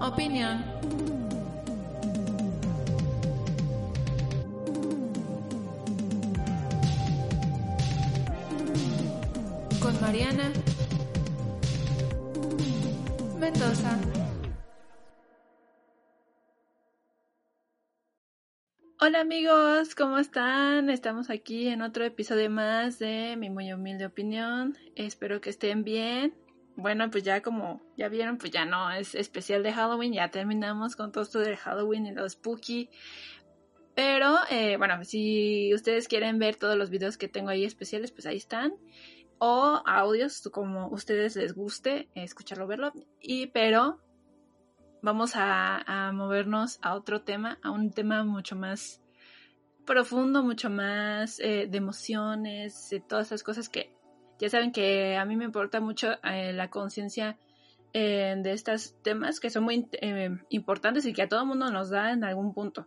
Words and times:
opinión. 0.00 0.64
Con 9.80 10.00
Mariana 10.00 10.52
Mendoza. 13.38 13.98
Hola 19.02 19.20
amigos, 19.20 19.94
¿cómo 19.94 20.18
están? 20.18 20.90
Estamos 20.90 21.30
aquí 21.30 21.68
en 21.68 21.80
otro 21.80 22.04
episodio 22.04 22.50
más 22.50 22.98
de 22.98 23.34
mi 23.38 23.48
muy 23.48 23.72
humilde 23.72 24.04
opinión. 24.04 24.76
Espero 24.94 25.40
que 25.40 25.48
estén 25.48 25.84
bien. 25.84 26.34
Bueno, 26.76 27.10
pues 27.10 27.24
ya 27.24 27.42
como 27.42 27.82
ya 27.96 28.08
vieron, 28.08 28.38
pues 28.38 28.52
ya 28.52 28.64
no 28.64 28.90
es 28.90 29.14
especial 29.14 29.62
de 29.62 29.72
Halloween, 29.72 30.12
ya 30.12 30.30
terminamos 30.30 30.96
con 30.96 31.12
todo 31.12 31.24
esto 31.24 31.40
de 31.40 31.56
Halloween 31.56 32.06
y 32.06 32.12
los 32.12 32.32
spooky. 32.32 32.90
Pero 33.94 34.36
eh, 34.50 34.76
bueno, 34.76 35.04
si 35.04 35.74
ustedes 35.74 36.08
quieren 36.08 36.38
ver 36.38 36.56
todos 36.56 36.76
los 36.76 36.90
videos 36.90 37.18
que 37.18 37.28
tengo 37.28 37.50
ahí 37.50 37.64
especiales, 37.64 38.12
pues 38.12 38.26
ahí 38.26 38.36
están. 38.36 38.74
O 39.38 39.82
audios, 39.86 40.48
como 40.52 40.88
ustedes 40.88 41.36
les 41.36 41.54
guste, 41.54 42.08
escucharlo, 42.14 42.66
verlo. 42.66 42.92
Y 43.20 43.48
pero 43.48 44.00
vamos 45.02 45.32
a, 45.34 46.10
movernos 46.14 46.78
a 46.82 46.94
otro 46.94 47.22
tema, 47.22 47.58
a 47.62 47.70
un 47.70 47.90
tema 47.90 48.24
mucho 48.24 48.56
más 48.56 49.02
profundo, 49.86 50.42
mucho 50.42 50.70
más 50.70 51.40
eh, 51.40 51.66
de 51.68 51.78
emociones, 51.78 52.90
de 52.90 53.00
todas 53.00 53.28
esas 53.28 53.42
cosas 53.42 53.68
que 53.68 53.99
ya 54.40 54.48
saben 54.48 54.72
que 54.72 55.16
a 55.16 55.24
mí 55.26 55.36
me 55.36 55.44
importa 55.44 55.80
mucho 55.80 56.12
eh, 56.24 56.52
la 56.54 56.70
conciencia 56.70 57.38
eh, 57.92 58.34
de 58.38 58.52
estos 58.52 58.94
temas 59.02 59.38
que 59.38 59.50
son 59.50 59.64
muy 59.64 59.86
eh, 60.00 60.30
importantes 60.48 61.04
y 61.04 61.12
que 61.12 61.22
a 61.22 61.28
todo 61.28 61.44
mundo 61.44 61.70
nos 61.70 61.90
da 61.90 62.12
en 62.12 62.24
algún 62.24 62.54
punto. 62.54 62.86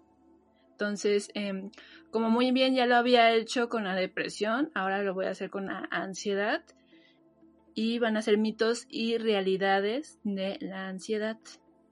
Entonces, 0.71 1.29
em, 1.35 1.69
como 2.09 2.31
muy 2.31 2.51
bien 2.51 2.73
ya 2.73 2.87
lo 2.87 2.95
había 2.95 3.31
hecho 3.31 3.69
con 3.69 3.83
la 3.83 3.93
depresión, 3.93 4.71
ahora 4.73 5.03
lo 5.03 5.13
voy 5.13 5.25
a 5.25 5.29
hacer 5.29 5.51
con 5.51 5.67
la 5.67 5.87
ansiedad 5.91 6.63
y 7.75 7.99
van 7.99 8.17
a 8.17 8.23
ser 8.23 8.39
mitos 8.39 8.87
y 8.89 9.19
realidades 9.19 10.19
de 10.23 10.57
la 10.59 10.87
ansiedad. 10.87 11.37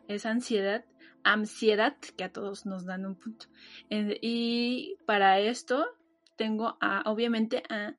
Esa 0.07 0.31
ansiedad, 0.31 0.83
ansiedad 1.23 1.95
que 2.17 2.23
a 2.23 2.33
todos 2.33 2.65
nos 2.65 2.85
dan 2.85 3.05
un 3.05 3.15
punto. 3.15 3.45
y 3.89 4.95
para 5.05 5.39
esto 5.39 5.85
tengo 6.35 6.77
a, 6.81 7.03
obviamente 7.05 7.61
a 7.69 7.93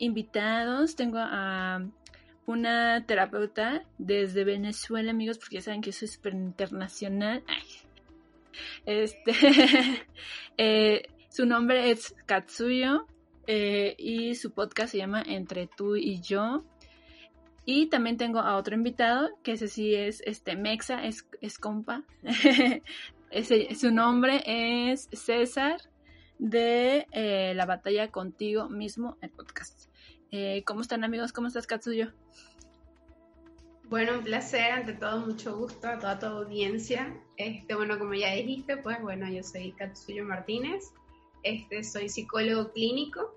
invitados. 0.00 0.96
Tengo 0.96 1.18
a 1.20 1.86
una 2.46 3.06
terapeuta 3.06 3.84
desde 3.98 4.44
Venezuela, 4.44 5.12
amigos, 5.12 5.38
porque 5.38 5.56
ya 5.56 5.62
saben 5.62 5.82
que 5.82 5.92
soy 5.92 6.08
súper 6.08 6.34
internacional. 6.34 7.44
Este, 8.84 9.32
eh, 10.58 11.02
su 11.28 11.46
nombre 11.46 11.90
es 11.90 12.14
Katsuyo 12.26 13.06
eh, 13.46 13.94
y 13.98 14.34
su 14.34 14.50
podcast 14.52 14.92
se 14.92 14.98
llama 14.98 15.22
Entre 15.22 15.68
tú 15.68 15.96
y 15.96 16.20
yo. 16.20 16.64
Y 17.64 17.86
también 17.86 18.16
tengo 18.16 18.40
a 18.40 18.56
otro 18.56 18.74
invitado, 18.74 19.28
que 19.44 19.52
ese 19.52 19.68
sí 19.68 19.94
es 19.94 20.22
este 20.26 20.56
Mexa, 20.56 21.04
es, 21.04 21.26
es 21.40 21.58
compa. 21.58 22.02
su 23.78 23.90
nombre 23.92 24.42
es 24.44 25.08
César 25.12 25.80
de 26.38 27.06
eh, 27.12 27.52
La 27.54 27.66
Batalla 27.66 28.10
Contigo 28.10 28.68
mismo, 28.68 29.18
el 29.20 29.30
podcast. 29.30 29.79
Eh, 30.32 30.62
¿Cómo 30.64 30.80
están 30.80 31.02
amigos? 31.02 31.32
¿Cómo 31.32 31.48
estás 31.48 31.66
Katsuyo? 31.66 32.12
Bueno, 33.84 34.18
un 34.18 34.24
placer, 34.24 34.70
ante 34.70 34.92
todo 34.92 35.26
mucho 35.26 35.56
gusto 35.56 35.88
a 35.88 35.98
toda 35.98 36.18
tu 36.20 36.26
audiencia. 36.26 37.12
Este, 37.36 37.74
bueno, 37.74 37.98
como 37.98 38.14
ya 38.14 38.32
dijiste, 38.34 38.76
pues 38.76 39.00
bueno, 39.02 39.28
yo 39.28 39.42
soy 39.42 39.72
Katsuyo 39.72 40.24
Martínez, 40.24 40.92
este, 41.42 41.82
soy 41.82 42.08
psicólogo 42.08 42.70
clínico, 42.72 43.34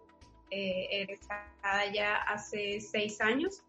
eh, 0.52 0.88
egresada 0.92 1.92
ya 1.92 2.18
hace 2.18 2.80
seis 2.80 3.20
años. 3.22 3.64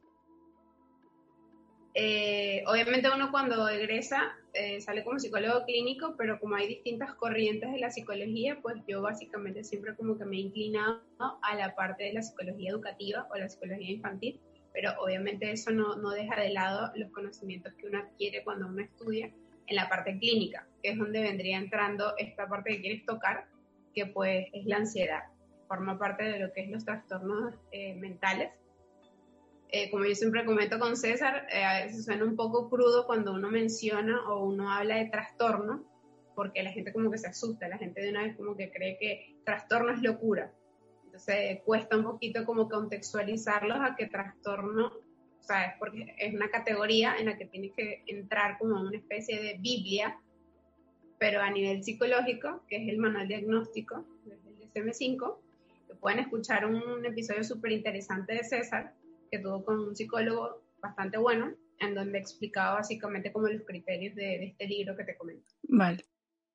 Eh, 1.94 2.62
obviamente 2.66 3.08
uno 3.10 3.30
cuando 3.30 3.66
egresa 3.68 4.36
eh, 4.54 4.80
sale 4.80 5.02
como 5.02 5.18
psicólogo 5.18 5.64
clínico, 5.64 6.14
pero 6.16 6.38
como 6.38 6.54
hay 6.54 6.68
distintas 6.68 7.14
corrientes 7.14 7.72
de 7.72 7.78
la 7.78 7.90
psicología, 7.90 8.58
pues 8.62 8.76
yo 8.86 9.02
básicamente 9.02 9.64
siempre 9.64 9.96
como 9.96 10.16
que 10.16 10.24
me 10.24 10.36
he 10.36 10.40
inclinado 10.40 11.02
a 11.18 11.54
la 11.56 11.74
parte 11.74 12.04
de 12.04 12.12
la 12.12 12.22
psicología 12.22 12.70
educativa 12.70 13.26
o 13.30 13.36
la 13.36 13.48
psicología 13.48 13.90
infantil, 13.90 14.40
pero 14.72 14.92
obviamente 15.00 15.50
eso 15.50 15.70
no, 15.72 15.96
no 15.96 16.10
deja 16.10 16.40
de 16.40 16.50
lado 16.50 16.92
los 16.94 17.10
conocimientos 17.10 17.74
que 17.74 17.86
uno 17.86 17.98
adquiere 17.98 18.44
cuando 18.44 18.68
uno 18.68 18.82
estudia 18.82 19.30
en 19.66 19.76
la 19.76 19.88
parte 19.88 20.18
clínica, 20.18 20.66
que 20.82 20.90
es 20.90 20.98
donde 20.98 21.22
vendría 21.22 21.58
entrando 21.58 22.14
esta 22.16 22.48
parte 22.48 22.76
que 22.76 22.80
quieres 22.80 23.04
tocar, 23.04 23.46
que 23.94 24.06
pues 24.06 24.46
es 24.52 24.66
la 24.66 24.76
ansiedad, 24.76 25.24
forma 25.66 25.98
parte 25.98 26.24
de 26.24 26.38
lo 26.38 26.52
que 26.52 26.62
es 26.62 26.70
los 26.70 26.84
trastornos 26.84 27.54
eh, 27.72 27.94
mentales 27.94 28.50
eh, 29.74 29.90
como 29.90 30.04
yo 30.04 30.14
siempre 30.14 30.44
comento 30.44 30.78
con 30.78 30.96
César, 30.96 31.48
eh, 31.50 31.64
a 31.64 31.84
veces 31.84 32.04
suena 32.04 32.22
un 32.22 32.36
poco 32.36 32.70
crudo 32.70 33.06
cuando 33.06 33.32
uno 33.32 33.50
menciona 33.50 34.22
o 34.30 34.44
uno 34.44 34.70
habla 34.70 34.98
de 34.98 35.06
trastorno, 35.06 35.82
porque 36.36 36.62
la 36.62 36.70
gente 36.70 36.92
como 36.92 37.10
que 37.10 37.18
se 37.18 37.26
asusta, 37.26 37.66
la 37.66 37.76
gente 37.76 38.00
de 38.00 38.10
una 38.10 38.22
vez 38.22 38.36
como 38.36 38.56
que 38.56 38.70
cree 38.70 38.96
que 38.98 39.34
trastorno 39.44 39.90
es 39.92 40.00
locura. 40.00 40.52
Entonces 41.06 41.60
cuesta 41.64 41.96
un 41.96 42.04
poquito 42.04 42.44
como 42.44 42.68
contextualizarlos 42.68 43.78
a 43.80 43.96
que 43.96 44.06
trastorno, 44.06 44.92
¿sabes? 45.40 45.72
Porque 45.80 46.14
es 46.18 46.32
una 46.32 46.50
categoría 46.50 47.16
en 47.18 47.26
la 47.26 47.36
que 47.36 47.46
tienes 47.46 47.72
que 47.72 48.04
entrar 48.06 48.58
como 48.58 48.80
una 48.80 48.96
especie 48.96 49.42
de 49.42 49.58
Biblia, 49.58 50.20
pero 51.18 51.40
a 51.40 51.50
nivel 51.50 51.82
psicológico, 51.82 52.62
que 52.68 52.76
es 52.76 52.88
el 52.88 52.98
manual 52.98 53.26
diagnóstico 53.26 54.04
del 54.24 54.38
DSM-5, 54.72 55.36
que 55.88 55.94
pueden 55.96 56.20
escuchar 56.20 56.64
un 56.64 57.04
episodio 57.04 57.42
súper 57.42 57.72
interesante 57.72 58.34
de 58.34 58.44
César, 58.44 58.94
que 59.34 59.42
tuvo 59.42 59.64
con 59.64 59.80
un 59.80 59.96
psicólogo 59.96 60.62
bastante 60.78 61.18
bueno, 61.18 61.52
en 61.80 61.94
donde 61.94 62.18
explicaba 62.18 62.76
básicamente 62.76 63.32
como 63.32 63.48
los 63.48 63.62
criterios 63.66 64.14
de, 64.14 64.22
de 64.22 64.46
este 64.46 64.66
libro 64.66 64.96
que 64.96 65.04
te 65.04 65.16
comento. 65.16 65.50
Vale. 65.64 66.04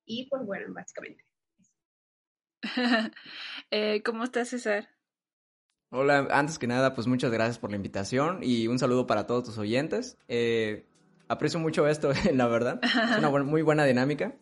Y 0.06 0.30
pues 0.30 0.46
bueno, 0.46 0.74
básicamente. 0.74 1.26
eh, 3.72 4.02
¿Cómo 4.04 4.24
estás, 4.24 4.50
César? 4.50 4.88
Hola, 5.92 6.28
antes 6.32 6.58
que 6.58 6.68
nada, 6.68 6.94
pues 6.94 7.08
muchas 7.08 7.32
gracias 7.32 7.60
por 7.60 7.72
la 7.72 7.76
invitación 7.76 8.40
y 8.44 8.68
un 8.68 8.80
saludo 8.80 9.08
para 9.08 9.28
todos 9.28 9.44
tus 9.44 9.58
oyentes. 9.58 10.18
Eh, 10.28 10.86
aprecio 11.28 11.60
mucho 11.60 11.88
esto, 11.88 12.12
la 12.34 12.48
verdad. 12.48 12.80
Es 12.82 13.18
una 13.18 13.28
bu 13.28 13.40
muy 13.44 13.62
buena 13.62 13.84
dinámica. 13.84 14.36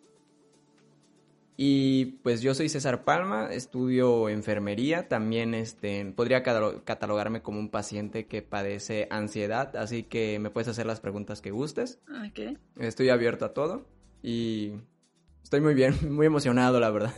Y 1.59 2.05
pues 2.21 2.43
yo 2.43 2.53
soy 2.53 2.69
César 2.69 3.03
Palma, 3.03 3.51
estudio 3.51 4.29
enfermería, 4.29 5.07
también 5.07 5.55
este, 5.55 6.05
podría 6.15 6.43
catalogarme 6.43 7.41
como 7.41 7.59
un 7.59 7.71
paciente 7.71 8.27
que 8.27 8.43
padece 8.43 9.07
ansiedad, 9.09 9.75
así 9.75 10.03
que 10.03 10.37
me 10.37 10.51
puedes 10.51 10.67
hacer 10.67 10.85
las 10.85 10.99
preguntas 10.99 11.41
que 11.41 11.49
gustes. 11.49 11.99
Okay. 12.29 12.59
Estoy 12.75 13.09
abierto 13.09 13.43
a 13.45 13.53
todo 13.55 13.87
y 14.21 14.73
estoy 15.41 15.61
muy 15.61 15.73
bien, 15.73 15.95
muy 16.13 16.27
emocionado, 16.27 16.79
la 16.79 16.91
verdad. 16.91 17.13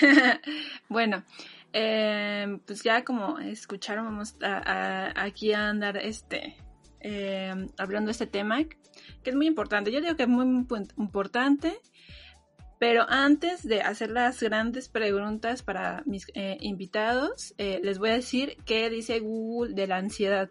bueno, 0.88 1.24
eh, 1.72 2.60
pues 2.64 2.84
ya 2.84 3.02
como 3.02 3.40
escucharon, 3.40 4.04
vamos 4.04 4.36
a, 4.42 4.58
a, 4.58 5.24
aquí 5.24 5.52
a 5.54 5.70
andar 5.70 5.96
este, 5.96 6.54
eh, 7.00 7.52
hablando 7.78 8.10
de 8.10 8.12
este 8.12 8.28
tema, 8.28 8.62
que 8.62 9.30
es 9.30 9.34
muy 9.34 9.48
importante. 9.48 9.90
Yo 9.90 10.00
digo 10.00 10.14
que 10.14 10.22
es 10.22 10.28
muy 10.28 10.66
importante 10.98 11.80
pero 12.78 13.04
antes 13.08 13.66
de 13.66 13.80
hacer 13.80 14.10
las 14.10 14.42
grandes 14.42 14.88
preguntas 14.88 15.62
para 15.62 16.02
mis 16.06 16.26
eh, 16.34 16.56
invitados, 16.60 17.54
eh, 17.58 17.80
les 17.82 17.98
voy 17.98 18.10
a 18.10 18.14
decir 18.14 18.56
qué 18.64 18.88
dice 18.90 19.20
Google 19.20 19.74
de 19.74 19.86
la 19.86 19.96
ansiedad, 19.96 20.50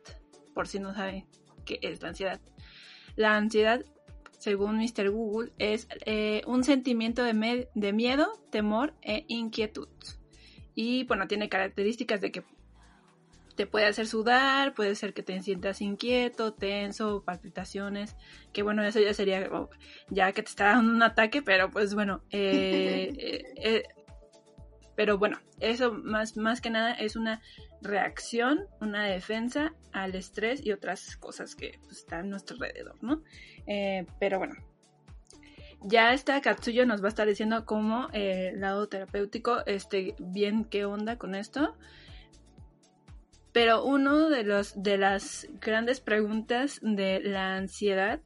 por 0.53 0.67
si 0.67 0.79
no 0.79 0.93
saben 0.93 1.25
qué 1.65 1.79
es 1.81 2.01
la 2.01 2.09
ansiedad. 2.09 2.39
La 3.15 3.35
ansiedad 3.35 3.83
según 4.37 4.77
Mr. 4.77 5.09
Google, 5.09 5.51
es 5.57 5.87
eh, 6.05 6.41
un 6.45 6.63
sentimiento 6.63 7.23
de, 7.23 7.67
de 7.73 7.93
miedo, 7.93 8.31
temor 8.51 8.93
e 9.01 9.25
inquietud. 9.27 9.89
Y 10.75 11.05
bueno, 11.05 11.27
tiene 11.27 11.49
características 11.49 12.21
de 12.21 12.31
que 12.31 12.43
te 13.57 13.65
puede 13.65 13.87
hacer 13.87 14.07
sudar, 14.07 14.75
puede 14.75 14.95
ser 14.95 15.13
que 15.13 15.23
te 15.23 15.41
sientas 15.41 15.81
inquieto, 15.81 16.53
tenso, 16.53 17.23
palpitaciones, 17.23 18.15
que 18.53 18.61
bueno, 18.61 18.83
eso 18.83 18.99
ya 18.99 19.13
sería 19.15 19.49
ya 20.09 20.31
que 20.31 20.43
te 20.43 20.49
está 20.49 20.65
dando 20.65 20.91
un 20.93 21.01
ataque, 21.01 21.41
pero 21.41 21.69
pues 21.71 21.95
bueno, 21.95 22.21
eh, 22.29 23.11
eh, 23.17 23.43
eh, 23.57 23.83
pero 24.95 25.17
bueno, 25.17 25.39
eso 25.59 25.91
más, 25.91 26.37
más 26.37 26.61
que 26.61 26.69
nada 26.69 26.93
es 26.93 27.15
una 27.15 27.41
reacción, 27.81 28.67
una 28.79 29.05
defensa 29.05 29.73
al 29.91 30.13
estrés 30.13 30.63
y 30.63 30.71
otras 30.71 31.17
cosas 31.17 31.55
que 31.55 31.79
pues, 31.83 31.97
están 31.97 32.19
a 32.19 32.29
nuestro 32.29 32.55
alrededor, 32.55 33.03
¿no? 33.03 33.23
pero 34.19 34.37
bueno, 34.37 34.53
ya 35.81 36.13
esta 36.13 36.39
Katsuyo 36.41 36.85
nos 36.85 37.01
va 37.01 37.07
a 37.07 37.09
estar 37.09 37.27
diciendo 37.27 37.65
cómo 37.65 38.07
el 38.13 38.59
lado 38.61 38.87
terapéutico, 38.87 39.65
este, 39.65 40.15
bien 40.19 40.63
qué 40.63 40.85
onda 40.85 41.17
con 41.17 41.33
esto. 41.33 41.75
Pero 43.57 43.83
uno 43.83 44.29
de 44.29 44.43
los 44.43 44.83
de 44.83 44.99
las 44.99 45.47
grandes 45.59 45.99
preguntas 45.99 46.79
de 46.83 47.19
la 47.21 47.55
ansiedad 47.55 48.21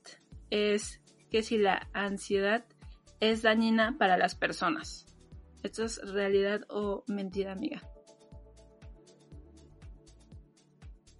es 0.49 0.99
que 1.29 1.41
si 1.41 1.57
la 1.57 1.87
ansiedad 1.93 2.65
es 3.21 3.41
dañina 3.41 3.95
para 3.97 4.17
las 4.17 4.35
personas. 4.35 5.05
¿Esto 5.63 5.85
es 5.85 6.01
realidad 6.11 6.63
o 6.67 7.05
mentira, 7.07 7.53
amiga? 7.53 7.81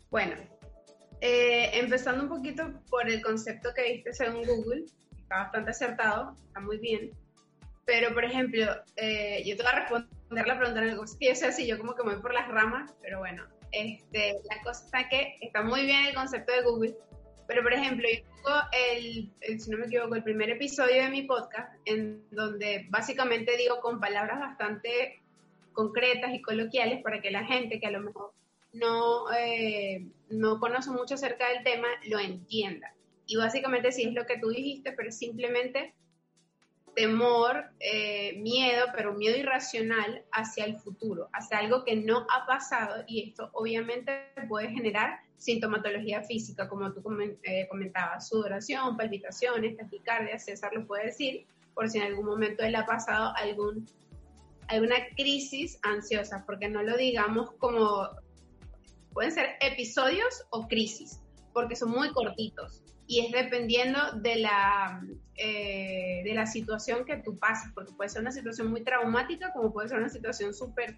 Bueno, 0.10 0.36
eh, 1.22 1.70
empezando 1.80 2.24
un 2.24 2.30
poquito 2.30 2.70
por 2.90 3.10
el 3.10 3.22
concepto 3.22 3.70
que 3.74 3.94
viste 3.94 4.14
según 4.14 4.44
Google, 4.46 4.88
está 5.22 5.44
bastante 5.44 5.72
acertado, 5.72 6.36
está 6.48 6.60
muy 6.60 6.80
bien. 6.80 7.12
Pero, 7.86 8.14
por 8.14 8.26
ejemplo, 8.26 8.66
eh, 8.98 9.42
yo 9.46 9.56
te 9.56 9.64
voy 9.64 9.72
a 9.72 9.80
responder 9.80 10.48
la 10.48 10.58
pregunta 10.58 10.82
en 10.82 10.90
el 10.90 11.00
que 11.18 11.28
yo 11.30 11.36
sé 11.36 11.54
si 11.54 11.66
yo 11.66 11.78
como 11.78 11.96
que 11.96 12.04
me 12.04 12.12
voy 12.12 12.22
por 12.22 12.34
las 12.34 12.50
ramas, 12.50 12.94
pero 13.02 13.20
bueno, 13.20 13.48
este, 13.72 14.38
la 14.50 14.62
cosa 14.64 14.86
está 14.86 15.10
que 15.10 15.38
está 15.42 15.64
muy 15.64 15.86
bien 15.86 16.06
el 16.06 16.16
concepto 16.16 16.52
de 16.52 16.64
Google, 16.64 16.96
pero 17.48 17.64
por 17.64 17.74
ejemplo, 17.74 18.08
yo 18.10 18.24
tengo 18.24 18.58
el, 18.72 19.60
si 19.60 19.70
no 19.72 19.78
me 19.78 19.88
equivoco, 19.88 20.16
el 20.16 20.24
primer 20.24 20.50
episodio 20.50 21.04
de 21.04 21.10
mi 21.10 21.24
podcast, 21.24 21.74
en 21.86 22.24
donde 22.32 22.86
básicamente 22.90 23.58
digo 23.58 23.82
con 23.82 24.00
palabras 24.00 24.40
bastante 24.40 25.22
concretas 25.74 26.34
y 26.34 26.42
coloquiales 26.42 27.02
para 27.02 27.22
que 27.22 27.32
la 27.32 27.46
gente 27.46 27.80
que 27.80 27.88
a 27.88 27.92
lo 27.92 28.02
mejor 28.02 28.34
no, 28.74 29.32
eh, 29.34 30.06
no 30.30 30.60
conoce 30.60 30.92
mucho 30.92 31.16
acerca 31.16 31.50
del 31.50 31.64
tema 31.64 31.88
lo 32.08 32.20
entienda. 32.20 32.94
Y 33.26 33.36
básicamente 33.36 33.92
sí 33.92 34.04
es 34.04 34.14
lo 34.14 34.26
que 34.26 34.38
tú 34.38 34.50
dijiste, 34.50 34.94
pero 34.94 35.12
simplemente 35.12 35.94
temor, 36.96 37.66
eh, 37.80 38.34
miedo, 38.38 38.88
pero 38.96 39.14
miedo 39.14 39.38
irracional 39.38 40.24
hacia 40.32 40.66
el 40.66 40.78
futuro, 40.78 41.30
hacia 41.34 41.60
algo 41.60 41.84
que 41.84 41.96
no 41.96 42.26
ha 42.30 42.46
pasado 42.46 43.04
y 43.08 43.30
esto 43.30 43.50
obviamente 43.54 44.32
puede 44.50 44.70
generar 44.70 45.20
sintomatología 45.38 46.22
física, 46.24 46.68
como 46.70 46.92
tú 46.94 47.02
eh, 47.44 47.68
comentabas, 47.70 48.28
sudoración, 48.28 48.96
palpitaciones, 48.98 49.78
taquicardia, 49.78 50.38
César 50.38 50.72
lo 50.74 50.86
puede 50.86 51.06
decir, 51.06 51.48
por 51.74 51.90
si 51.90 51.98
en 51.98 52.06
algún 52.06 52.26
momento 52.26 52.64
él 52.64 52.76
ha 52.76 52.86
pasado 52.86 53.34
algún, 53.36 53.88
alguna 54.68 54.98
crisis 55.16 55.80
ansiosa, 55.82 56.44
porque 56.46 56.70
no 56.70 56.84
lo 56.84 56.96
digamos 56.98 57.54
como, 57.54 58.10
pueden 59.14 59.32
ser 59.32 59.56
episodios 59.62 60.46
o 60.52 60.68
crisis, 60.68 61.22
porque 61.54 61.76
son 61.76 61.90
muy 61.90 62.12
cortitos 62.12 62.81
y 63.12 63.20
es 63.20 63.32
dependiendo 63.34 64.00
de 64.22 64.38
la, 64.38 65.06
eh, 65.36 66.22
de 66.24 66.34
la 66.34 66.46
situación 66.46 67.04
que 67.04 67.18
tú 67.18 67.38
pases, 67.38 67.70
porque 67.76 67.92
puede 67.92 68.10
ser 68.10 68.22
una 68.22 68.32
situación 68.32 68.70
muy 68.70 68.86
traumática, 68.86 69.52
como 69.52 69.74
puede 69.74 69.90
ser 69.90 69.98
una 69.98 70.08
situación 70.08 70.54
súper 70.54 70.96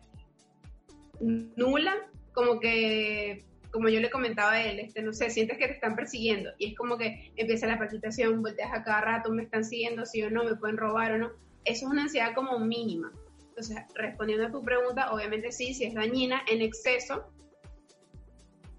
nula, 1.19 1.95
como 2.31 2.59
que, 2.59 3.43
como 3.71 3.89
yo 3.89 3.99
le 3.99 4.11
comentaba 4.11 4.51
a 4.51 4.63
él, 4.63 4.79
este, 4.79 5.01
no 5.01 5.11
sé, 5.11 5.31
sientes 5.31 5.57
que 5.57 5.65
te 5.65 5.73
están 5.73 5.95
persiguiendo 5.95 6.51
y 6.59 6.67
es 6.67 6.77
como 6.77 6.99
que 6.99 7.33
empieza 7.35 7.65
la 7.65 7.79
palpitación, 7.79 8.43
volteas 8.43 8.71
a 8.71 8.83
cada 8.83 9.01
rato, 9.01 9.31
me 9.31 9.41
están 9.41 9.65
siguiendo, 9.65 10.05
sí 10.05 10.21
o 10.21 10.29
no, 10.29 10.43
me 10.43 10.55
pueden 10.55 10.77
robar 10.77 11.13
o 11.13 11.17
no. 11.17 11.31
Eso 11.65 11.87
es 11.87 11.91
una 11.91 12.03
ansiedad 12.03 12.35
como 12.35 12.59
mínima. 12.59 13.11
Entonces, 13.39 13.77
respondiendo 13.95 14.45
a 14.45 14.51
tu 14.51 14.63
pregunta, 14.63 15.11
obviamente 15.11 15.51
sí, 15.51 15.73
si 15.73 15.85
es 15.85 15.95
dañina 15.95 16.43
en 16.47 16.61
exceso, 16.61 17.33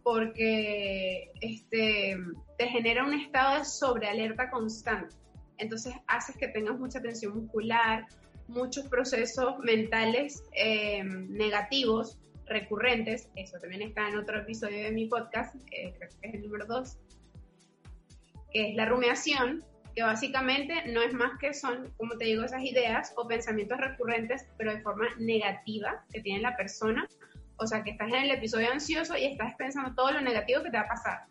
porque 0.04 1.32
este, 1.40 2.16
te 2.58 2.68
genera 2.68 3.04
un 3.04 3.14
estado 3.14 3.58
de 3.58 3.64
sobrealerta 3.64 4.50
constante. 4.50 5.16
Entonces 5.56 5.94
haces 6.06 6.36
que 6.36 6.48
tengas 6.48 6.78
mucha 6.78 7.00
tensión 7.00 7.34
muscular, 7.34 8.06
muchos 8.46 8.86
procesos 8.88 9.58
mentales 9.60 10.44
em, 10.52 11.30
negativos 11.30 12.18
recurrentes. 12.46 13.30
Eso 13.34 13.58
también 13.58 13.80
está 13.80 14.08
en 14.08 14.18
otro 14.18 14.38
episodio 14.38 14.84
de 14.84 14.92
mi 14.92 15.06
podcast, 15.06 15.56
eh, 15.72 15.94
creo 15.96 16.10
que 16.20 16.28
es 16.28 16.34
el 16.34 16.42
número 16.42 16.66
2, 16.66 16.98
que 18.52 18.70
es 18.70 18.76
la 18.76 18.84
rumiación, 18.84 19.64
que 19.94 20.02
básicamente 20.02 20.74
no 20.92 21.00
es 21.00 21.14
más 21.14 21.38
que 21.38 21.54
son, 21.54 21.94
como 21.96 22.18
te 22.18 22.26
digo, 22.26 22.44
esas 22.44 22.62
ideas 22.62 23.14
o 23.16 23.26
pensamientos 23.26 23.78
recurrentes, 23.78 24.46
pero 24.58 24.74
de 24.74 24.82
forma 24.82 25.06
negativa 25.18 26.04
que 26.12 26.20
tiene 26.20 26.42
la 26.42 26.56
persona 26.56 27.08
o 27.56 27.66
sea, 27.66 27.82
que 27.82 27.90
estás 27.90 28.08
en 28.08 28.24
el 28.24 28.30
episodio 28.30 28.70
ansioso 28.70 29.16
y 29.16 29.24
estás 29.24 29.54
pensando 29.56 29.94
todo 29.94 30.12
lo 30.12 30.20
negativo 30.20 30.62
que 30.62 30.70
te 30.70 30.76
va 30.76 30.84
a 30.84 30.88
pasar. 30.88 31.24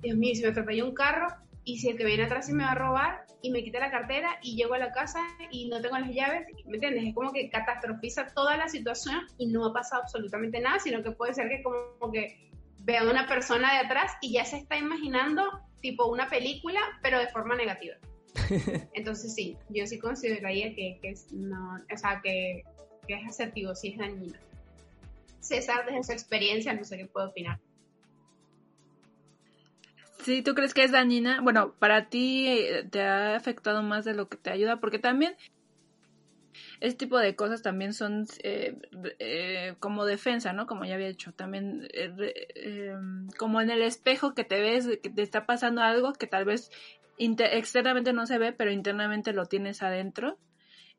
Dios 0.00 0.16
mío, 0.16 0.34
si 0.34 0.42
me 0.42 0.48
atropella 0.48 0.84
un 0.84 0.94
carro 0.94 1.28
y 1.64 1.78
si 1.78 1.88
el 1.88 1.96
que 1.96 2.04
viene 2.04 2.24
atrás 2.24 2.46
se 2.46 2.52
me 2.52 2.64
va 2.64 2.72
a 2.72 2.74
robar 2.74 3.24
y 3.40 3.50
me 3.50 3.62
quita 3.62 3.78
la 3.78 3.90
cartera 3.90 4.38
y 4.42 4.56
llego 4.56 4.74
a 4.74 4.78
la 4.78 4.92
casa 4.92 5.20
y 5.50 5.68
no 5.68 5.80
tengo 5.80 5.98
las 5.98 6.10
llaves, 6.10 6.46
¿me 6.66 6.74
entiendes? 6.74 7.04
Es 7.04 7.14
como 7.14 7.32
que 7.32 7.50
catastrofiza 7.50 8.28
toda 8.34 8.56
la 8.56 8.68
situación 8.68 9.20
y 9.38 9.46
no 9.46 9.66
ha 9.66 9.72
pasado 9.72 10.02
absolutamente 10.02 10.60
nada, 10.60 10.78
sino 10.78 11.02
que 11.02 11.12
puede 11.12 11.34
ser 11.34 11.48
que 11.48 11.62
como 11.62 12.12
que 12.12 12.50
vea 12.80 13.02
a 13.02 13.10
una 13.10 13.28
persona 13.28 13.72
de 13.74 13.78
atrás 13.86 14.12
y 14.20 14.32
ya 14.32 14.44
se 14.44 14.58
está 14.58 14.76
imaginando 14.76 15.44
tipo 15.80 16.06
una 16.06 16.28
película, 16.28 16.80
pero 17.02 17.18
de 17.18 17.28
forma 17.28 17.54
negativa. 17.56 17.96
Entonces 18.94 19.34
sí, 19.34 19.56
yo 19.68 19.86
sí 19.86 19.98
consideraría 19.98 20.74
que, 20.74 20.98
que 21.00 21.10
es, 21.10 21.32
no, 21.32 21.78
o 21.92 21.96
sea, 21.96 22.20
que, 22.22 22.62
que 23.06 23.14
es 23.14 23.26
asertivo, 23.28 23.74
sí 23.74 23.88
es 23.88 23.98
dañino. 23.98 24.38
César, 25.42 25.84
desde 25.86 26.04
su 26.04 26.12
experiencia, 26.12 26.72
no 26.72 26.84
sé 26.84 26.96
qué 26.96 27.06
puedo 27.06 27.28
opinar. 27.28 27.60
Sí, 30.22 30.42
¿tú 30.42 30.54
crees 30.54 30.72
que 30.72 30.84
es 30.84 30.92
dañina? 30.92 31.40
Bueno, 31.40 31.74
para 31.78 32.08
ti 32.08 32.46
eh, 32.46 32.86
te 32.88 33.02
ha 33.02 33.34
afectado 33.34 33.82
más 33.82 34.04
de 34.04 34.14
lo 34.14 34.28
que 34.28 34.36
te 34.36 34.50
ayuda, 34.50 34.78
porque 34.78 35.00
también 35.00 35.34
este 36.80 37.06
tipo 37.06 37.18
de 37.18 37.34
cosas 37.34 37.62
también 37.62 37.92
son 37.92 38.26
eh, 38.44 38.76
eh, 39.18 39.74
como 39.80 40.04
defensa, 40.04 40.52
¿no? 40.52 40.66
Como 40.66 40.84
ya 40.84 40.94
había 40.94 41.08
dicho, 41.08 41.32
también 41.32 41.88
em, 41.92 43.28
como 43.36 43.60
en 43.60 43.70
el 43.70 43.82
espejo 43.82 44.34
que 44.34 44.44
te 44.44 44.60
ves, 44.60 44.86
que 45.02 45.10
te 45.10 45.22
está 45.22 45.44
pasando 45.44 45.82
algo 45.82 46.12
que 46.12 46.28
tal 46.28 46.44
vez 46.44 46.70
externamente 47.18 48.12
no 48.12 48.26
se 48.26 48.38
ve, 48.38 48.52
pero 48.52 48.70
internamente 48.70 49.32
lo 49.32 49.46
tienes 49.46 49.82
adentro. 49.82 50.38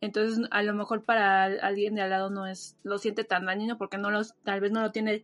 Entonces, 0.03 0.45
a 0.51 0.63
lo 0.63 0.73
mejor 0.73 1.05
para 1.05 1.45
alguien 1.45 1.95
de 1.95 2.01
al 2.01 2.09
lado 2.09 2.29
no 2.29 2.45
es, 2.45 2.77
lo 2.83 2.97
siente 2.97 3.23
tan 3.23 3.45
dañino 3.45 3.77
porque 3.77 3.97
no 3.97 4.11
los, 4.11 4.35
tal 4.43 4.59
vez 4.59 4.69
no 4.69 4.81
lo 4.81 4.91
tiene 4.91 5.23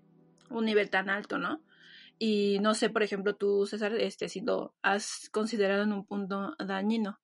un 0.50 0.63
nivel 0.63 0.89
tan 0.89 1.09
alto, 1.09 1.38
¿no? 1.38 1.62
Y 2.17 2.59
no 2.62 2.74
sé, 2.74 2.89
por 2.89 3.03
ejemplo, 3.03 3.36
tú, 3.36 3.65
César, 3.65 3.93
este, 3.95 4.29
si 4.29 4.39
lo 4.39 4.74
has 4.81 5.29
considerado 5.31 5.83
en 5.83 5.91
un 5.91 6.05
punto 6.05 6.55
dañino. 6.65 7.19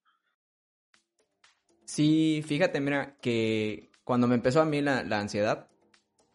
Sí, 1.85 2.43
fíjate, 2.45 2.81
mira, 2.81 3.15
que 3.21 3.89
cuando 4.03 4.27
me 4.27 4.35
empezó 4.35 4.59
a 4.59 4.65
mí 4.65 4.81
la, 4.81 5.03
la 5.03 5.21
ansiedad, 5.21 5.69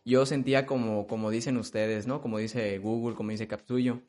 yo 0.07 0.25
sentía 0.25 0.65
como, 0.65 1.07
como 1.07 1.29
dicen 1.29 1.59
ustedes, 1.59 2.07
¿no? 2.07 2.23
Como 2.23 2.39
dice 2.39 2.79
Google, 2.79 3.15
como 3.15 3.31
dice 3.31 3.47
Captuyo, 3.47 4.01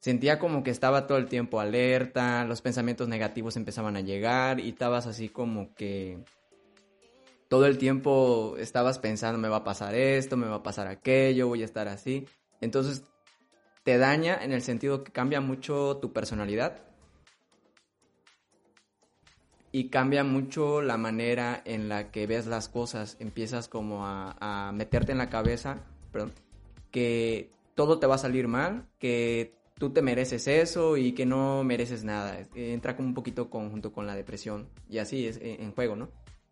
sentía 0.00 0.38
como 0.38 0.62
que 0.62 0.70
estaba 0.70 1.06
todo 1.06 1.18
el 1.18 1.26
tiempo 1.26 1.60
alerta, 1.60 2.44
los 2.44 2.62
pensamientos 2.62 3.08
negativos 3.08 3.56
empezaban 3.56 3.96
a 3.96 4.00
llegar 4.00 4.60
y 4.60 4.70
estabas 4.70 5.06
así 5.06 5.28
como 5.28 5.74
que 5.74 6.18
todo 7.48 7.66
el 7.66 7.78
tiempo 7.78 8.56
estabas 8.58 8.98
pensando, 8.98 9.38
me 9.38 9.48
va 9.48 9.58
a 9.58 9.64
pasar 9.64 9.94
esto, 9.94 10.36
me 10.36 10.46
va 10.46 10.56
a 10.56 10.62
pasar 10.62 10.86
aquello, 10.86 11.48
voy 11.48 11.62
a 11.62 11.64
estar 11.64 11.88
así. 11.88 12.26
Entonces 12.60 13.04
te 13.82 13.98
daña 13.98 14.38
en 14.42 14.52
el 14.52 14.62
sentido 14.62 15.02
que 15.02 15.12
cambia 15.12 15.40
mucho 15.40 15.96
tu 15.96 16.12
personalidad 16.12 16.82
y 19.72 19.88
cambia 19.88 20.24
mucho 20.24 20.82
la 20.82 20.96
manera 20.96 21.62
en 21.64 21.88
la 21.88 22.10
que 22.10 22.26
ves 22.26 22.46
las 22.46 22.68
cosas. 22.68 23.16
Empiezas 23.18 23.68
como 23.68 24.06
a, 24.06 24.36
a 24.40 24.72
meterte 24.72 25.12
en 25.12 25.18
la 25.18 25.30
cabeza, 25.30 25.78
perdón, 26.12 26.32
que 26.90 27.50
todo 27.74 27.98
te 27.98 28.06
va 28.06 28.16
a 28.16 28.18
salir 28.18 28.48
mal, 28.48 28.88
que 28.98 29.57
tú 29.78 29.90
te 29.90 30.02
mereces 30.02 30.48
eso 30.48 30.96
y 30.96 31.12
que 31.12 31.26
no 31.26 31.64
mereces 31.64 32.04
nada. 32.04 32.38
Entra 32.54 32.96
como 32.96 33.08
un 33.08 33.14
poquito 33.14 33.48
conjunto 33.48 33.92
con 33.92 34.06
la 34.06 34.14
depresión 34.14 34.68
y 34.88 34.98
así 34.98 35.26
es 35.26 35.38
eh, 35.38 35.58
en 35.60 35.72
juego, 35.72 35.96
¿no? 35.96 36.10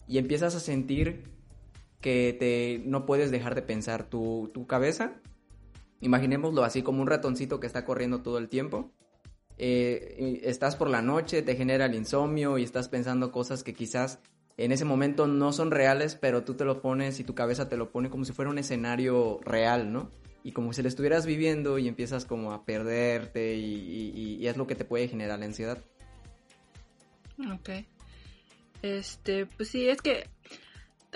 Y 0.08 0.18
empiezas 0.18 0.54
a 0.54 0.60
sentir 0.60 1.24
que 2.00 2.36
te, 2.38 2.82
no 2.88 3.06
puedes 3.06 3.30
dejar 3.30 3.54
de 3.54 3.62
pensar 3.62 4.08
tu, 4.08 4.50
tu 4.54 4.66
cabeza. 4.66 5.14
Imaginémoslo 6.00 6.62
así 6.62 6.82
como 6.82 7.02
un 7.02 7.08
ratoncito 7.08 7.58
que 7.58 7.66
está 7.66 7.84
corriendo 7.84 8.22
todo 8.22 8.38
el 8.38 8.48
tiempo. 8.48 8.92
eh, 9.58 10.40
estás 10.44 10.76
por 10.76 10.90
la 10.90 11.02
noche, 11.02 11.42
te 11.42 11.56
genera 11.56 11.86
el 11.86 11.94
insomnio 11.94 12.58
y 12.58 12.62
estás 12.62 12.88
pensando 12.88 13.32
cosas 13.32 13.64
que 13.64 13.74
quizás 13.74 14.20
en 14.58 14.72
ese 14.72 14.84
momento 14.84 15.26
no 15.26 15.52
son 15.52 15.70
reales, 15.70 16.16
pero 16.16 16.44
tú 16.44 16.54
te 16.54 16.64
lo 16.64 16.80
pones 16.80 17.20
y 17.20 17.24
tu 17.24 17.34
cabeza 17.34 17.68
te 17.68 17.76
lo 17.76 17.90
pone 17.90 18.10
como 18.10 18.24
si 18.24 18.32
fuera 18.32 18.50
un 18.50 18.58
escenario 18.58 19.38
real, 19.42 19.92
¿no? 19.92 20.10
Y 20.46 20.52
como 20.52 20.72
si 20.72 20.82
lo 20.82 20.88
estuvieras 20.88 21.26
viviendo 21.26 21.78
y 21.78 21.88
empiezas 21.88 22.24
como 22.24 22.52
a 22.52 22.64
perderte 22.64 23.56
y, 23.56 24.38
y 24.40 24.46
es 24.46 24.56
lo 24.56 24.66
que 24.68 24.76
te 24.76 24.84
puede 24.84 25.08
generar 25.08 25.40
la 25.40 25.46
ansiedad. 25.46 25.78
Ok. 27.52 27.70
Este, 28.82 29.46
pues 29.46 29.68
sí, 29.68 29.88
es 29.88 30.00
que 30.00 30.28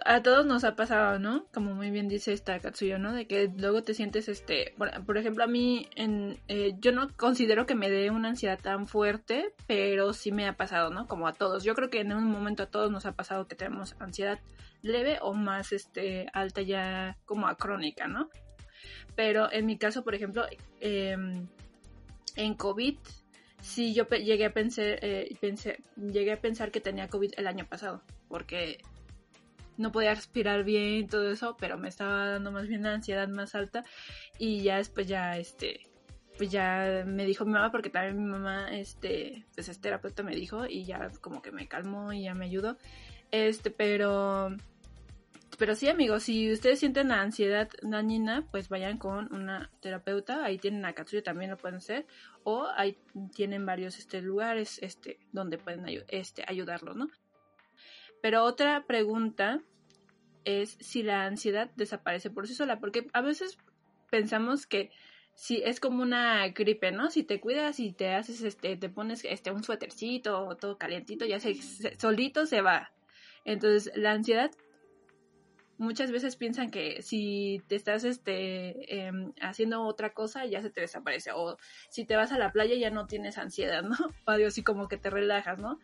a 0.04 0.22
todos 0.22 0.46
nos 0.46 0.64
ha 0.64 0.76
pasado, 0.76 1.18
¿no? 1.18 1.46
Como 1.52 1.74
muy 1.74 1.90
bien 1.90 2.08
dice 2.08 2.32
esta 2.32 2.58
Katsuyo, 2.58 2.98
¿no? 2.98 3.12
De 3.12 3.26
que 3.26 3.50
luego 3.56 3.82
te 3.82 3.94
sientes, 3.94 4.28
este, 4.28 4.74
por, 5.06 5.18
ejemplo, 5.18 5.44
a 5.44 5.46
mí, 5.46 5.88
en, 5.94 6.38
eh, 6.48 6.74
yo 6.80 6.92
no 6.92 7.08
considero 7.16 7.66
que 7.66 7.74
me 7.74 7.90
dé 7.90 8.10
una 8.10 8.30
ansiedad 8.30 8.58
tan 8.60 8.86
fuerte, 8.86 9.52
pero 9.66 10.12
sí 10.12 10.32
me 10.32 10.48
ha 10.48 10.56
pasado, 10.56 10.90
¿no? 10.90 11.06
Como 11.06 11.26
a 11.26 11.32
todos. 11.32 11.64
Yo 11.64 11.74
creo 11.74 11.90
que 11.90 12.00
en 12.00 12.12
un 12.12 12.24
momento 12.24 12.62
a 12.62 12.70
todos 12.70 12.90
nos 12.90 13.06
ha 13.06 13.12
pasado 13.12 13.46
que 13.46 13.56
tenemos 13.56 13.94
ansiedad 13.98 14.38
leve 14.82 15.18
o 15.20 15.34
más, 15.34 15.72
este, 15.72 16.26
alta 16.32 16.62
ya 16.62 17.18
como 17.26 17.46
a 17.46 17.56
crónica, 17.56 18.08
¿no? 18.08 18.30
Pero 19.16 19.50
en 19.52 19.66
mi 19.66 19.78
caso, 19.78 20.04
por 20.04 20.14
ejemplo, 20.14 20.44
em, 20.80 21.46
en 22.36 22.54
COVID, 22.54 22.96
sí 23.60 23.94
yo 23.94 24.08
llegué 24.08 24.46
a 24.46 24.52
pensar, 24.52 24.98
eh, 25.02 25.36
pensé, 25.40 25.82
llegué 25.96 26.32
a 26.32 26.40
pensar 26.40 26.70
que 26.70 26.80
tenía 26.80 27.08
COVID 27.08 27.32
el 27.36 27.46
año 27.46 27.66
pasado, 27.66 28.02
porque 28.28 28.78
no 29.76 29.92
podía 29.92 30.14
respirar 30.14 30.64
bien, 30.64 31.08
todo 31.08 31.30
eso, 31.30 31.56
pero 31.58 31.78
me 31.78 31.88
estaba 31.88 32.28
dando 32.28 32.52
más 32.52 32.68
bien 32.68 32.80
una 32.80 32.94
ansiedad 32.94 33.28
más 33.28 33.54
alta. 33.54 33.84
Y 34.38 34.62
ya 34.62 34.76
después 34.76 35.06
ya, 35.08 35.38
este, 35.38 35.88
pues 36.36 36.50
ya 36.50 37.04
me 37.06 37.24
dijo 37.24 37.44
mi 37.44 37.52
mamá, 37.52 37.70
porque 37.70 37.90
también 37.90 38.22
mi 38.22 38.30
mamá, 38.30 38.68
este, 38.76 39.46
pues 39.54 39.68
es 39.68 39.80
terapeuta, 39.80 40.22
me 40.22 40.34
dijo 40.36 40.66
y 40.66 40.84
ya 40.84 41.10
como 41.20 41.42
que 41.42 41.50
me 41.50 41.66
calmó 41.66 42.12
y 42.12 42.24
ya 42.24 42.34
me 42.34 42.46
ayudó, 42.46 42.76
este, 43.30 43.70
pero... 43.70 44.56
Pero 45.60 45.74
sí, 45.74 45.88
amigos, 45.88 46.22
si 46.22 46.50
ustedes 46.50 46.78
sienten 46.78 47.08
la 47.08 47.20
ansiedad 47.20 47.68
dañina, 47.82 48.48
pues 48.50 48.70
vayan 48.70 48.96
con 48.96 49.30
una 49.30 49.70
terapeuta. 49.82 50.42
Ahí 50.42 50.56
tienen 50.56 50.86
a 50.86 50.94
Katsuya, 50.94 51.22
también 51.22 51.50
lo 51.50 51.58
pueden 51.58 51.76
hacer. 51.76 52.06
O 52.44 52.66
ahí 52.74 52.96
tienen 53.34 53.66
varios 53.66 53.98
este, 53.98 54.22
lugares 54.22 54.78
este, 54.80 55.18
donde 55.32 55.58
pueden 55.58 55.84
este, 56.08 56.44
ayudarlos, 56.48 56.96
¿no? 56.96 57.08
Pero 58.22 58.44
otra 58.44 58.86
pregunta 58.86 59.60
es 60.46 60.78
si 60.80 61.02
la 61.02 61.26
ansiedad 61.26 61.70
desaparece 61.76 62.30
por 62.30 62.48
sí 62.48 62.54
sola, 62.54 62.80
porque 62.80 63.08
a 63.12 63.20
veces 63.20 63.58
pensamos 64.10 64.66
que 64.66 64.90
si 65.34 65.62
es 65.62 65.78
como 65.78 66.00
una 66.00 66.48
gripe, 66.48 66.90
¿no? 66.90 67.10
Si 67.10 67.22
te 67.22 67.38
cuidas 67.38 67.80
y 67.80 67.92
te 67.92 68.14
haces, 68.14 68.40
este, 68.40 68.78
te 68.78 68.88
pones 68.88 69.26
este 69.26 69.50
un 69.50 69.62
suétercito 69.62 70.56
todo 70.58 70.78
calientito, 70.78 71.26
ya 71.26 71.38
se, 71.38 71.54
solito 71.98 72.46
se 72.46 72.62
va. 72.62 72.92
Entonces, 73.44 73.92
la 73.94 74.12
ansiedad 74.12 74.50
muchas 75.80 76.12
veces 76.12 76.36
piensan 76.36 76.70
que 76.70 77.00
si 77.00 77.62
te 77.66 77.74
estás 77.74 78.04
este 78.04 79.06
em, 79.06 79.32
haciendo 79.40 79.82
otra 79.82 80.12
cosa 80.12 80.44
ya 80.44 80.60
se 80.60 80.68
te 80.68 80.82
desaparece 80.82 81.32
o 81.34 81.56
si 81.88 82.04
te 82.04 82.16
vas 82.16 82.32
a 82.32 82.38
la 82.38 82.52
playa 82.52 82.76
ya 82.76 82.90
no 82.90 83.06
tienes 83.06 83.38
ansiedad, 83.38 83.82
¿no? 83.82 83.96
O 84.26 84.46
así 84.46 84.62
como 84.62 84.88
que 84.88 84.98
te 84.98 85.08
relajas, 85.08 85.58
¿no? 85.58 85.78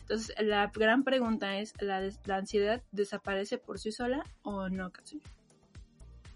Entonces, 0.00 0.34
la 0.40 0.70
gran 0.74 1.04
pregunta 1.04 1.58
es, 1.58 1.74
¿la, 1.80 2.10
ansiedad 2.28 2.82
desaparece 2.92 3.58
por 3.58 3.78
sí 3.78 3.92
sola 3.92 4.24
o 4.42 4.68
no? 4.68 4.92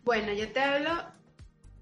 Bueno, 0.02 0.32
yo 0.32 0.50
te 0.52 0.60
hablo 0.60 0.90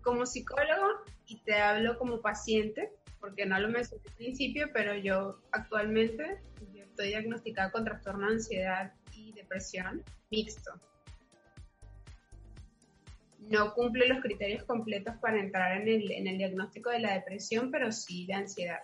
como 0.02 0.26
psicólogo 0.26 1.04
y 1.26 1.40
te 1.40 1.54
hablo 1.54 1.99
como 1.99 2.20
paciente, 2.20 2.90
porque 3.20 3.47
no 3.47 3.58
lo 3.58 3.68
mencioné 3.68 4.02
al 4.06 4.14
principio, 4.16 4.68
pero 4.73 4.94
yo 4.97 5.40
actualmente 5.52 6.42
estoy 6.75 7.08
diagnosticada 7.08 7.70
con 7.70 7.85
trastorno 7.85 8.26
de 8.26 8.35
ansiedad 8.35 8.92
y 9.12 9.32
depresión 9.32 10.02
mixto. 10.30 10.73
No 13.38 13.73
cumple 13.75 14.09
los 14.09 14.21
criterios 14.21 14.64
completos 14.64 15.14
para 15.21 15.38
entrar 15.40 15.80
en 15.80 15.88
el, 15.88 16.11
en 16.11 16.26
el 16.26 16.38
diagnóstico 16.38 16.90
de 16.90 17.00
la 17.00 17.14
depresión, 17.14 17.71
pero 17.71 17.92
sí 17.92 18.26
de 18.26 18.35
ansiedad. 18.35 18.80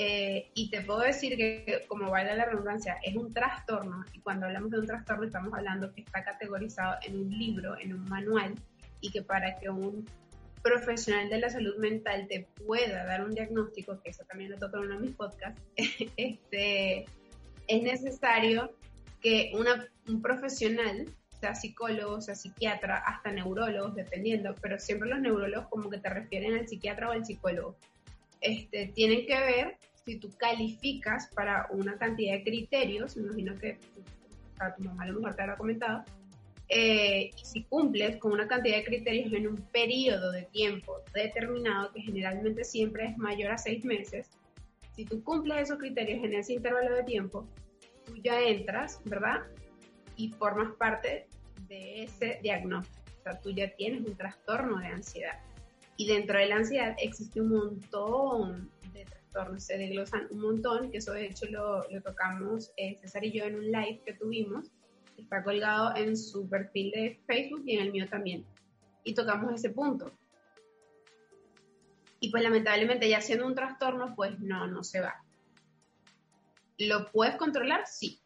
Eh, 0.00 0.52
y 0.54 0.70
te 0.70 0.82
puedo 0.82 1.00
decir 1.00 1.36
que, 1.36 1.84
como 1.88 2.12
vale 2.12 2.36
la 2.36 2.44
redundancia, 2.44 2.98
es 3.02 3.16
un 3.16 3.34
trastorno. 3.34 4.04
Y 4.12 4.20
cuando 4.20 4.46
hablamos 4.46 4.70
de 4.70 4.78
un 4.78 4.86
trastorno, 4.86 5.24
estamos 5.24 5.52
hablando 5.52 5.92
que 5.92 6.02
está 6.02 6.22
categorizado 6.22 6.98
en 7.04 7.18
un 7.18 7.30
libro, 7.30 7.76
en 7.76 7.94
un 7.94 8.04
manual, 8.04 8.54
y 9.00 9.10
que 9.10 9.22
para 9.22 9.56
que 9.56 9.68
un 9.68 10.08
profesional 10.62 11.28
de 11.28 11.38
la 11.38 11.50
salud 11.50 11.76
mental 11.78 12.26
te 12.28 12.46
pueda 12.64 13.06
dar 13.06 13.24
un 13.24 13.34
diagnóstico, 13.34 14.00
que 14.00 14.10
eso 14.10 14.24
también 14.24 14.52
lo 14.52 14.58
toco 14.58 14.76
en 14.76 14.84
uno 14.84 14.94
de 14.94 15.00
mis 15.00 15.16
podcasts, 15.16 15.60
este, 16.16 17.04
es 17.66 17.82
necesario 17.82 18.72
que 19.20 19.50
una, 19.54 19.88
un 20.06 20.22
profesional, 20.22 21.06
sea 21.40 21.54
psicólogo, 21.54 22.20
sea 22.20 22.34
psiquiatra, 22.34 22.96
hasta 22.98 23.32
neurólogos, 23.32 23.94
dependiendo, 23.94 24.54
pero 24.60 24.78
siempre 24.78 25.08
los 25.08 25.20
neurólogos 25.20 25.68
como 25.68 25.90
que 25.90 25.98
te 25.98 26.08
refieren 26.08 26.54
al 26.54 26.68
psiquiatra 26.68 27.08
o 27.08 27.12
al 27.12 27.24
psicólogo, 27.24 27.76
este, 28.40 28.86
tienen 28.94 29.26
que 29.26 29.38
ver 29.38 29.76
si 30.04 30.16
tú 30.16 30.30
calificas 30.36 31.28
para 31.34 31.66
una 31.70 31.98
cantidad 31.98 32.34
de 32.34 32.44
criterios, 32.44 33.16
me 33.16 33.24
imagino 33.24 33.58
que 33.58 33.78
tu 34.76 34.82
mamá 34.82 35.04
a 35.04 35.06
lo 35.06 35.20
mejor 35.20 35.36
te 35.36 35.42
habrá 35.42 35.56
comentado, 35.56 36.04
eh, 36.68 37.30
y 37.34 37.44
si 37.44 37.62
cumples 37.64 38.16
con 38.16 38.32
una 38.32 38.46
cantidad 38.46 38.76
de 38.76 38.84
criterios 38.84 39.32
en 39.32 39.48
un 39.48 39.56
periodo 39.56 40.32
de 40.32 40.42
tiempo 40.42 41.00
determinado, 41.14 41.92
que 41.92 42.02
generalmente 42.02 42.64
siempre 42.64 43.06
es 43.06 43.16
mayor 43.16 43.52
a 43.52 43.58
seis 43.58 43.84
meses, 43.84 44.28
si 44.94 45.04
tú 45.04 45.22
cumples 45.22 45.62
esos 45.62 45.78
criterios 45.78 46.24
en 46.24 46.34
ese 46.34 46.54
intervalo 46.54 46.94
de 46.96 47.04
tiempo, 47.04 47.46
tú 48.04 48.16
ya 48.16 48.40
entras, 48.42 49.00
¿verdad? 49.04 49.42
Y 50.18 50.28
formas 50.32 50.74
parte 50.74 51.28
de 51.68 52.02
ese 52.02 52.38
diagnóstico. 52.42 52.98
O 53.20 53.22
sea, 53.22 53.40
tú 53.40 53.50
ya 53.50 53.74
tienes 53.74 54.06
un 54.06 54.14
trastorno 54.14 54.78
de 54.78 54.88
ansiedad. 54.88 55.38
Y 55.96 56.06
dentro 56.06 56.38
de 56.38 56.46
la 56.46 56.56
ansiedad 56.56 56.94
existe 57.00 57.40
un 57.40 57.50
montón 57.50 58.70
de 58.92 59.04
trastornos, 59.04 59.64
se 59.64 59.78
desglosan 59.78 60.28
un 60.30 60.40
montón, 60.40 60.90
que 60.90 60.98
eso 60.98 61.12
de 61.12 61.26
hecho 61.26 61.46
lo, 61.46 61.84
tocamos 62.02 62.70
eh, 62.76 62.96
César 63.00 63.24
y 63.24 63.32
yo 63.32 63.44
en 63.44 63.56
un 63.56 63.64
live 63.64 64.02
que 64.04 64.12
tuvimos, 64.12 64.70
está 65.16 65.42
colgado 65.42 65.96
en 65.96 66.16
su 66.16 66.48
perfil 66.48 66.92
de 66.92 67.20
Facebook 67.26 67.62
y 67.66 67.76
en 67.76 67.82
el 67.82 67.92
mío 67.92 68.08
también. 68.08 68.44
Y 69.04 69.14
tocamos 69.14 69.52
ese 69.54 69.70
punto. 69.70 70.12
Y 72.20 72.30
pues 72.30 72.42
lamentablemente 72.42 73.08
ya 73.08 73.20
siendo 73.20 73.46
un 73.46 73.54
trastorno, 73.54 74.14
pues 74.14 74.38
no, 74.40 74.66
no 74.66 74.82
se 74.82 75.00
va. 75.00 75.24
¿Lo 76.78 77.10
puedes 77.10 77.36
controlar? 77.36 77.86
Sí. 77.86 78.20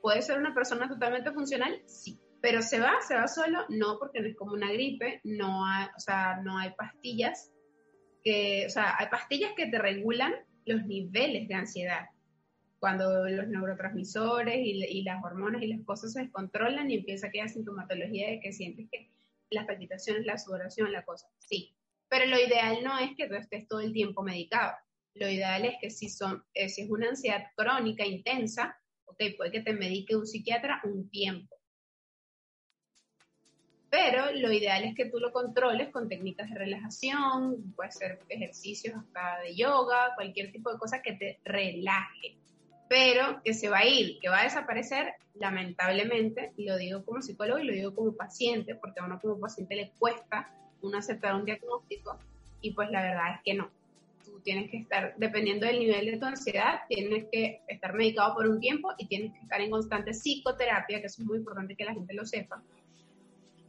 ¿Puedes 0.00 0.26
ser 0.26 0.38
una 0.38 0.54
persona 0.54 0.88
totalmente 0.88 1.32
funcional? 1.32 1.82
Sí. 1.86 2.18
Pero 2.40 2.62
se 2.62 2.80
va, 2.80 2.94
se 3.06 3.14
va 3.14 3.28
solo, 3.28 3.66
no, 3.68 3.98
porque 3.98 4.20
no 4.20 4.28
es 4.28 4.36
como 4.36 4.52
una 4.52 4.72
gripe, 4.72 5.20
no 5.24 5.66
hay, 5.66 5.88
o 5.94 6.00
sea, 6.00 6.40
no 6.42 6.56
hay 6.58 6.70
pastillas 6.70 7.52
que, 8.24 8.64
o 8.66 8.70
sea, 8.70 8.96
hay 8.98 9.08
pastillas 9.08 9.52
que 9.56 9.66
te 9.66 9.78
regulan 9.78 10.34
los 10.64 10.86
niveles 10.86 11.48
de 11.48 11.54
ansiedad. 11.54 12.06
Cuando 12.78 13.28
los 13.28 13.46
neurotransmisores 13.48 14.56
y, 14.56 15.02
las 15.02 15.22
hormonas 15.22 15.62
y 15.62 15.66
las 15.66 15.84
cosas 15.84 16.14
se 16.14 16.22
descontrolan 16.22 16.90
y 16.90 16.96
empieza 16.96 17.26
aquella 17.26 17.48
sintomatología 17.48 18.30
de 18.30 18.40
que 18.40 18.52
sientes 18.52 18.88
que 18.90 19.10
las 19.50 19.66
palpitaciones, 19.66 20.24
la 20.24 20.38
sudoración, 20.38 20.90
la 20.92 21.04
cosa, 21.04 21.28
sí. 21.38 21.74
Pero 22.08 22.26
lo 22.26 22.38
ideal 22.38 22.78
no 22.82 22.98
es 22.98 23.10
que 23.16 23.28
tú 23.28 23.34
estés 23.34 23.68
todo 23.68 23.80
el 23.80 23.92
tiempo 23.92 24.22
medicado. 24.22 24.72
Lo 25.14 25.28
ideal 25.28 25.64
es 25.66 25.74
que 25.80 25.90
si, 25.90 26.08
son, 26.08 26.42
eh, 26.54 26.68
si 26.68 26.82
es 26.82 26.90
una 26.90 27.08
ansiedad 27.08 27.44
crónica, 27.54 28.06
intensa, 28.06 28.76
ok, 29.10 29.36
puede 29.36 29.50
que 29.50 29.60
te 29.60 29.72
medique 29.72 30.16
un 30.16 30.26
psiquiatra 30.26 30.80
un 30.84 31.08
tiempo 31.10 31.60
pero 33.90 34.30
lo 34.32 34.52
ideal 34.52 34.84
es 34.84 34.94
que 34.94 35.06
tú 35.06 35.18
lo 35.18 35.32
controles 35.32 35.90
con 35.90 36.08
técnicas 36.08 36.48
de 36.48 36.56
relajación, 36.56 37.72
puede 37.74 37.90
ser 37.90 38.20
ejercicios 38.28 38.94
hasta 38.96 39.40
de 39.40 39.56
yoga, 39.56 40.14
cualquier 40.14 40.52
tipo 40.52 40.72
de 40.72 40.78
cosa 40.78 41.02
que 41.02 41.14
te 41.14 41.40
relaje, 41.44 42.36
pero 42.88 43.42
que 43.42 43.52
se 43.52 43.68
va 43.68 43.78
a 43.78 43.86
ir, 43.86 44.20
que 44.20 44.28
va 44.28 44.40
a 44.40 44.44
desaparecer, 44.44 45.14
lamentablemente, 45.34 46.52
y 46.56 46.66
lo 46.66 46.76
digo 46.76 47.04
como 47.04 47.20
psicólogo 47.20 47.58
y 47.58 47.66
lo 47.66 47.72
digo 47.72 47.94
como 47.94 48.12
paciente, 48.12 48.76
porque 48.76 49.00
a 49.00 49.04
uno 49.04 49.20
como 49.20 49.40
paciente 49.40 49.74
le 49.74 49.90
cuesta 49.98 50.54
uno 50.82 50.98
aceptar 50.98 51.34
un 51.34 51.44
diagnóstico, 51.44 52.16
y 52.60 52.72
pues 52.72 52.90
la 52.90 53.02
verdad 53.02 53.34
es 53.34 53.40
que 53.44 53.54
no. 53.54 53.70
Tienes 54.42 54.70
que 54.70 54.78
estar, 54.78 55.14
dependiendo 55.16 55.66
del 55.66 55.78
nivel 55.78 56.06
de 56.06 56.16
tu 56.18 56.26
ansiedad, 56.26 56.80
tienes 56.88 57.26
que 57.30 57.60
estar 57.68 57.94
medicado 57.94 58.34
por 58.34 58.46
un 58.46 58.60
tiempo 58.60 58.92
y 58.98 59.06
tienes 59.06 59.32
que 59.32 59.40
estar 59.40 59.60
en 59.60 59.70
constante 59.70 60.12
psicoterapia, 60.12 61.00
que 61.00 61.06
eso 61.06 61.22
es 61.22 61.28
muy 61.28 61.38
importante 61.38 61.76
que 61.76 61.84
la 61.84 61.94
gente 61.94 62.14
lo 62.14 62.24
sepa 62.24 62.62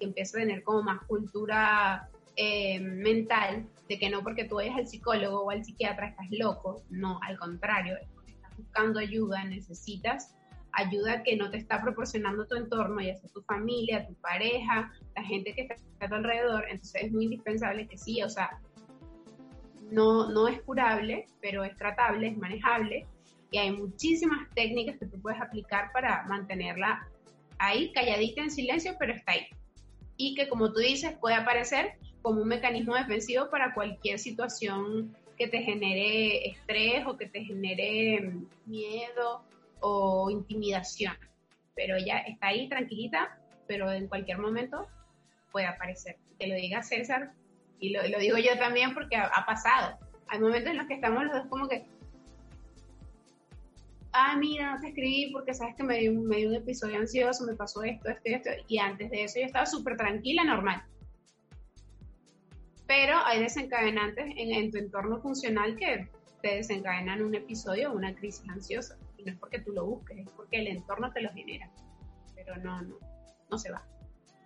que 0.02 0.08
empieza 0.08 0.38
a 0.38 0.42
tener 0.42 0.64
como 0.64 0.82
más 0.82 1.02
cultura 1.06 2.10
eh, 2.36 2.80
mental 2.80 3.68
de 3.88 4.00
que 4.00 4.10
no 4.10 4.24
porque 4.24 4.46
tú 4.46 4.56
vayas 4.56 4.76
al 4.76 4.88
psicólogo 4.88 5.44
o 5.44 5.52
al 5.52 5.64
psiquiatra 5.64 6.08
estás 6.08 6.28
loco, 6.32 6.84
no, 6.90 7.20
al 7.22 7.38
contrario, 7.38 7.98
estás 8.26 8.58
buscando 8.58 9.00
ayuda, 9.00 9.44
necesitas 9.44 10.34
ayuda 10.72 11.22
que 11.24 11.36
no 11.36 11.52
te 11.52 11.58
está 11.58 11.82
proporcionando 11.82 12.48
tu 12.48 12.56
entorno, 12.56 13.02
ya 13.02 13.16
sea 13.16 13.30
tu 13.30 13.42
familia, 13.44 14.08
tu 14.08 14.16
pareja, 14.16 14.92
la 15.16 15.24
gente 15.24 15.54
que 15.54 15.62
está 15.62 15.76
a 16.00 16.08
tu 16.08 16.16
alrededor, 16.16 16.66
entonces 16.70 17.04
es 17.04 17.12
muy 17.12 17.26
indispensable 17.26 17.88
que 17.88 17.98
sí, 17.98 18.24
o 18.24 18.30
sea, 18.30 18.60
no, 19.92 20.30
no 20.30 20.48
es 20.48 20.62
curable, 20.62 21.28
pero 21.42 21.64
es 21.64 21.76
tratable, 21.76 22.30
es 22.30 22.38
manejable 22.38 23.06
y 23.52 23.58
hay 23.58 23.72
muchísimas 23.72 24.50
técnicas 24.56 24.98
que 24.98 25.06
tú 25.06 25.22
puedes 25.22 25.40
aplicar 25.42 25.92
para 25.92 26.24
mantenerla 26.24 27.08
ahí, 27.60 27.92
calladita 27.92 28.42
en 28.42 28.50
silencio, 28.50 28.96
pero 28.98 29.14
está 29.14 29.34
ahí. 29.34 29.46
Y 30.16 30.36
que 30.36 30.48
como 30.48 30.72
tú 30.72 30.80
dices, 30.80 31.14
puede 31.20 31.36
aparecer 31.36 31.98
como 32.22 32.42
un 32.42 32.48
mecanismo 32.48 32.96
defensivo 32.96 33.50
para 33.50 33.74
cualquier 33.74 34.20
situación 34.20 35.16
que 35.38 35.48
te 35.48 35.62
genere 35.62 36.48
estrés 36.48 37.06
o 37.06 37.18
que 37.18 37.28
te 37.28 37.44
genere 37.44 38.32
miedo 38.66 39.44
o 39.82 40.30
intimidación. 40.30 41.16
Pero 41.76 41.98
ella 41.98 42.20
está 42.20 42.48
ahí 42.48 42.70
tranquilita, 42.70 43.38
pero 43.68 43.92
en 43.92 44.08
cualquier 44.08 44.38
momento 44.38 44.88
puede 45.52 45.66
aparecer. 45.66 46.18
Te 46.38 46.48
lo 46.48 46.56
diga 46.56 46.84
César, 46.84 47.34
y 47.82 47.90
lo, 47.90 48.20
digo 48.20 48.38
yo 48.38 48.58
también 48.60 48.94
porque 48.94 49.18
ha, 49.18 49.44
pasado. 49.46 49.98
Hay 50.28 50.40
momentos 50.40 50.70
en 50.70 50.78
los 50.78 50.88
que 50.88 50.94
estamos 50.94 51.24
los 51.24 51.34
dos 51.34 51.48
como 51.48 51.68
que, 51.68 51.84
ah, 54.14 54.38
mira, 54.38 54.76
no 54.76 54.80
te 54.80 54.90
escribí 54.90 55.32
porque 55.34 55.56
sabes 55.56 55.76
que 55.76 55.84
me 55.84 55.98
dio, 55.98 56.14
me 56.14 56.38
dio 56.38 56.50
un 56.50 56.56
episodio 56.56 57.00
ansioso, 57.00 57.44
me 57.44 57.56
pasó 57.56 57.84
esto, 57.84 58.10
esto 58.10 58.22
esto, 58.24 58.50
y 58.68 58.78
antes 58.78 59.10
de 59.10 59.24
eso 59.24 59.40
yo 59.40 59.48
estaba 59.48 59.66
súper 59.66 59.98
tranquila, 59.98 60.44
normal. 60.44 60.84
Pero 62.86 63.18
hay 63.26 63.42
desencadenantes 63.42 64.26
en, 64.38 64.52
en, 64.52 64.72
tu 64.72 64.78
entorno 64.78 65.20
funcional 65.20 65.76
que 65.76 66.08
te 66.44 66.58
desencadenan 66.58 67.24
un 67.24 67.34
episodio 67.34 67.92
o 67.92 67.96
una 67.96 68.14
crisis 68.14 68.48
ansiosa. 68.48 68.96
Y 69.18 69.24
no 69.24 69.32
es 69.32 69.40
porque 69.40 69.60
tú 69.60 69.72
lo 69.72 69.88
busques, 69.88 70.20
es 70.20 70.30
porque 70.36 70.60
el 70.60 70.68
entorno 70.68 71.12
te 71.12 71.22
lo 71.22 71.32
genera. 71.32 71.68
Pero 72.36 72.58
no, 72.58 72.82
no, 72.84 72.98
no 73.50 73.58
se 73.58 73.72
va. 73.72 73.84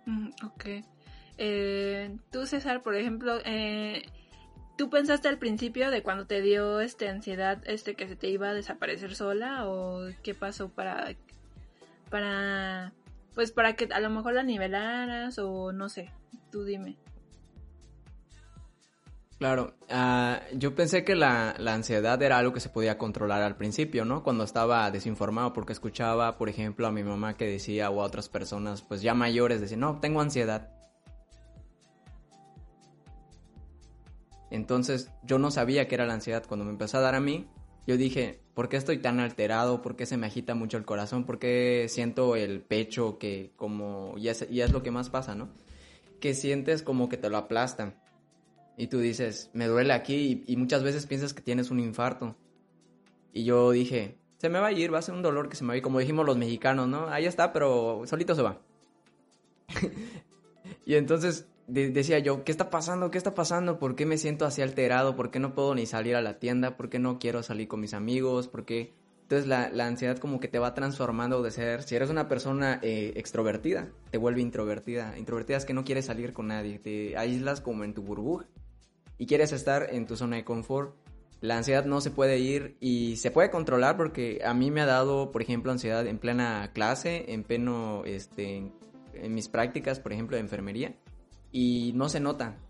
Mm, 0.06 0.30
ok. 0.42 0.64
Eh, 1.38 2.16
tú, 2.30 2.46
César, 2.46 2.82
por 2.82 2.94
ejemplo, 2.94 3.38
eh, 3.44 4.02
¿tú 4.76 4.90
pensaste 4.90 5.28
al 5.28 5.38
principio 5.38 5.90
de 5.90 6.02
cuando 6.02 6.26
te 6.26 6.40
dio 6.40 6.80
este 6.80 7.08
ansiedad, 7.08 7.62
este 7.66 7.94
que 7.94 8.08
se 8.08 8.16
te 8.16 8.28
iba 8.28 8.50
a 8.50 8.54
desaparecer 8.54 9.14
sola 9.14 9.68
o 9.68 10.08
qué 10.22 10.34
pasó 10.34 10.68
para, 10.68 11.14
para, 12.10 12.92
pues 13.34 13.52
para 13.52 13.74
que 13.76 13.88
a 13.92 14.00
lo 14.00 14.10
mejor 14.10 14.34
la 14.34 14.42
nivelaras 14.42 15.38
o 15.38 15.72
no 15.72 15.88
sé, 15.88 16.10
tú 16.50 16.64
dime. 16.64 16.96
Claro, 19.38 19.74
ah, 19.90 20.40
yo 20.54 20.74
pensé 20.74 21.04
que 21.04 21.14
la, 21.14 21.54
la, 21.58 21.74
ansiedad 21.74 22.22
era 22.22 22.38
algo 22.38 22.54
que 22.54 22.60
se 22.60 22.70
podía 22.70 22.96
controlar 22.96 23.42
al 23.42 23.56
principio, 23.56 24.06
¿no? 24.06 24.22
Cuando 24.22 24.44
estaba 24.44 24.90
desinformado, 24.90 25.52
porque 25.52 25.74
escuchaba, 25.74 26.38
por 26.38 26.48
ejemplo, 26.48 26.86
a 26.86 26.90
mi 26.92 27.04
mamá 27.04 27.36
que 27.36 27.46
decía 27.46 27.90
o 27.90 28.00
a 28.00 28.06
otras 28.06 28.30
personas, 28.30 28.80
pues 28.80 29.02
ya 29.02 29.12
mayores, 29.12 29.60
decían, 29.60 29.80
no, 29.80 30.00
tengo 30.00 30.22
ansiedad. 30.22 30.75
Entonces 34.50 35.10
yo 35.24 35.38
no 35.38 35.50
sabía 35.50 35.88
qué 35.88 35.96
era 35.96 36.06
la 36.06 36.14
ansiedad. 36.14 36.44
Cuando 36.46 36.64
me 36.64 36.70
empezó 36.70 36.98
a 36.98 37.00
dar 37.00 37.14
a 37.14 37.20
mí, 37.20 37.46
yo 37.86 37.96
dije, 37.96 38.40
¿por 38.54 38.68
qué 38.68 38.76
estoy 38.76 38.98
tan 38.98 39.20
alterado? 39.20 39.82
¿Por 39.82 39.96
qué 39.96 40.06
se 40.06 40.16
me 40.16 40.26
agita 40.26 40.54
mucho 40.54 40.76
el 40.76 40.84
corazón? 40.84 41.24
¿Por 41.24 41.38
qué 41.38 41.86
siento 41.88 42.36
el 42.36 42.60
pecho 42.60 43.18
que 43.18 43.52
como, 43.56 44.14
y 44.16 44.28
es, 44.28 44.42
es 44.42 44.72
lo 44.72 44.82
que 44.82 44.90
más 44.90 45.10
pasa, 45.10 45.34
¿no? 45.34 45.48
Que 46.20 46.34
sientes 46.34 46.82
como 46.82 47.08
que 47.08 47.16
te 47.16 47.30
lo 47.30 47.36
aplastan. 47.36 47.94
Y 48.76 48.88
tú 48.88 48.98
dices, 48.98 49.50
me 49.54 49.66
duele 49.66 49.92
aquí 49.92 50.44
y, 50.46 50.56
muchas 50.56 50.82
veces 50.82 51.06
piensas 51.06 51.32
que 51.32 51.42
tienes 51.42 51.70
un 51.70 51.80
infarto. 51.80 52.36
Y 53.32 53.44
yo 53.44 53.70
dije, 53.70 54.18
se 54.36 54.48
me 54.48 54.58
va 54.58 54.68
a 54.68 54.72
ir, 54.72 54.92
va 54.92 54.98
a 54.98 55.02
ser 55.02 55.14
un 55.14 55.22
dolor 55.22 55.48
que 55.48 55.56
se 55.56 55.64
me 55.64 55.68
va 55.68 55.74
a 55.74 55.76
ir, 55.78 55.82
como 55.82 55.98
dijimos 55.98 56.26
los 56.26 56.36
mexicanos, 56.36 56.88
¿no? 56.88 57.08
Ahí 57.08 57.24
está, 57.24 57.52
pero 57.52 58.02
solito 58.06 58.34
se 58.34 58.42
va. 58.42 58.60
y 60.86 60.94
entonces 60.94 61.46
decía 61.66 62.18
yo, 62.18 62.44
¿qué 62.44 62.52
está 62.52 62.70
pasando? 62.70 63.10
¿Qué 63.10 63.18
está 63.18 63.34
pasando? 63.34 63.78
¿Por 63.78 63.96
qué 63.96 64.06
me 64.06 64.18
siento 64.18 64.44
así 64.44 64.62
alterado? 64.62 65.16
¿Por 65.16 65.30
qué 65.30 65.40
no 65.40 65.54
puedo 65.54 65.74
ni 65.74 65.86
salir 65.86 66.16
a 66.16 66.22
la 66.22 66.38
tienda? 66.38 66.76
¿Por 66.76 66.88
qué 66.88 66.98
no 66.98 67.18
quiero 67.18 67.42
salir 67.42 67.68
con 67.68 67.80
mis 67.80 67.94
amigos? 67.94 68.48
¿Por 68.48 68.64
qué? 68.64 68.94
Entonces 69.22 69.48
la, 69.48 69.86
ansiedad 69.86 70.18
como 70.18 70.38
que 70.38 70.46
te 70.46 70.60
va 70.60 70.72
transformando 70.74 71.42
de 71.42 71.50
ser, 71.50 71.82
si 71.82 71.96
eres 71.96 72.10
una 72.10 72.28
persona 72.28 72.78
eh, 72.82 73.12
extrovertida, 73.16 73.88
te 74.12 74.18
vuelve 74.18 74.40
introvertida. 74.40 75.18
Introvertida 75.18 75.56
es 75.56 75.64
que 75.64 75.74
no 75.74 75.84
quieres 75.84 76.06
salir 76.06 76.32
con 76.32 76.46
nadie, 76.46 76.78
te 76.78 77.16
aíslas 77.16 77.60
como 77.60 77.82
en 77.82 77.92
tu 77.92 78.02
burbuja 78.02 78.46
y 79.18 79.26
quieres 79.26 79.50
estar 79.50 79.88
en 79.90 80.06
tu 80.06 80.16
zona 80.16 80.36
de 80.36 80.44
confort. 80.44 80.94
La 81.40 81.56
ansiedad 81.56 81.84
no 81.84 82.00
se 82.00 82.12
puede 82.12 82.38
ir 82.38 82.76
y 82.78 83.16
se 83.16 83.32
puede 83.32 83.50
controlar 83.50 83.96
porque 83.96 84.40
a 84.44 84.54
mí 84.54 84.70
me 84.70 84.80
ha 84.80 84.86
dado, 84.86 85.32
por 85.32 85.42
ejemplo, 85.42 85.72
ansiedad 85.72 86.06
en 86.06 86.18
plena 86.18 86.70
clase, 86.72 87.32
en 87.32 87.42
pleno, 87.42 88.04
este, 88.04 88.70
en 89.12 89.34
mis 89.34 89.48
prácticas, 89.48 89.98
por 89.98 90.12
ejemplo, 90.12 90.36
de 90.36 90.42
enfermería 90.42 90.94
y 91.56 91.92
no 91.94 92.10
se 92.10 92.20
nota. 92.20 92.65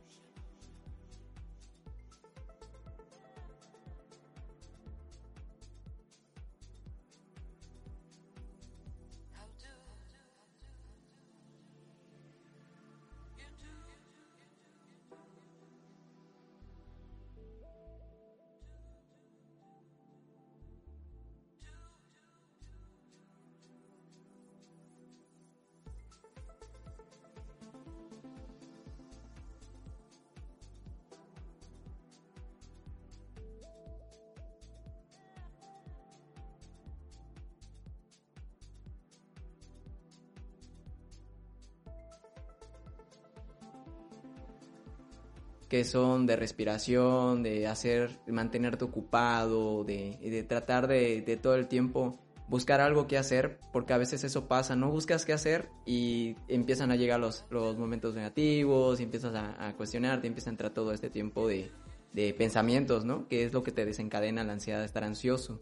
Son 45.84 46.26
de 46.26 46.36
respiración, 46.36 47.42
de 47.42 47.66
hacer, 47.66 48.10
mantenerte 48.26 48.84
ocupado, 48.84 49.84
de, 49.84 50.18
de 50.20 50.42
tratar 50.42 50.86
de, 50.86 51.38
todo 51.42 51.54
el 51.54 51.68
tiempo 51.68 52.18
buscar 52.48 52.80
algo 52.80 53.06
que 53.08 53.18
hacer, 53.18 53.58
porque 53.72 53.92
a 53.92 53.98
veces 53.98 54.22
eso 54.22 54.46
pasa, 54.46 54.76
no 54.76 54.90
buscas 54.90 55.24
qué 55.24 55.32
hacer 55.32 55.68
y 55.84 56.36
empiezan 56.46 56.92
a 56.92 56.96
llegar 56.96 57.18
los, 57.18 57.44
momentos 57.50 58.14
negativos, 58.14 59.00
y 59.00 59.02
empiezas 59.02 59.34
a, 59.34 59.72
cuestionarte, 59.76 60.26
empieza 60.26 60.50
a 60.50 60.52
entrar 60.52 60.72
todo 60.72 60.92
este 60.92 61.10
tiempo 61.10 61.48
de, 61.48 61.70
de 62.12 62.32
pensamientos, 62.34 63.04
¿no? 63.04 63.26
Que 63.28 63.44
es 63.44 63.52
lo 63.52 63.62
que 63.62 63.72
te 63.72 63.84
desencadena 63.84 64.44
la 64.44 64.52
ansiedad 64.52 64.78
de 64.78 64.86
estar 64.86 65.02
ansioso. 65.02 65.60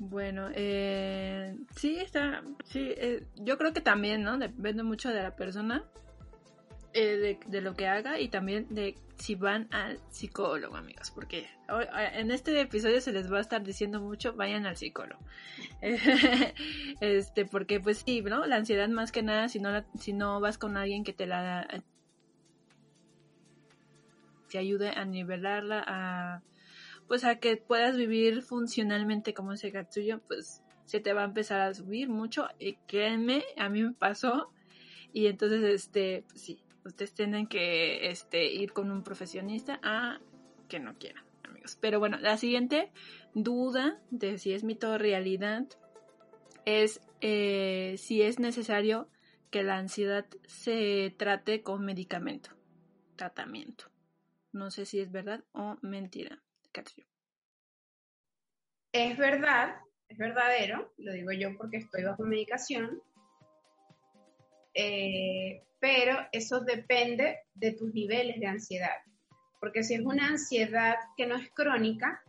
Bueno, 0.00 0.48
eh, 0.54 1.58
sí, 1.76 1.98
está, 1.98 2.42
sí, 2.64 2.88
eh, 2.96 3.26
yo 3.36 3.58
creo 3.58 3.74
que 3.74 3.82
también, 3.82 4.22
¿no? 4.22 4.38
Depende 4.38 4.82
mucho 4.82 5.10
de 5.10 5.22
la 5.22 5.36
persona. 5.36 5.84
Eh, 6.92 7.38
de, 7.46 7.60
lo 7.60 7.74
que 7.74 7.86
haga 7.86 8.18
y 8.18 8.28
también 8.28 8.66
de 8.68 8.96
si 9.16 9.36
van 9.36 9.68
al 9.70 10.00
psicólogo, 10.10 10.76
amigos, 10.76 11.12
porque 11.12 11.46
en 12.14 12.32
este 12.32 12.60
episodio 12.60 13.00
se 13.00 13.12
les 13.12 13.32
va 13.32 13.38
a 13.38 13.42
estar 13.42 13.62
diciendo 13.62 14.00
mucho, 14.00 14.32
vayan 14.32 14.66
al 14.66 14.76
psicólogo. 14.76 15.20
este, 17.00 17.44
porque 17.44 17.78
pues 17.78 17.98
sí, 17.98 18.22
¿no? 18.22 18.44
La 18.46 18.56
ansiedad 18.56 18.88
más 18.88 19.12
que 19.12 19.22
nada, 19.22 19.48
si 19.48 19.60
no, 19.60 19.84
si 19.96 20.12
no 20.12 20.40
vas 20.40 20.58
con 20.58 20.76
alguien 20.76 21.04
que 21.04 21.12
te 21.12 21.26
la 21.26 21.84
te 24.48 24.58
ayude 24.58 24.90
a 24.90 25.04
nivelarla, 25.04 25.84
a 25.86 26.42
pues 27.06 27.24
a 27.24 27.38
que 27.38 27.56
puedas 27.56 27.96
vivir 27.96 28.42
funcionalmente 28.42 29.32
como 29.32 29.52
ese 29.52 29.70
Katsuyo, 29.70 30.20
pues 30.26 30.62
se 30.86 30.98
te 30.98 31.12
va 31.12 31.22
a 31.22 31.26
empezar 31.26 31.60
a 31.60 31.72
subir 31.72 32.08
mucho 32.08 32.48
y 32.58 32.74
créanme, 32.88 33.44
a 33.56 33.68
mí 33.68 33.82
me 33.84 33.92
pasó 33.92 34.50
y 35.12 35.26
entonces 35.26 35.62
este, 35.62 36.24
pues 36.28 36.40
sí, 36.40 36.64
ustedes 36.84 37.12
tienen 37.14 37.46
que 37.46 38.10
este, 38.10 38.52
ir 38.52 38.72
con 38.72 38.90
un 38.90 39.02
profesionista 39.02 39.80
a 39.82 40.20
que 40.68 40.80
no 40.80 40.94
quieran, 40.98 41.24
amigos. 41.42 41.76
Pero 41.80 41.98
bueno, 41.98 42.18
la 42.18 42.36
siguiente 42.36 42.92
duda 43.34 44.00
de 44.10 44.38
si 44.38 44.52
es 44.52 44.64
mito 44.64 44.92
o 44.92 44.98
realidad 44.98 45.66
es 46.64 47.00
eh, 47.20 47.96
si 47.98 48.22
es 48.22 48.38
necesario 48.38 49.08
que 49.50 49.62
la 49.62 49.76
ansiedad 49.76 50.26
se 50.46 51.14
trate 51.16 51.62
con 51.62 51.84
medicamento, 51.84 52.50
tratamiento. 53.16 53.90
No 54.52 54.70
sé 54.70 54.86
si 54.86 55.00
es 55.00 55.10
verdad 55.10 55.44
o 55.52 55.76
mentira. 55.82 56.40
Es 58.92 59.16
verdad, 59.18 59.76
es 60.08 60.18
verdadero, 60.18 60.92
lo 60.98 61.12
digo 61.12 61.32
yo 61.32 61.56
porque 61.56 61.78
estoy 61.78 62.04
bajo 62.04 62.24
medicación. 62.24 63.02
Eh, 64.74 65.62
pero 65.80 66.16
eso 66.32 66.60
depende 66.60 67.38
de 67.54 67.72
tus 67.72 67.92
niveles 67.94 68.38
de 68.38 68.46
ansiedad. 68.46 68.96
Porque 69.60 69.82
si 69.82 69.94
es 69.94 70.00
una 70.00 70.28
ansiedad 70.28 70.96
que 71.16 71.26
no 71.26 71.36
es 71.36 71.50
crónica, 71.50 72.22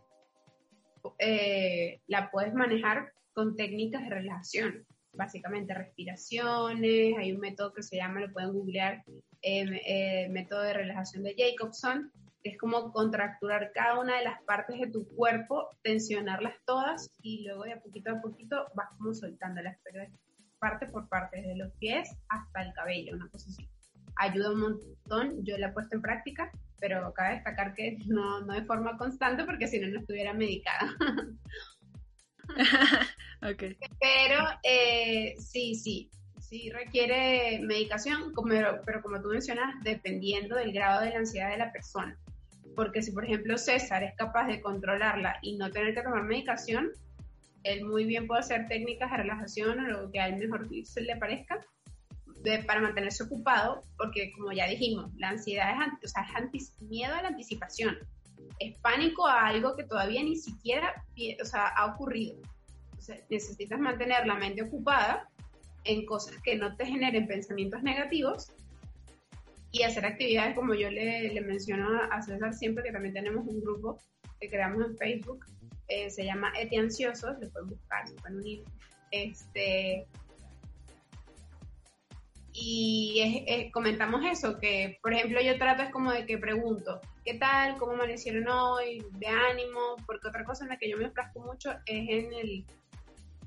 eh, 1.18 2.00
la 2.06 2.30
puedes 2.30 2.54
manejar 2.54 3.12
con 3.32 3.56
técnicas 3.56 4.02
de 4.02 4.10
relajación. 4.10 4.86
básicamente 5.14 5.74
respiraciones, 5.74 7.18
hay 7.18 7.32
un 7.32 7.40
método 7.40 7.74
que 7.74 7.82
se 7.82 7.96
llama, 7.96 8.20
lo 8.20 8.32
pueden 8.32 8.54
googlear, 8.54 9.04
eh, 9.42 10.26
método 10.30 10.62
de 10.62 10.72
relajación 10.72 11.22
de 11.22 11.34
Jacobson, 11.36 12.10
que 12.42 12.50
es 12.50 12.58
como 12.58 12.92
contracturar 12.92 13.72
cada 13.72 14.00
una 14.00 14.18
de 14.18 14.24
las 14.24 14.42
partes 14.44 14.80
de 14.80 14.90
tu 14.90 15.06
cuerpo, 15.08 15.68
tensionarlas 15.82 16.54
todas 16.64 17.10
y 17.22 17.44
luego 17.44 17.64
de 17.64 17.74
a 17.74 17.80
poquito 17.80 18.10
a 18.10 18.20
poquito 18.20 18.68
vas 18.74 18.88
como 18.96 19.14
soltándolas, 19.14 19.78
pero 19.84 20.02
parte 20.62 20.86
por 20.86 21.08
parte, 21.08 21.38
desde 21.38 21.56
los 21.56 21.72
pies 21.72 22.08
hasta 22.28 22.62
el 22.62 22.72
cabello, 22.72 23.16
una 23.16 23.28
cosa 23.28 23.50
así. 23.50 23.68
Ayuda 24.16 24.52
un 24.52 24.60
montón, 24.60 25.44
yo 25.44 25.58
la 25.58 25.68
he 25.68 25.72
puesto 25.72 25.96
en 25.96 26.02
práctica, 26.02 26.52
pero 26.78 27.12
cabe 27.12 27.34
destacar 27.34 27.74
que 27.74 27.98
no, 28.06 28.42
no 28.42 28.52
de 28.52 28.64
forma 28.64 28.96
constante 28.96 29.44
porque 29.44 29.66
si 29.66 29.80
no, 29.80 29.88
no 29.88 29.98
estuviera 29.98 30.32
medicada. 30.32 30.94
okay. 33.42 33.76
Pero 34.00 34.44
eh, 34.62 35.34
sí, 35.40 35.74
sí, 35.74 36.08
sí 36.38 36.70
requiere 36.70 37.58
medicación, 37.60 38.32
como, 38.32 38.54
pero 38.86 39.02
como 39.02 39.20
tú 39.20 39.30
mencionas, 39.30 39.74
dependiendo 39.82 40.54
del 40.54 40.72
grado 40.72 41.00
de 41.00 41.10
la 41.10 41.18
ansiedad 41.18 41.50
de 41.50 41.58
la 41.58 41.72
persona. 41.72 42.16
Porque 42.76 43.02
si, 43.02 43.10
por 43.10 43.24
ejemplo, 43.24 43.58
César 43.58 44.04
es 44.04 44.14
capaz 44.16 44.46
de 44.46 44.60
controlarla 44.60 45.38
y 45.42 45.56
no 45.56 45.72
tener 45.72 45.92
que 45.92 46.02
tomar 46.02 46.22
medicación, 46.22 46.92
él 47.64 47.84
muy 47.84 48.04
bien 48.04 48.26
puede 48.26 48.40
hacer 48.40 48.66
técnicas 48.68 49.10
de 49.10 49.16
relajación 49.18 49.80
o 49.80 49.88
lo 49.88 50.10
que 50.10 50.20
a 50.20 50.28
él 50.28 50.36
mejor 50.36 50.68
le 50.70 51.16
parezca 51.16 51.60
para 52.66 52.80
mantenerse 52.80 53.22
ocupado, 53.22 53.82
porque 53.96 54.32
como 54.32 54.52
ya 54.52 54.66
dijimos, 54.66 55.12
la 55.16 55.30
ansiedad 55.30 55.70
es, 56.02 56.74
o 56.80 56.84
miedo 56.84 57.14
a 57.14 57.22
la 57.22 57.28
anticipación, 57.28 57.96
es 58.58 58.76
pánico 58.78 59.26
a 59.26 59.46
algo 59.46 59.76
que 59.76 59.84
todavía 59.84 60.22
ni 60.22 60.36
siquiera 60.36 61.04
ha 61.54 61.86
ocurrido. 61.86 62.40
necesitas 63.30 63.78
mantener 63.78 64.26
la 64.26 64.34
mente 64.34 64.62
ocupada 64.62 65.28
en 65.84 66.04
cosas 66.04 66.36
que 66.42 66.56
no 66.56 66.76
te 66.76 66.86
generen 66.86 67.26
pensamientos 67.26 67.82
negativos 67.82 68.52
y 69.72 69.82
hacer 69.84 70.04
actividades 70.04 70.54
como 70.54 70.74
yo 70.74 70.90
le, 70.90 71.32
le, 71.32 71.40
menciono 71.40 72.02
a 72.10 72.22
César 72.22 72.52
siempre, 72.52 72.84
que 72.84 72.92
también 72.92 73.14
tenemos 73.14 73.46
un 73.46 73.60
grupo 73.60 73.98
que 74.38 74.50
creamos 74.50 74.84
en 74.84 74.96
Facebook, 74.96 75.46
eh, 75.92 76.10
se 76.10 76.24
llama 76.24 76.52
Eti 76.58 76.76
Ansiosos, 76.76 77.38
lo 77.40 77.50
pueden 77.50 77.68
buscar, 77.68 78.08
se 78.08 78.14
pueden 78.14 78.38
unir. 78.38 78.64
Este, 79.10 80.06
y 82.54 83.70
comentamos 83.72 84.24
eso, 84.24 84.58
que 84.58 84.98
por 85.02 85.12
ejemplo 85.14 85.40
yo 85.40 85.58
trato 85.58 85.82
es 85.82 85.90
como 85.90 86.12
de 86.12 86.26
que 86.26 86.38
pregunto, 86.38 87.00
¿qué 87.24 87.34
tal? 87.34 87.76
¿Cómo 87.78 87.92
amanecieron 87.92 88.48
hoy? 88.48 89.04
¿De 89.12 89.26
ánimo? 89.26 89.96
Porque 90.06 90.28
otra 90.28 90.44
cosa 90.44 90.64
en 90.64 90.70
la 90.70 90.76
que 90.76 90.90
yo 90.90 90.98
me 90.98 91.04
enfrasco 91.04 91.40
mucho 91.40 91.72
es 91.86 92.08
en 92.08 92.32
el, 92.32 92.64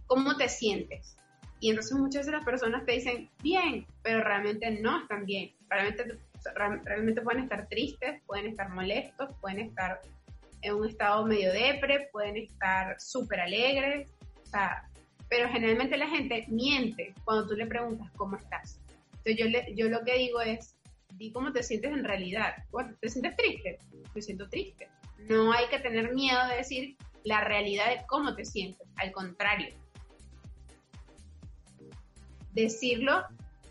¿cómo 0.07 0.37
te 0.37 0.49
sientes? 0.49 1.17
Y 1.59 1.69
entonces 1.69 1.97
muchas 1.97 2.25
de 2.25 2.31
las 2.31 2.43
personas 2.43 2.85
te 2.85 2.93
dicen, 2.93 3.29
bien, 3.41 3.85
pero 4.01 4.23
realmente 4.23 4.69
no 4.81 5.01
están 5.01 5.25
bien. 5.25 5.51
Realmente, 5.69 6.19
realmente 6.83 7.21
pueden 7.21 7.43
estar 7.43 7.67
tristes, 7.69 8.21
pueden 8.25 8.47
estar 8.47 8.69
molestos, 8.69 9.29
pueden 9.39 9.59
estar 9.59 10.01
en 10.65 10.75
un 10.75 10.87
estado 10.87 11.25
medio 11.25 11.51
depre, 11.53 12.09
pueden 12.11 12.37
estar 12.37 12.99
súper 12.99 13.39
alegres, 13.39 14.11
o 14.43 14.45
sea, 14.45 14.89
pero 15.29 15.47
generalmente 15.49 15.97
la 15.97 16.07
gente 16.07 16.45
miente 16.47 17.13
cuando 17.23 17.47
tú 17.47 17.55
le 17.55 17.65
preguntas 17.65 18.09
cómo 18.15 18.35
estás. 18.35 18.79
Entonces 19.17 19.37
yo, 19.37 19.45
le, 19.45 19.75
yo 19.75 19.89
lo 19.89 20.03
que 20.03 20.17
digo 20.17 20.41
es, 20.41 20.75
di 21.13 21.31
cómo 21.31 21.51
te 21.51 21.63
sientes 21.63 21.91
en 21.91 22.03
realidad. 22.03 22.55
¿Te 22.99 23.09
sientes 23.09 23.35
triste? 23.35 23.79
Me 24.13 24.21
siento 24.21 24.49
triste. 24.49 24.87
No 25.29 25.51
hay 25.53 25.67
que 25.67 25.79
tener 25.79 26.13
miedo 26.13 26.47
de 26.47 26.57
decir 26.57 26.97
la 27.23 27.41
realidad 27.41 27.89
de 27.89 28.05
cómo 28.07 28.35
te 28.35 28.45
sientes, 28.45 28.87
al 28.97 29.11
contrario, 29.11 29.73
decirlo 32.53 33.23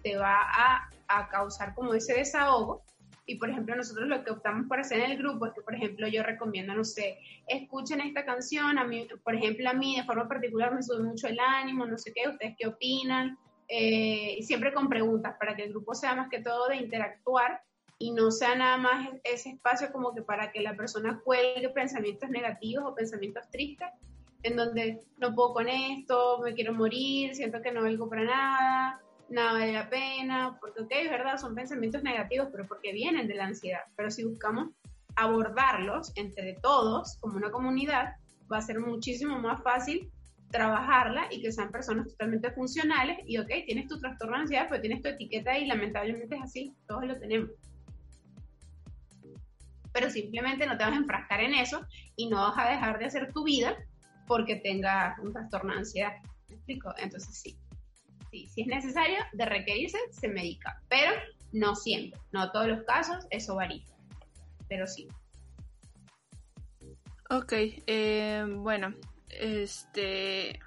te 0.02 0.16
va 0.16 0.38
a, 0.42 0.90
causar 1.30 1.74
como 1.74 1.94
ese 1.94 2.14
desahogo. 2.14 2.83
Y 3.26 3.37
por 3.37 3.48
ejemplo, 3.48 3.74
nosotros 3.74 4.06
lo 4.06 4.22
que 4.22 4.30
optamos 4.30 4.66
por 4.68 4.80
hacer 4.80 5.00
en 5.00 5.12
el 5.12 5.18
grupo 5.18 5.46
es 5.46 5.54
que, 5.54 5.62
por 5.62 5.74
ejemplo, 5.74 6.06
yo 6.08 6.22
recomiendo, 6.22 6.74
no 6.74 6.84
sé, 6.84 7.18
escuchen 7.46 8.00
esta 8.00 8.24
canción, 8.24 8.78
a 8.78 8.84
mí, 8.84 9.06
por 9.22 9.34
ejemplo, 9.34 9.68
a 9.70 9.72
mí 9.72 9.96
de 9.96 10.04
forma 10.04 10.28
particular 10.28 10.74
me 10.74 10.82
sube 10.82 11.02
mucho 11.02 11.28
el 11.28 11.38
ánimo, 11.40 11.87
no 11.87 11.96
sé 11.96 12.12
qué, 12.14 12.28
ustedes 12.28 12.54
qué 12.58 12.66
opinan, 12.66 13.38
eh, 13.68 14.38
siempre 14.42 14.74
con 14.74 14.88
preguntas 14.88 15.37
para 15.38 15.56
que 15.56 15.64
el 15.64 15.70
grupo 15.70 15.94
sea 15.94 16.14
más 16.14 16.28
que 16.28 16.42
todo 16.42 16.68
de 16.68 16.76
interactuar 16.76 17.62
y 17.98 18.12
no 18.12 18.30
sea 18.30 18.54
nada 18.54 18.76
más 18.76 19.08
ese 19.22 19.50
espacio 19.50 19.90
como 19.90 20.14
que 20.14 20.22
para 20.22 20.52
que 20.52 20.60
la 20.60 20.76
persona 20.76 21.20
cuelgue 21.24 21.70
pensamientos 21.70 22.28
negativos 22.28 22.84
o 22.87 22.94
pensamientos 22.94 23.48
tristes, 23.50 23.88
en 24.42 24.56
donde 24.56 25.00
no 25.16 25.34
puedo 25.34 25.54
con 25.54 25.68
esto, 25.68 26.40
me 26.44 26.52
quiero 26.52 26.74
morir, 26.74 27.34
siento 27.34 27.62
que 27.62 27.72
no 27.72 27.82
valgo 27.82 28.08
para 28.10 28.24
nada, 28.24 29.00
nada 29.28 29.52
vale 29.52 29.72
la 29.72 29.88
pena, 29.88 30.56
porque 30.60 30.82
ok, 30.82 30.90
es 30.90 31.10
verdad, 31.10 31.38
son 31.38 31.54
pensamientos 31.54 32.02
negativos, 32.02 32.48
pero 32.50 32.66
porque 32.66 32.92
vienen 32.92 33.26
de 33.26 33.34
la 33.34 33.46
ansiedad. 33.46 33.82
Pero 33.96 34.10
si 34.10 34.24
buscamos 34.24 34.70
abordarlos 35.16 36.12
entre 36.16 36.54
todos, 36.54 37.16
como 37.20 37.37
una 37.37 37.50
comunidad, 37.50 38.14
va 38.52 38.58
a 38.58 38.62
ser 38.62 38.80
muchísimo 38.80 39.38
más 39.38 39.62
fácil 39.62 40.10
trabajarla 40.50 41.26
y 41.32 41.42
que 41.42 41.50
sean 41.50 41.72
personas 41.72 42.08
totalmente 42.08 42.50
funcionales 42.52 43.18
y 43.26 43.38
ok, 43.38 43.48
tienes 43.66 43.88
tu 43.88 43.98
trastorno 43.98 44.37
de 44.37 44.42
ansiedad, 44.42 44.66
pero 44.68 44.80
tienes 44.80 45.02
tu 45.02 45.08
etiqueta 45.08 45.58
y 45.58 45.66
lamentablemente 45.66 46.37
es 46.37 46.42
así, 46.42 46.72
todos 46.87 47.04
lo 47.06 47.18
tenemos. 47.18 47.50
Pero 49.92 50.10
simplemente 50.10 50.66
no 50.66 50.76
te 50.76 50.84
vas 50.84 50.92
a 50.92 50.96
enfrascar 50.96 51.40
en 51.40 51.54
eso 51.54 51.84
y 52.14 52.28
no 52.28 52.37
vas 52.37 52.58
a 52.58 52.70
dejar 52.70 52.98
de 52.98 53.06
hacer 53.06 53.32
tu 53.32 53.44
vida 53.44 53.76
porque 54.26 54.56
tenga 54.56 55.16
un 55.22 55.32
trastorno 55.32 55.72
de 55.72 55.80
ansiedad. 55.80 56.12
¿Me 56.48 56.54
explico? 56.54 56.94
Entonces 56.98 57.37
sí. 57.37 57.56
Si 58.49 58.62
es 58.62 58.66
necesario 58.66 59.18
de 59.33 59.44
requerirse, 59.47 59.99
se 60.11 60.29
medica, 60.29 60.83
pero 60.88 61.12
no 61.53 61.75
siempre, 61.75 62.20
no 62.33 62.51
todos 62.51 62.68
los 62.68 62.83
casos, 62.85 63.27
eso 63.31 63.55
varía, 63.55 63.85
pero 64.68 64.87
sí. 64.87 65.09
Ok, 67.31 67.53
eh, 67.87 68.44
bueno, 68.49 68.94
este, 69.31 70.61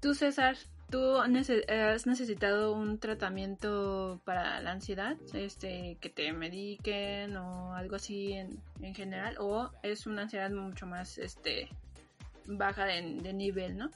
tú 0.00 0.14
César, 0.14 0.56
¿tú 0.90 1.16
has 1.18 2.06
necesitado 2.06 2.72
un 2.72 2.98
tratamiento 2.98 4.20
para 4.24 4.60
la 4.60 4.72
ansiedad? 4.72 5.16
Este, 5.34 5.98
que 6.00 6.08
te 6.08 6.32
mediquen 6.32 7.36
o 7.36 7.74
algo 7.74 7.96
así 7.96 8.32
en, 8.32 8.60
en 8.80 8.94
general, 8.94 9.36
o 9.40 9.70
es 9.82 10.06
una 10.06 10.22
ansiedad 10.22 10.50
mucho 10.50 10.86
más, 10.86 11.18
este, 11.18 11.68
baja 12.46 12.84
de, 12.84 13.32
nivel, 13.32 13.76
¿no? 13.76 13.90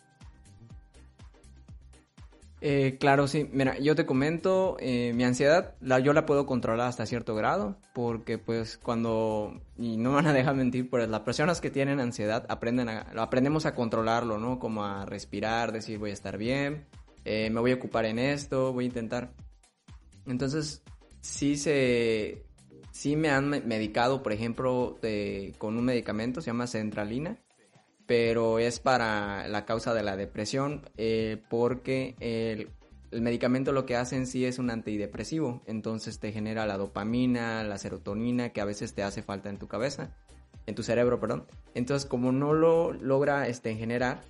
Eh, 2.60 2.98
claro, 3.00 3.26
sí. 3.26 3.48
Mira, 3.52 3.78
yo 3.78 3.94
te 3.96 4.04
comento, 4.04 4.76
eh, 4.80 5.12
mi 5.14 5.24
ansiedad, 5.24 5.74
la, 5.80 5.98
yo 5.98 6.12
la 6.12 6.26
puedo 6.26 6.44
controlar 6.44 6.88
hasta 6.88 7.06
cierto 7.06 7.34
grado, 7.34 7.78
porque 7.94 8.36
pues 8.36 8.76
cuando, 8.76 9.60
y 9.78 9.96
no 9.96 10.12
van 10.12 10.26
a 10.26 10.32
dejar 10.32 10.54
mentir, 10.56 10.90
pues 10.90 11.08
las 11.08 11.20
personas 11.20 11.60
que 11.60 11.70
tienen 11.70 12.00
ansiedad 12.00 12.44
aprenden 12.48 12.88
a, 12.90 13.06
aprendemos 13.16 13.64
a 13.64 13.74
controlarlo, 13.74 14.38
¿no? 14.38 14.58
Como 14.58 14.84
a 14.84 15.06
respirar, 15.06 15.72
decir 15.72 15.98
voy 15.98 16.10
a 16.10 16.14
estar 16.14 16.36
bien, 16.36 16.86
eh, 17.24 17.48
me 17.50 17.60
voy 17.60 17.72
a 17.72 17.76
ocupar 17.76 18.04
en 18.04 18.18
esto, 18.18 18.72
voy 18.74 18.84
a 18.84 18.88
intentar. 18.88 19.32
Entonces, 20.26 20.82
sí 21.22 21.56
se, 21.56 22.44
sí 22.90 23.16
me 23.16 23.30
han 23.30 23.48
medicado, 23.48 24.22
por 24.22 24.32
ejemplo, 24.32 24.98
con 25.56 25.78
un 25.78 25.84
medicamento, 25.84 26.42
se 26.42 26.48
llama 26.48 26.66
centralina, 26.66 27.38
pero 28.10 28.58
es 28.58 28.80
para 28.80 29.46
la 29.46 29.64
causa 29.64 29.94
de 29.94 30.02
la 30.02 30.16
depresión 30.16 30.82
eh, 30.96 31.40
porque 31.48 32.16
el, 32.18 33.22
medicamento 33.22 33.70
lo 33.70 33.86
que 33.86 33.94
hace 33.94 34.16
en 34.16 34.26
sí 34.26 34.44
es 34.44 34.58
un 34.58 34.68
antidepresivo, 34.68 35.62
entonces 35.66 36.18
te 36.18 36.32
genera 36.32 36.66
la 36.66 36.76
dopamina, 36.76 37.62
la 37.62 37.78
serotonina 37.78 38.48
que 38.48 38.60
a 38.60 38.64
veces 38.64 38.94
te 38.94 39.04
hace 39.04 39.22
falta 39.22 39.48
en 39.48 39.58
tu 39.58 39.68
cabeza, 39.68 40.16
en 40.66 40.74
tu 40.74 40.82
cerebro, 40.82 41.20
perdón. 41.20 41.46
Entonces 41.74 42.04
como 42.08 42.32
no 42.32 42.52
lo 42.52 42.92
logra 42.92 43.46
este, 43.46 43.76
generar, 43.76 44.22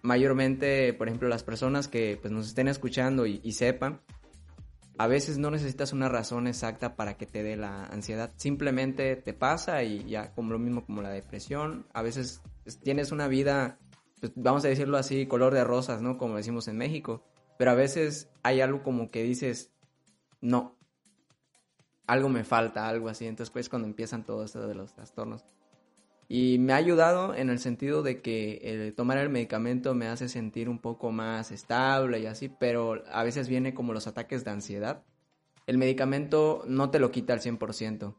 mayormente, 0.00 0.94
por 0.94 1.08
ejemplo, 1.08 1.28
las 1.28 1.42
personas 1.42 1.86
que 1.86 2.18
pues, 2.18 2.32
nos 2.32 2.46
estén 2.46 2.66
escuchando 2.66 3.26
y, 3.26 3.42
y 3.44 3.52
sepan, 3.52 4.00
a 4.96 5.06
veces 5.06 5.36
no 5.36 5.50
necesitas 5.50 5.92
una 5.92 6.08
razón 6.08 6.46
exacta 6.46 6.96
para 6.96 7.18
que 7.18 7.26
te 7.26 7.42
dé 7.42 7.58
la 7.58 7.84
ansiedad. 7.84 8.32
Simplemente 8.36 9.16
te 9.16 9.34
pasa 9.34 9.82
y 9.82 10.04
ya 10.04 10.32
como 10.32 10.52
lo 10.52 10.58
mismo 10.58 10.86
como 10.86 11.02
la 11.02 11.10
depresión. 11.10 11.86
A 11.92 12.00
veces 12.00 12.40
tienes 12.78 13.10
una 13.10 13.26
vida, 13.26 13.78
pues, 14.20 14.32
vamos 14.36 14.64
a 14.64 14.68
decirlo 14.68 14.98
así, 14.98 15.26
color 15.26 15.54
de 15.54 15.64
rosas, 15.64 16.02
¿no? 16.02 16.18
Como 16.18 16.36
decimos 16.36 16.68
en 16.68 16.76
México. 16.76 17.24
Pero 17.58 17.72
a 17.72 17.74
veces 17.74 18.30
hay 18.42 18.60
algo 18.60 18.82
como 18.82 19.10
que 19.10 19.22
dices, 19.22 19.72
no, 20.40 20.78
algo 22.06 22.28
me 22.28 22.44
falta, 22.44 22.88
algo 22.88 23.08
así. 23.08 23.26
Entonces, 23.26 23.50
pues 23.50 23.68
cuando 23.68 23.88
empiezan 23.88 24.24
todo 24.24 24.44
esto 24.44 24.66
de 24.66 24.74
los 24.74 24.94
trastornos. 24.94 25.44
Y 26.32 26.58
me 26.58 26.72
ha 26.72 26.76
ayudado 26.76 27.34
en 27.34 27.50
el 27.50 27.58
sentido 27.58 28.02
de 28.02 28.22
que 28.22 28.60
el 28.62 28.94
tomar 28.94 29.18
el 29.18 29.30
medicamento 29.30 29.94
me 29.94 30.06
hace 30.06 30.28
sentir 30.28 30.68
un 30.68 30.78
poco 30.78 31.10
más 31.10 31.50
estable 31.50 32.20
y 32.20 32.26
así, 32.26 32.48
pero 32.48 33.02
a 33.10 33.24
veces 33.24 33.48
viene 33.48 33.74
como 33.74 33.92
los 33.92 34.06
ataques 34.06 34.44
de 34.44 34.52
ansiedad. 34.52 35.02
El 35.66 35.76
medicamento 35.76 36.62
no 36.66 36.90
te 36.90 37.00
lo 37.00 37.10
quita 37.10 37.32
al 37.32 37.40
100%. 37.40 38.14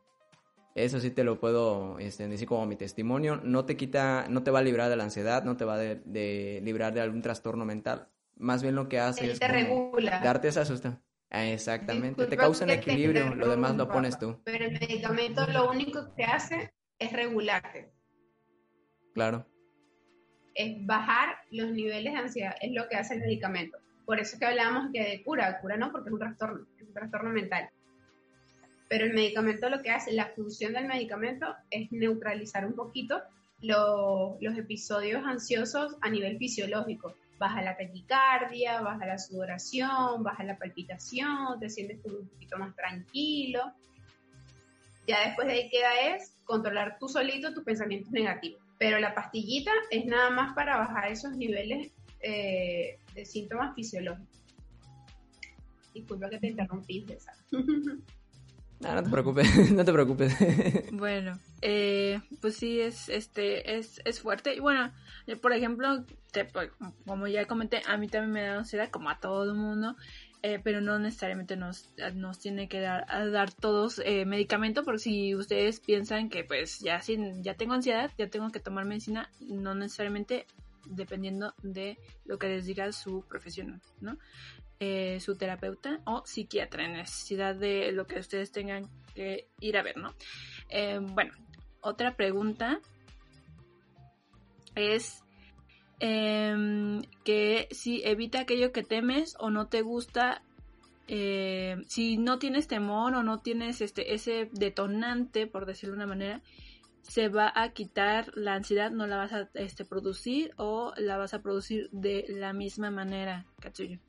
Eso 0.75 0.99
sí 0.99 1.11
te 1.11 1.23
lo 1.23 1.39
puedo 1.39 1.99
este, 1.99 2.27
decir 2.27 2.47
como 2.47 2.65
mi 2.65 2.75
testimonio. 2.75 3.41
No 3.43 3.65
te 3.65 3.75
quita, 3.75 4.27
no 4.29 4.43
te 4.43 4.51
va 4.51 4.59
a 4.59 4.63
librar 4.63 4.89
de 4.89 4.95
la 4.95 5.03
ansiedad, 5.03 5.43
no 5.43 5.57
te 5.57 5.65
va 5.65 5.75
a 5.75 5.77
de, 5.77 6.61
librar 6.63 6.93
de 6.93 7.01
algún 7.01 7.21
trastorno 7.21 7.65
mental. 7.65 8.07
más 8.37 8.61
bien 8.61 8.75
lo 8.75 8.87
que 8.87 8.99
hace 8.99 9.25
Él 9.25 9.31
es 9.31 9.39
te 9.39 9.47
regula. 9.47 10.21
darte 10.23 10.47
esa 10.47 10.65
sustancia. 10.65 11.01
Exactamente, 11.31 12.25
te 12.25 12.35
causa 12.35 12.65
un 12.65 12.71
equilibrio, 12.71 13.33
lo 13.35 13.49
demás 13.49 13.77
lo 13.77 13.87
pones 13.87 14.19
tú, 14.19 14.41
Pero 14.43 14.65
el 14.65 14.73
medicamento 14.73 15.47
lo 15.47 15.71
único 15.71 16.13
que 16.13 16.25
hace 16.25 16.73
es 16.99 17.13
regularte, 17.13 17.93
claro. 19.13 19.47
es 20.53 20.85
bajar 20.85 21.37
los 21.49 21.71
niveles 21.71 22.11
de 22.11 22.19
ansiedad, 22.19 22.55
es 22.59 22.73
lo 22.73 22.89
que 22.89 22.97
hace 22.97 23.13
el 23.13 23.21
medicamento. 23.21 23.77
Por 24.05 24.19
eso 24.19 24.33
es 24.33 24.39
que 24.39 24.45
hablábamos 24.45 24.91
que 24.91 25.01
de 25.01 25.23
cura, 25.23 25.61
cura 25.61 25.77
no, 25.77 25.93
porque 25.93 26.09
es 26.09 26.13
un 26.13 26.19
trastorno, 26.19 26.67
es 26.77 26.85
un 26.85 26.93
trastorno 26.93 27.29
mental. 27.29 27.69
Pero 28.91 29.05
el 29.05 29.13
medicamento 29.13 29.69
lo 29.69 29.81
que 29.81 29.89
hace, 29.89 30.11
la 30.11 30.25
función 30.35 30.73
del 30.73 30.85
medicamento 30.85 31.45
es 31.69 31.89
neutralizar 31.93 32.65
un 32.65 32.73
poquito 32.75 33.21
lo- 33.61 34.37
los 34.41 34.57
episodios 34.57 35.23
ansiosos 35.25 35.95
a 36.01 36.09
nivel 36.09 36.37
fisiológico. 36.37 37.15
Baja 37.39 37.61
la 37.61 37.77
taquicardia, 37.77 38.81
baja 38.81 39.05
la 39.05 39.17
sudoración, 39.17 40.23
baja 40.23 40.43
la 40.43 40.57
palpitación, 40.57 41.57
te 41.61 41.69
sientes 41.69 41.99
un 42.03 42.27
poquito 42.27 42.57
más 42.57 42.75
tranquilo. 42.75 43.61
Ya 45.07 45.25
después 45.25 45.47
de 45.47 45.53
ahí 45.53 45.69
queda 45.69 46.13
es 46.13 46.35
controlar 46.43 46.97
tú 46.99 47.07
solito 47.07 47.53
tus 47.53 47.63
pensamientos 47.63 48.11
negativos. 48.11 48.61
Pero 48.77 48.99
la 48.99 49.15
pastillita 49.15 49.71
es 49.89 50.03
nada 50.05 50.31
más 50.31 50.53
para 50.53 50.75
bajar 50.77 51.09
esos 51.09 51.31
niveles 51.37 51.93
eh, 52.19 52.99
de 53.15 53.25
síntomas 53.25 53.73
fisiológicos. 53.73 54.43
Disculpa 55.93 56.29
que 56.29 56.39
te 56.39 56.47
interrumpí, 56.49 57.05
César. 57.07 57.35
No, 58.81 58.95
no 58.95 59.03
te 59.03 59.09
preocupes, 59.09 59.71
no 59.71 59.85
te 59.85 59.93
preocupes. 59.93 60.35
Bueno, 60.91 61.39
eh, 61.61 62.19
pues 62.41 62.55
sí, 62.57 62.79
es, 62.81 63.09
este, 63.09 63.77
es, 63.77 64.01
es 64.05 64.19
fuerte. 64.19 64.55
Y 64.55 64.59
bueno, 64.59 64.91
eh, 65.27 65.35
por 65.35 65.53
ejemplo, 65.53 66.05
te- 66.31 66.45
pues, 66.45 66.69
como 67.05 67.27
ya 67.27 67.45
comenté, 67.45 67.81
a 67.87 67.97
mí 67.97 68.07
también 68.07 68.31
me 68.31 68.41
da 68.43 68.57
ansiedad, 68.57 68.89
como 68.89 69.09
a 69.09 69.19
todo 69.19 69.43
el 69.43 69.53
mundo, 69.55 69.95
eh, 70.43 70.59
pero 70.63 70.81
no 70.81 70.97
necesariamente 70.99 71.55
nos, 71.55 71.89
nos 72.15 72.39
tiene 72.39 72.67
que 72.67 72.79
dar, 72.81 73.05
a 73.09 73.25
dar 73.27 73.51
todos 73.53 74.01
eh, 74.03 74.25
medicamento, 74.25 74.83
porque 74.83 74.99
si 74.99 75.35
ustedes 75.35 75.79
piensan 75.79 76.29
que 76.29 76.43
pues 76.43 76.79
ya, 76.79 77.01
sin, 77.01 77.43
ya 77.43 77.53
tengo 77.53 77.73
ansiedad, 77.73 78.11
ya 78.17 78.27
tengo 78.27 78.49
que 78.49 78.59
tomar 78.59 78.85
medicina, 78.85 79.29
no 79.41 79.75
necesariamente 79.75 80.47
dependiendo 80.87 81.53
de 81.61 81.97
lo 82.25 82.39
que 82.39 82.47
les 82.47 82.65
diga 82.65 82.91
su 82.91 83.23
profesional, 83.27 83.79
¿no? 84.01 84.17
Eh, 84.83 85.19
su 85.19 85.35
terapeuta 85.35 85.99
o 86.05 86.23
psiquiatra 86.25 86.85
en 86.85 86.93
necesidad 86.93 87.53
de 87.53 87.91
lo 87.91 88.07
que 88.07 88.17
ustedes 88.17 88.51
tengan 88.51 88.89
que 89.13 89.47
ir 89.59 89.77
a 89.77 89.83
ver, 89.83 89.95
¿no? 89.97 90.15
Eh, 90.69 90.97
bueno, 90.99 91.33
otra 91.81 92.15
pregunta 92.15 92.79
es 94.73 95.23
em, 95.99 97.03
que 97.23 97.67
si 97.69 98.01
evita 98.03 98.39
aquello 98.39 98.71
que 98.71 98.81
temes 98.81 99.35
o 99.37 99.51
no 99.51 99.67
te 99.67 99.83
gusta, 99.83 100.41
eh, 101.07 101.75
si 101.87 102.17
no 102.17 102.39
tienes 102.39 102.67
temor 102.67 103.13
o 103.13 103.21
no 103.21 103.37
tienes 103.37 103.81
este 103.81 104.15
ese 104.15 104.49
detonante, 104.51 105.45
por 105.45 105.67
decirlo 105.67 105.93
de 105.93 105.97
una 105.97 106.07
manera, 106.07 106.41
se 107.03 107.29
va 107.29 107.53
a 107.53 107.69
quitar 107.69 108.35
la 108.35 108.55
ansiedad, 108.55 108.89
no 108.89 109.05
la 109.05 109.17
vas 109.17 109.31
a 109.31 109.47
este, 109.53 109.85
producir 109.85 110.55
o 110.57 110.91
la 110.97 111.17
vas 111.17 111.35
a 111.35 111.43
producir 111.43 111.87
de 111.91 112.25
la 112.29 112.51
misma 112.51 112.89
manera, 112.89 113.45
Katsuyo. 113.59 113.99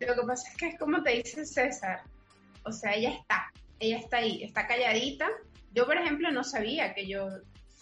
Lo 0.00 0.14
que 0.14 0.26
pasa 0.26 0.48
es 0.50 0.56
que 0.56 0.68
es 0.68 0.78
como 0.78 1.02
te 1.02 1.10
dice 1.10 1.44
César, 1.44 2.02
o 2.64 2.72
sea, 2.72 2.94
ella 2.94 3.10
está, 3.10 3.52
ella 3.80 3.98
está 3.98 4.18
ahí, 4.18 4.42
está 4.42 4.66
calladita. 4.66 5.28
Yo, 5.74 5.86
por 5.86 5.96
ejemplo, 5.96 6.30
no 6.30 6.44
sabía 6.44 6.94
que 6.94 7.06
yo 7.06 7.28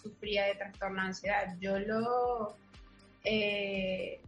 sufría 0.01 0.45
de 0.45 0.55
trastorno 0.55 1.01
de 1.01 1.07
ansiedad. 1.07 1.55
Yo 1.59 1.79
lo, 1.79 2.55
eh, 3.23 4.19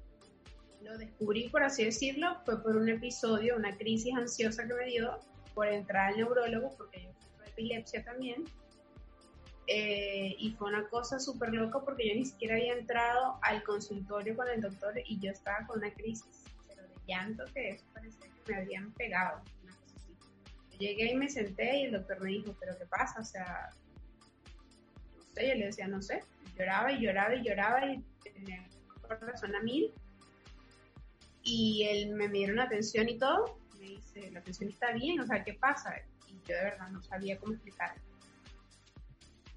lo 0.84 0.98
descubrí, 0.98 1.50
por 1.50 1.64
así 1.64 1.86
decirlo, 1.86 2.38
fue 2.46 2.62
por 2.62 2.76
un 2.76 2.90
episodio, 2.90 3.56
una 3.56 3.76
crisis 3.78 4.14
ansiosa 4.16 4.68
que 4.68 4.74
me 4.74 4.86
dio 4.86 5.20
por 5.54 5.68
entrar 5.68 6.12
al 6.12 6.18
neurólogo, 6.18 6.76
porque 6.78 7.04
yo 7.04 7.10
sufro 7.20 7.46
epilepsia 7.46 8.04
también. 8.04 8.44
Eh, 9.72 10.36
y 10.40 10.52
fue 10.54 10.68
una 10.68 10.88
cosa 10.88 11.20
súper 11.20 11.54
loca 11.54 11.80
porque 11.82 12.10
yo 12.10 12.16
ni 12.16 12.26
siquiera 12.26 12.56
había 12.56 12.74
entrado 12.74 13.38
al 13.44 13.62
consultorio 13.62 14.36
con 14.36 14.48
el 14.50 14.62
doctor 14.62 14.96
y 15.06 15.20
yo 15.20 15.32
estaba 15.32 15.68
con 15.68 15.78
una 15.78 15.94
crisis 15.94 16.39
llanto 17.10 17.44
que 17.54 17.72
eso 17.72 17.86
parecía 17.94 18.28
que 18.46 18.52
me 18.54 18.58
habían 18.60 18.92
pegado. 18.94 19.42
Una 19.64 19.74
cosa 19.74 19.96
así. 19.98 20.78
Llegué 20.78 21.12
y 21.12 21.16
me 21.16 21.30
senté 21.30 21.80
y 21.80 21.84
el 21.86 21.92
doctor 21.92 22.22
me 22.22 22.30
dijo, 22.30 22.56
pero 22.60 22.78
¿qué 22.78 22.86
pasa? 22.86 23.20
O 23.20 23.26
sea, 23.26 23.70
no 25.18 25.24
sé, 25.34 25.50
yo 25.50 25.56
le 25.56 25.66
decía, 25.66 25.88
no 25.88 26.02
sé. 26.02 26.24
Lloraba 26.58 26.92
y 26.92 27.02
lloraba 27.02 27.36
y 27.36 27.44
lloraba 27.44 27.86
y 27.86 28.04
tenía 28.24 28.66
corazón 29.18 29.56
a 29.56 29.62
mil. 29.62 29.92
Y 31.44 31.84
él 31.90 32.12
me 32.16 32.28
midieron 32.28 32.60
atención 32.60 33.10
y 33.10 33.18
todo. 33.18 33.58
Me 33.80 33.86
dice, 33.88 34.30
la 34.32 34.40
atención 34.40 34.70
está 34.70 34.92
bien, 34.92 35.20
o 35.20 35.26
sea, 35.26 35.44
¿qué 35.44 35.54
pasa? 35.54 35.96
Y 36.28 36.34
yo 36.48 36.56
de 36.56 36.64
verdad 36.64 36.90
no 36.90 37.02
sabía 37.02 37.38
cómo 37.40 37.54
explicarlo. 37.54 38.02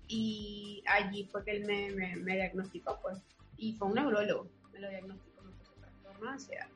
Y 0.08 0.82
allí 0.86 1.24
fue 1.30 1.44
que 1.44 1.52
él 1.52 1.64
me, 1.64 1.90
me, 1.90 2.16
me 2.16 2.34
diagnosticó, 2.34 2.98
pues. 3.02 3.18
Y 3.56 3.74
fue 3.74 3.88
un 3.88 3.94
neurólogo, 3.94 4.48
me 4.72 4.80
lo 4.80 4.88
diagnosticó, 4.88 5.42
me 5.42 5.52
puso 5.52 5.72
trastorno 5.72 6.26
de 6.26 6.32
ansiedad. 6.32 6.68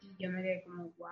Y 0.00 0.16
yo 0.18 0.30
me 0.30 0.42
quedé 0.42 0.62
como, 0.64 0.92
wow. 0.96 1.08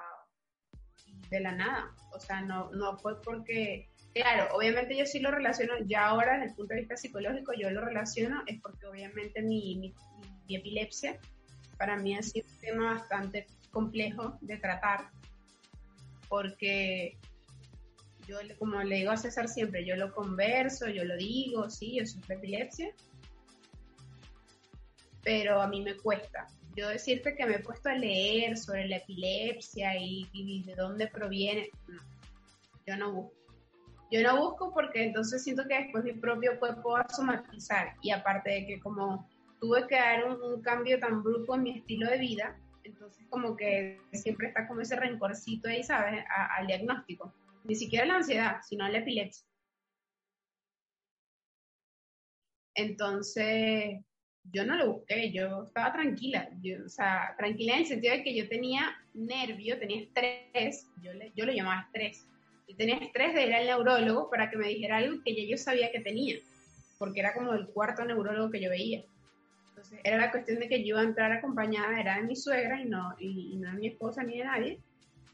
De 1.30 1.40
la 1.40 1.52
nada. 1.52 1.94
O 2.12 2.20
sea, 2.20 2.40
no, 2.42 2.70
no 2.72 2.96
fue 2.98 3.20
porque. 3.22 3.88
Claro, 4.14 4.56
obviamente 4.56 4.96
yo 4.96 5.04
sí 5.04 5.20
lo 5.20 5.30
relaciono, 5.30 5.74
ya 5.84 6.06
ahora 6.06 6.34
desde 6.34 6.46
el 6.50 6.54
punto 6.54 6.72
de 6.72 6.80
vista 6.80 6.96
psicológico, 6.96 7.52
yo 7.52 7.70
lo 7.70 7.84
relaciono, 7.84 8.42
es 8.46 8.58
porque 8.62 8.86
obviamente 8.86 9.42
mi, 9.42 9.76
mi, 9.76 9.92
mi 10.48 10.56
epilepsia 10.56 11.20
para 11.76 11.96
mí 11.96 12.16
ha 12.16 12.22
sido 12.22 12.46
un 12.48 12.60
tema 12.60 12.94
bastante 12.94 13.46
complejo 13.70 14.38
de 14.40 14.56
tratar, 14.56 15.10
porque 16.28 17.18
yo, 18.26 18.38
como 18.58 18.82
le 18.82 18.96
digo 18.96 19.10
a 19.10 19.16
César 19.16 19.48
siempre, 19.48 19.84
yo 19.84 19.96
lo 19.96 20.12
converso, 20.12 20.88
yo 20.88 21.04
lo 21.04 21.16
digo, 21.16 21.70
sí, 21.70 21.96
yo 21.98 22.06
sufro 22.06 22.36
epilepsia, 22.36 22.92
pero 25.22 25.60
a 25.60 25.68
mí 25.68 25.82
me 25.82 25.96
cuesta. 25.96 26.46
Yo 26.76 26.88
decirte 26.88 27.34
que 27.34 27.46
me 27.46 27.54
he 27.54 27.58
puesto 27.60 27.88
a 27.88 27.94
leer 27.94 28.58
sobre 28.58 28.86
la 28.86 28.98
epilepsia 28.98 29.96
y, 29.98 30.62
de 30.66 30.74
dónde 30.74 31.08
proviene, 31.08 31.70
no, 31.88 32.02
yo 32.86 32.96
no 32.98 33.12
busco. 33.12 33.36
Yo 34.10 34.22
no 34.22 34.36
busco 34.36 34.72
porque 34.72 35.04
entonces 35.04 35.42
siento 35.42 35.66
que 35.66 35.78
después 35.78 36.04
mi 36.04 36.12
propio 36.12 36.58
cuerpo 36.60 36.92
va 36.92 37.00
a 37.00 37.08
somatizar 37.08 37.96
y 38.02 38.10
aparte 38.10 38.50
de 38.50 38.66
que 38.66 38.80
como 38.80 39.28
tuve 39.58 39.86
que 39.88 39.96
dar 39.96 40.24
un, 40.26 40.62
cambio 40.62 41.00
tan 41.00 41.22
brusco 41.22 41.54
en 41.54 41.62
mi 41.62 41.78
estilo 41.78 42.08
de 42.08 42.18
vida, 42.18 42.60
entonces 42.84 43.26
como 43.30 43.56
que 43.56 43.98
siempre 44.12 44.48
está 44.48 44.68
como 44.68 44.82
ese 44.82 44.96
rencorcito 44.96 45.68
ahí, 45.68 45.82
¿sabes? 45.82 46.22
Al 46.56 46.66
diagnóstico. 46.66 47.32
Ni 47.64 47.74
siquiera 47.74 48.04
la 48.04 48.16
ansiedad, 48.16 48.60
sino 48.62 48.86
la 48.86 48.98
epilepsia. 48.98 49.44
Entonces, 52.74 54.05
yo 54.52 54.64
no 54.64 54.76
lo 54.76 54.92
busqué, 54.92 55.32
yo 55.32 55.64
estaba 55.64 55.92
tranquila, 55.92 56.48
yo, 56.62 56.84
o 56.84 56.88
sea, 56.88 57.34
tranquila 57.36 57.74
en 57.74 57.80
el 57.80 57.86
sentido 57.86 58.14
de 58.14 58.22
que 58.22 58.34
yo 58.34 58.48
tenía 58.48 58.96
nervio, 59.14 59.78
tenía 59.78 60.02
estrés, 60.02 60.86
yo, 61.02 61.12
le- 61.12 61.32
yo 61.34 61.44
lo 61.46 61.52
llamaba 61.52 61.82
estrés. 61.82 62.26
Yo 62.68 62.76
tenía 62.76 62.96
estrés 62.96 63.34
de 63.34 63.46
ir 63.46 63.54
al 63.54 63.66
neurólogo 63.66 64.28
para 64.30 64.50
que 64.50 64.56
me 64.56 64.68
dijera 64.68 64.96
algo 64.98 65.22
que 65.24 65.34
ya 65.34 65.48
yo 65.48 65.56
sabía 65.56 65.90
que 65.92 66.00
tenía, 66.00 66.36
porque 66.98 67.20
era 67.20 67.34
como 67.34 67.52
el 67.54 67.66
cuarto 67.68 68.04
neurólogo 68.04 68.50
que 68.50 68.60
yo 68.60 68.70
veía. 68.70 69.02
Entonces, 69.70 70.00
era 70.04 70.16
la 70.16 70.30
cuestión 70.30 70.58
de 70.58 70.68
que 70.68 70.80
yo 70.80 70.88
iba 70.88 71.00
a 71.00 71.04
entrar 71.04 71.30
acompañada, 71.32 72.00
era 72.00 72.16
de 72.16 72.22
mi 72.22 72.34
suegra 72.34 72.80
y 72.80 72.86
no, 72.86 73.14
y, 73.18 73.52
y 73.52 73.56
no 73.56 73.70
de 73.72 73.78
mi 73.78 73.86
esposa 73.88 74.22
ni 74.22 74.38
de 74.38 74.44
nadie. 74.44 74.78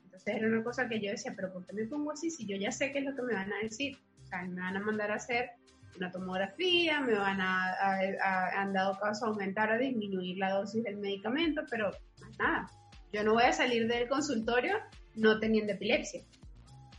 Entonces 0.05 0.35
era 0.37 0.47
una 0.49 0.63
cosa 0.65 0.89
que 0.89 1.01
yo 1.01 1.11
decía, 1.11 1.33
pero 1.37 1.53
¿por 1.53 1.65
qué 1.67 1.73
me 1.73 1.87
pongo 1.87 2.11
así 2.13 2.31
si 2.31 2.45
yo 2.47 2.57
ya 2.57 2.71
sé 2.73 2.93
qué 2.93 2.99
es 2.99 3.05
lo 3.05 3.15
que 3.15 3.23
me 3.23 3.35
van 3.35 3.53
a 3.53 3.59
decir? 3.63 3.97
O 4.23 4.27
sea, 4.27 4.43
me 4.43 4.61
van 4.61 4.77
a 4.77 4.81
mandar 4.81 5.11
a 5.11 5.15
hacer 5.15 5.51
una 5.97 6.11
tomografía, 6.11 7.01
me 7.01 7.15
van 7.15 7.41
a, 7.41 7.73
a, 7.73 8.61
han 8.61 8.73
dado 8.73 8.99
caso 8.99 9.27
a 9.27 9.29
aumentar 9.29 9.71
o 9.73 9.79
disminuir 9.79 10.39
la 10.39 10.53
dosis 10.53 10.83
del 10.85 10.97
medicamento, 10.97 11.63
pero 11.71 11.91
más 12.21 12.39
nada. 12.39 12.71
Yo 13.13 13.23
no 13.23 13.35
voy 13.35 13.45
a 13.45 13.53
salir 13.53 13.87
del 13.89 14.09
consultorio 14.09 14.79
no 15.15 15.39
teniendo 15.39 15.73
epilepsia. 15.73 16.23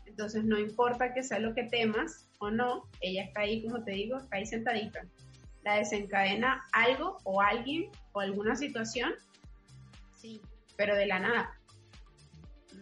Entonces 0.06 0.44
no 0.44 0.60
importa 0.60 1.14
que 1.14 1.24
sea 1.24 1.40
lo 1.40 1.56
que 1.56 1.64
temas 1.64 2.30
o 2.40 2.52
no, 2.52 2.84
ella 3.02 3.24
está 3.24 3.42
ahí, 3.42 3.64
como 3.64 3.84
te 3.84 3.92
digo, 3.92 4.18
está 4.18 4.36
ahí 4.36 4.46
sentadita. 4.46 5.02
La 5.64 5.78
desencadena 5.78 6.64
algo 6.72 7.18
o 7.24 7.42
alguien 7.42 7.90
o 8.12 8.20
alguna 8.20 8.56
situación, 8.56 9.14
sí, 10.16 10.42
pero 10.78 10.96
de 10.96 11.08
la 11.08 11.20
nada. 11.20 11.60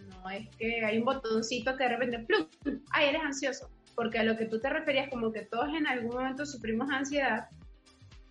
No 0.09 0.29
es 0.29 0.49
que 0.57 0.83
hay 0.83 0.97
un 0.97 1.05
botoncito 1.05 1.77
que 1.77 1.83
de 1.83 1.89
repente, 1.89 2.19
¡plum! 2.19 2.47
¡ay, 2.91 3.09
eres 3.09 3.21
ansioso! 3.21 3.69
Porque 4.01 4.17
a 4.17 4.23
lo 4.23 4.35
que 4.35 4.47
tú 4.47 4.59
te 4.59 4.67
referías, 4.67 5.09
como 5.11 5.31
que 5.31 5.43
todos 5.43 5.69
en 5.75 5.85
algún 5.85 6.15
momento 6.15 6.43
sufrimos 6.43 6.89
ansiedad, 6.89 7.49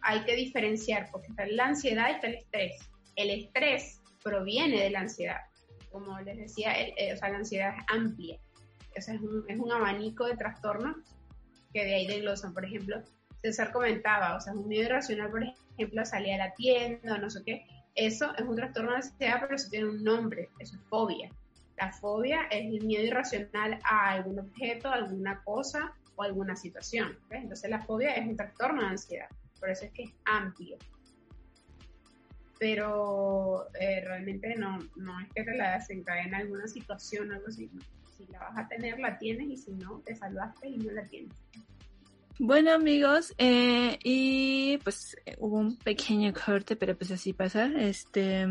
hay 0.02 0.24
que 0.24 0.34
diferenciar, 0.34 1.08
porque 1.12 1.28
está 1.28 1.46
la 1.46 1.66
ansiedad 1.66 2.08
y 2.08 2.14
está 2.14 2.26
el 2.26 2.34
estrés. 2.34 2.90
El 3.14 3.30
estrés 3.30 4.00
proviene 4.24 4.82
de 4.82 4.90
la 4.90 5.02
ansiedad. 5.02 5.36
Como 5.92 6.18
les 6.22 6.38
decía, 6.38 6.72
eh, 6.72 7.12
o 7.14 7.16
sea, 7.16 7.28
la 7.28 7.36
ansiedad 7.36 7.76
es 7.78 7.84
amplia. 7.86 8.40
O 8.98 9.00
sea, 9.00 9.14
es 9.14 9.20
un, 9.20 9.44
es 9.46 9.60
un 9.60 9.70
abanico 9.70 10.26
de 10.26 10.36
trastornos 10.36 10.96
que 11.72 11.84
de 11.84 11.94
ahí 11.94 12.06
desglosan. 12.08 12.52
Por 12.52 12.64
ejemplo, 12.64 13.00
César 13.40 13.70
comentaba, 13.70 14.34
o 14.34 14.40
sea, 14.40 14.52
un 14.52 14.66
miedo 14.66 14.86
irracional, 14.86 15.30
por 15.30 15.44
ejemplo, 15.44 16.04
salir 16.04 16.32
a 16.32 16.48
la 16.48 16.54
tienda, 16.54 17.16
no 17.16 17.30
sé 17.30 17.44
qué, 17.46 17.64
eso 17.94 18.34
es 18.36 18.42
un 18.44 18.56
trastorno 18.56 18.90
de 18.90 18.96
ansiedad, 18.96 19.36
pero 19.40 19.54
eso 19.54 19.70
tiene 19.70 19.88
un 19.88 20.02
nombre, 20.02 20.48
eso 20.58 20.74
es 20.74 20.82
fobia. 20.88 21.30
La 21.80 21.90
fobia 21.92 22.42
es 22.50 22.66
el 22.66 22.84
miedo 22.84 23.04
irracional 23.04 23.78
a 23.84 24.10
algún 24.10 24.38
objeto, 24.38 24.90
alguna 24.90 25.42
cosa 25.42 25.94
o 26.14 26.22
alguna 26.22 26.54
situación. 26.54 27.18
Entonces 27.30 27.70
la 27.70 27.80
fobia 27.80 28.14
es 28.16 28.26
un 28.26 28.36
trastorno 28.36 28.82
de 28.82 28.88
ansiedad, 28.88 29.28
por 29.58 29.70
eso 29.70 29.86
es 29.86 29.92
que 29.92 30.02
es 30.02 30.10
amplio. 30.26 30.76
Pero 32.58 33.66
eh, 33.80 34.04
realmente 34.04 34.54
no, 34.56 34.78
no 34.96 35.18
es 35.20 35.32
que 35.34 35.42
te 35.42 35.56
la 35.56 35.78
desencadena 35.78 36.36
alguna 36.36 36.68
situación 36.68 37.32
algo 37.32 37.46
así. 37.48 37.70
Si 38.14 38.26
la 38.26 38.40
vas 38.40 38.58
a 38.58 38.68
tener, 38.68 38.98
la 39.00 39.16
tienes 39.16 39.48
y 39.48 39.56
si 39.56 39.72
no, 39.72 40.02
te 40.04 40.14
salvaste 40.14 40.68
y 40.68 40.76
no 40.76 40.92
la 40.92 41.04
tienes. 41.04 41.34
Bueno 42.38 42.72
amigos, 42.72 43.34
eh, 43.38 43.98
y 44.02 44.76
pues 44.84 45.16
hubo 45.38 45.56
un 45.56 45.76
pequeño 45.76 46.34
corte, 46.34 46.76
pero 46.76 46.94
pues 46.94 47.10
así 47.10 47.32
pasa. 47.32 47.70
Este, 47.78 48.46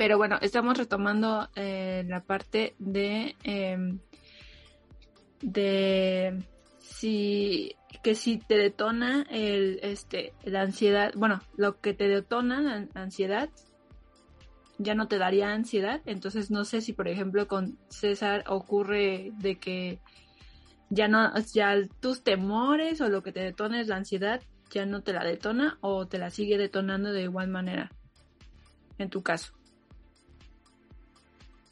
pero 0.00 0.16
bueno, 0.16 0.38
estamos 0.40 0.78
retomando 0.78 1.50
eh, 1.56 2.06
la 2.08 2.22
parte 2.22 2.74
de 2.78 3.36
em, 3.44 3.98
de 5.42 6.42
si 6.78 7.76
que 8.02 8.14
si 8.14 8.38
te 8.38 8.56
detona 8.56 9.26
el 9.28 9.78
este 9.82 10.32
la 10.42 10.62
ansiedad, 10.62 11.12
bueno, 11.16 11.42
lo 11.54 11.82
que 11.82 11.92
te 11.92 12.08
detona 12.08 12.62
la 12.62 13.02
ansiedad 13.02 13.50
ya 14.78 14.94
no 14.94 15.06
te 15.06 15.18
daría 15.18 15.52
ansiedad, 15.52 16.00
entonces 16.06 16.50
no 16.50 16.64
sé 16.64 16.80
si 16.80 16.94
por 16.94 17.06
ejemplo 17.06 17.46
con 17.46 17.76
César 17.90 18.44
ocurre 18.48 19.32
de 19.36 19.58
que 19.58 19.98
ya 20.88 21.08
no, 21.08 21.30
ya 21.52 21.76
tus 22.00 22.24
temores 22.24 23.02
o 23.02 23.10
lo 23.10 23.22
que 23.22 23.32
te 23.32 23.40
detona 23.40 23.82
es 23.82 23.88
la 23.88 23.96
ansiedad, 23.96 24.40
ya 24.70 24.86
no 24.86 25.02
te 25.02 25.12
la 25.12 25.24
detona 25.24 25.76
o 25.82 26.06
te 26.06 26.16
la 26.16 26.30
sigue 26.30 26.56
detonando 26.56 27.12
de 27.12 27.24
igual 27.24 27.48
manera, 27.48 27.92
en 28.96 29.10
tu 29.10 29.22
caso. 29.22 29.59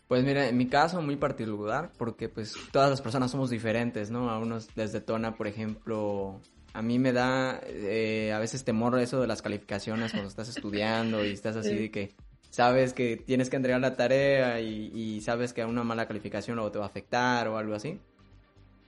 Pues 0.08 0.24
mira, 0.24 0.48
en 0.48 0.56
mi 0.56 0.66
caso 0.66 1.02
muy 1.02 1.16
particular, 1.16 1.92
porque 1.98 2.30
pues 2.30 2.54
todas 2.72 2.88
las 2.88 3.02
personas 3.02 3.30
somos 3.30 3.50
diferentes, 3.50 4.10
¿no? 4.10 4.30
A 4.30 4.38
unos 4.38 4.68
les 4.74 4.92
detona, 4.92 5.36
por 5.36 5.46
ejemplo, 5.46 6.40
a 6.72 6.80
mí 6.80 6.98
me 6.98 7.12
da 7.12 7.60
eh, 7.66 8.32
a 8.32 8.38
veces 8.38 8.64
temor 8.64 8.98
eso 8.98 9.20
de 9.20 9.26
las 9.26 9.42
calificaciones 9.42 10.12
cuando 10.12 10.28
estás 10.28 10.48
estudiando 10.48 11.24
y 11.26 11.32
estás 11.32 11.56
así 11.56 11.74
de 11.74 11.90
que 11.90 12.14
sabes 12.50 12.94
que 12.94 13.18
tienes 13.18 13.50
que 13.50 13.56
entregar 13.56 13.82
la 13.82 13.96
tarea 13.96 14.60
y, 14.62 14.90
y 14.94 15.20
sabes 15.20 15.52
que 15.52 15.62
una 15.64 15.84
mala 15.84 16.08
calificación 16.08 16.56
luego 16.56 16.72
te 16.72 16.78
va 16.78 16.86
a 16.86 16.88
afectar 16.88 17.46
o 17.48 17.58
algo 17.58 17.74
así. 17.74 18.00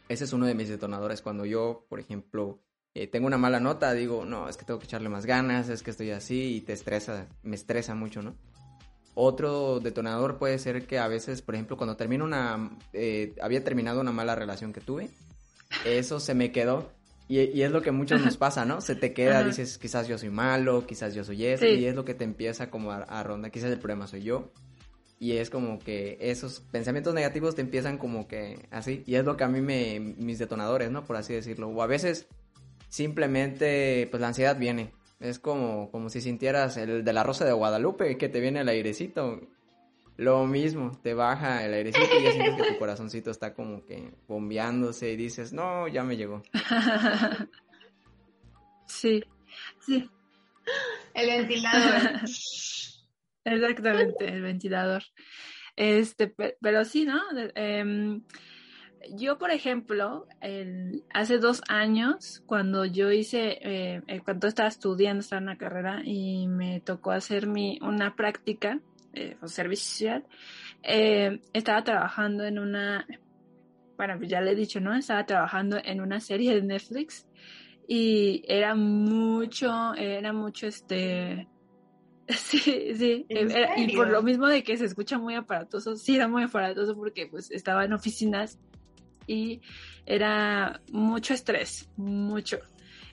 Ese 0.08 0.24
es 0.24 0.32
uno 0.32 0.46
de 0.46 0.54
mis 0.54 0.68
detonadores. 0.68 1.20
Cuando 1.20 1.44
yo, 1.44 1.84
por 1.88 2.00
ejemplo, 2.00 2.58
eh, 2.94 3.06
tengo 3.06 3.26
una 3.26 3.38
mala 3.38 3.60
nota, 3.60 3.92
digo, 3.92 4.24
no, 4.24 4.48
es 4.48 4.56
que 4.56 4.64
tengo 4.64 4.80
que 4.80 4.86
echarle 4.86 5.08
más 5.08 5.24
ganas, 5.26 5.68
es 5.68 5.82
que 5.82 5.90
estoy 5.90 6.10
así 6.10 6.56
y 6.56 6.60
te 6.62 6.72
estresa, 6.72 7.28
me 7.42 7.54
estresa 7.54 7.94
mucho, 7.94 8.22
¿no? 8.22 8.34
Otro 9.22 9.80
detonador 9.80 10.38
puede 10.38 10.58
ser 10.58 10.86
que 10.86 10.98
a 10.98 11.06
veces, 11.06 11.42
por 11.42 11.54
ejemplo, 11.54 11.76
cuando 11.76 11.94
termino 11.94 12.24
una, 12.24 12.70
eh, 12.94 13.34
había 13.42 13.62
terminado 13.62 14.00
una 14.00 14.12
mala 14.12 14.34
relación 14.34 14.72
que 14.72 14.80
tuve, 14.80 15.10
eso 15.84 16.20
se 16.20 16.32
me 16.32 16.52
quedó. 16.52 16.90
Y, 17.28 17.60
es 17.60 17.70
lo 17.70 17.82
que 17.82 17.90
muchos 17.90 18.22
nos 18.24 18.38
pasa, 18.38 18.64
¿no? 18.64 18.80
Se 18.80 18.94
te 18.94 19.12
queda, 19.12 19.44
dices, 19.44 19.76
quizás 19.76 20.08
yo 20.08 20.16
soy 20.16 20.30
malo, 20.30 20.86
quizás 20.86 21.14
yo 21.14 21.22
soy 21.22 21.44
ese, 21.44 21.74
y 21.74 21.84
es 21.84 21.94
lo 21.94 22.06
que 22.06 22.14
te 22.14 22.24
empieza 22.24 22.70
como 22.70 22.92
a, 22.92 23.02
a 23.02 23.22
ronda, 23.22 23.50
quizás 23.50 23.70
el 23.70 23.78
problema 23.78 24.06
soy 24.06 24.22
yo. 24.22 24.50
Y 25.18 25.32
es 25.32 25.50
como 25.50 25.78
que 25.78 26.16
esos 26.18 26.60
pensamientos 26.72 27.12
negativos 27.12 27.54
te 27.54 27.60
empiezan 27.60 27.98
como 27.98 28.26
que 28.26 28.66
así 28.70 29.04
y 29.06 29.16
es 29.16 29.24
lo 29.26 29.36
que 29.36 29.44
a 29.44 29.48
mí 29.48 29.60
me 29.60 30.00
mis 30.00 30.38
detonadores 30.38 30.90
no 30.90 31.04
por 31.04 31.16
así 31.16 31.34
decirlo. 31.34 31.68
O 31.68 31.82
a 31.82 31.86
veces 31.86 32.26
simplemente 32.88 34.08
pues 34.10 34.18
la 34.22 34.28
ansiedad 34.28 34.58
viene 34.58 34.92
es 35.20 35.38
como 35.38 35.90
como 35.90 36.10
si 36.10 36.20
sintieras 36.20 36.76
el 36.76 37.04
de 37.04 37.12
la 37.12 37.22
rosa 37.22 37.44
de 37.44 37.52
Guadalupe 37.52 38.18
que 38.18 38.28
te 38.28 38.40
viene 38.40 38.60
el 38.60 38.68
airecito 38.68 39.40
lo 40.16 40.46
mismo 40.46 40.98
te 41.02 41.14
baja 41.14 41.64
el 41.64 41.74
airecito 41.74 42.06
y 42.18 42.24
ya 42.24 42.32
sientes 42.32 42.56
que 42.56 42.72
tu 42.72 42.78
corazoncito 42.78 43.30
está 43.30 43.54
como 43.54 43.84
que 43.84 44.10
bombeándose 44.26 45.12
y 45.12 45.16
dices 45.16 45.52
no 45.52 45.86
ya 45.88 46.02
me 46.02 46.16
llegó 46.16 46.42
sí 48.86 49.22
sí 49.80 50.10
el 51.14 51.28
ventilador 51.28 52.20
Exactamente, 53.44 54.28
el 54.28 54.42
ventilador. 54.42 55.02
Este, 55.76 56.34
pero 56.60 56.84
sí, 56.84 57.04
¿no? 57.04 57.20
Em, 57.54 58.22
yo, 59.08 59.38
por 59.38 59.50
ejemplo, 59.50 60.26
hace 61.12 61.38
dos 61.38 61.62
años, 61.68 62.42
cuando 62.46 62.84
yo 62.84 63.10
hice, 63.10 63.58
eh, 63.62 64.02
eh, 64.06 64.20
cuando 64.24 64.46
estaba 64.46 64.68
estudiando, 64.68 65.20
estaba 65.20 65.38
en 65.38 65.44
una 65.44 65.58
carrera 65.58 66.02
y 66.04 66.46
me 66.48 66.80
tocó 66.80 67.10
hacer 67.10 67.46
mi, 67.46 67.78
una 67.82 68.14
práctica 68.14 68.80
eh, 69.14 69.36
o 69.42 69.48
servicio 69.48 70.22
eh, 70.82 71.40
estaba 71.52 71.82
trabajando 71.82 72.44
en 72.44 72.58
una, 72.58 73.06
bueno, 73.96 74.14
pues 74.18 74.30
ya 74.30 74.40
le 74.40 74.52
he 74.52 74.54
dicho, 74.54 74.80
¿no? 74.80 74.94
Estaba 74.94 75.24
trabajando 75.26 75.78
en 75.82 76.00
una 76.00 76.20
serie 76.20 76.54
de 76.54 76.62
Netflix 76.62 77.26
y 77.88 78.44
era 78.46 78.74
mucho, 78.74 79.94
era 79.94 80.32
mucho 80.32 80.66
este 80.66 81.48
Sí, 82.28 82.94
sí. 82.94 83.26
Y 83.28 83.96
por 83.96 84.08
lo 84.08 84.22
mismo 84.22 84.46
de 84.46 84.62
que 84.62 84.76
se 84.76 84.84
escucha 84.84 85.18
muy 85.18 85.34
aparatoso, 85.34 85.96
sí 85.96 86.16
era 86.16 86.28
muy 86.28 86.44
aparatoso 86.44 86.94
porque 86.94 87.26
pues 87.26 87.50
estaba 87.50 87.84
en 87.84 87.92
oficinas 87.92 88.58
y 89.30 89.60
era 90.06 90.80
mucho 90.90 91.34
estrés, 91.34 91.88
mucho. 91.96 92.58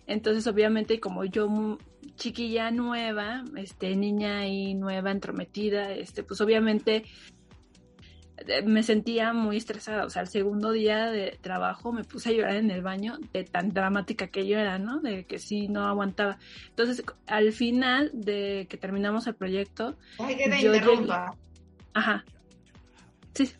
Entonces, 0.08 0.47
obviamente, 0.47 0.99
como 0.99 1.25
yo 1.25 1.77
chiquilla 2.15 2.71
nueva, 2.71 3.43
este 3.56 3.95
niña 3.95 4.47
y 4.47 4.73
nueva 4.73 5.12
entrometida, 5.12 5.91
este 5.91 6.23
pues 6.23 6.41
obviamente 6.41 7.03
me 8.65 8.84
sentía 8.84 9.34
muy 9.34 9.58
estresada, 9.58 10.06
o 10.06 10.10
sea, 10.10 10.21
el 10.21 10.27
segundo 10.27 10.71
día 10.71 11.12
de 11.12 11.38
trabajo 11.41 11.91
me 11.91 12.03
puse 12.03 12.30
a 12.30 12.32
llorar 12.34 12.56
en 12.56 12.71
el 12.71 12.82
baño 12.82 13.17
de 13.34 13.43
tan 13.43 13.69
dramática 13.69 14.27
que 14.27 14.47
yo 14.47 14.58
era, 14.58 14.80
¿no? 14.80 14.99
De 14.99 15.25
que 15.25 15.39
sí 15.39 15.67
no 15.67 15.86
aguantaba. 15.86 16.38
Entonces, 16.69 17.03
al 17.25 17.51
final 17.51 18.12
de 18.13 18.67
que 18.69 18.77
terminamos 18.77 19.27
el 19.27 19.36
proyecto, 19.36 19.97
Ay, 20.19 20.38
que 20.38 20.49
te 20.49 20.62
yo 20.62 20.73
interrumpa. 20.73 21.36
Ajá. 21.93 22.25
Sí. 23.34 23.51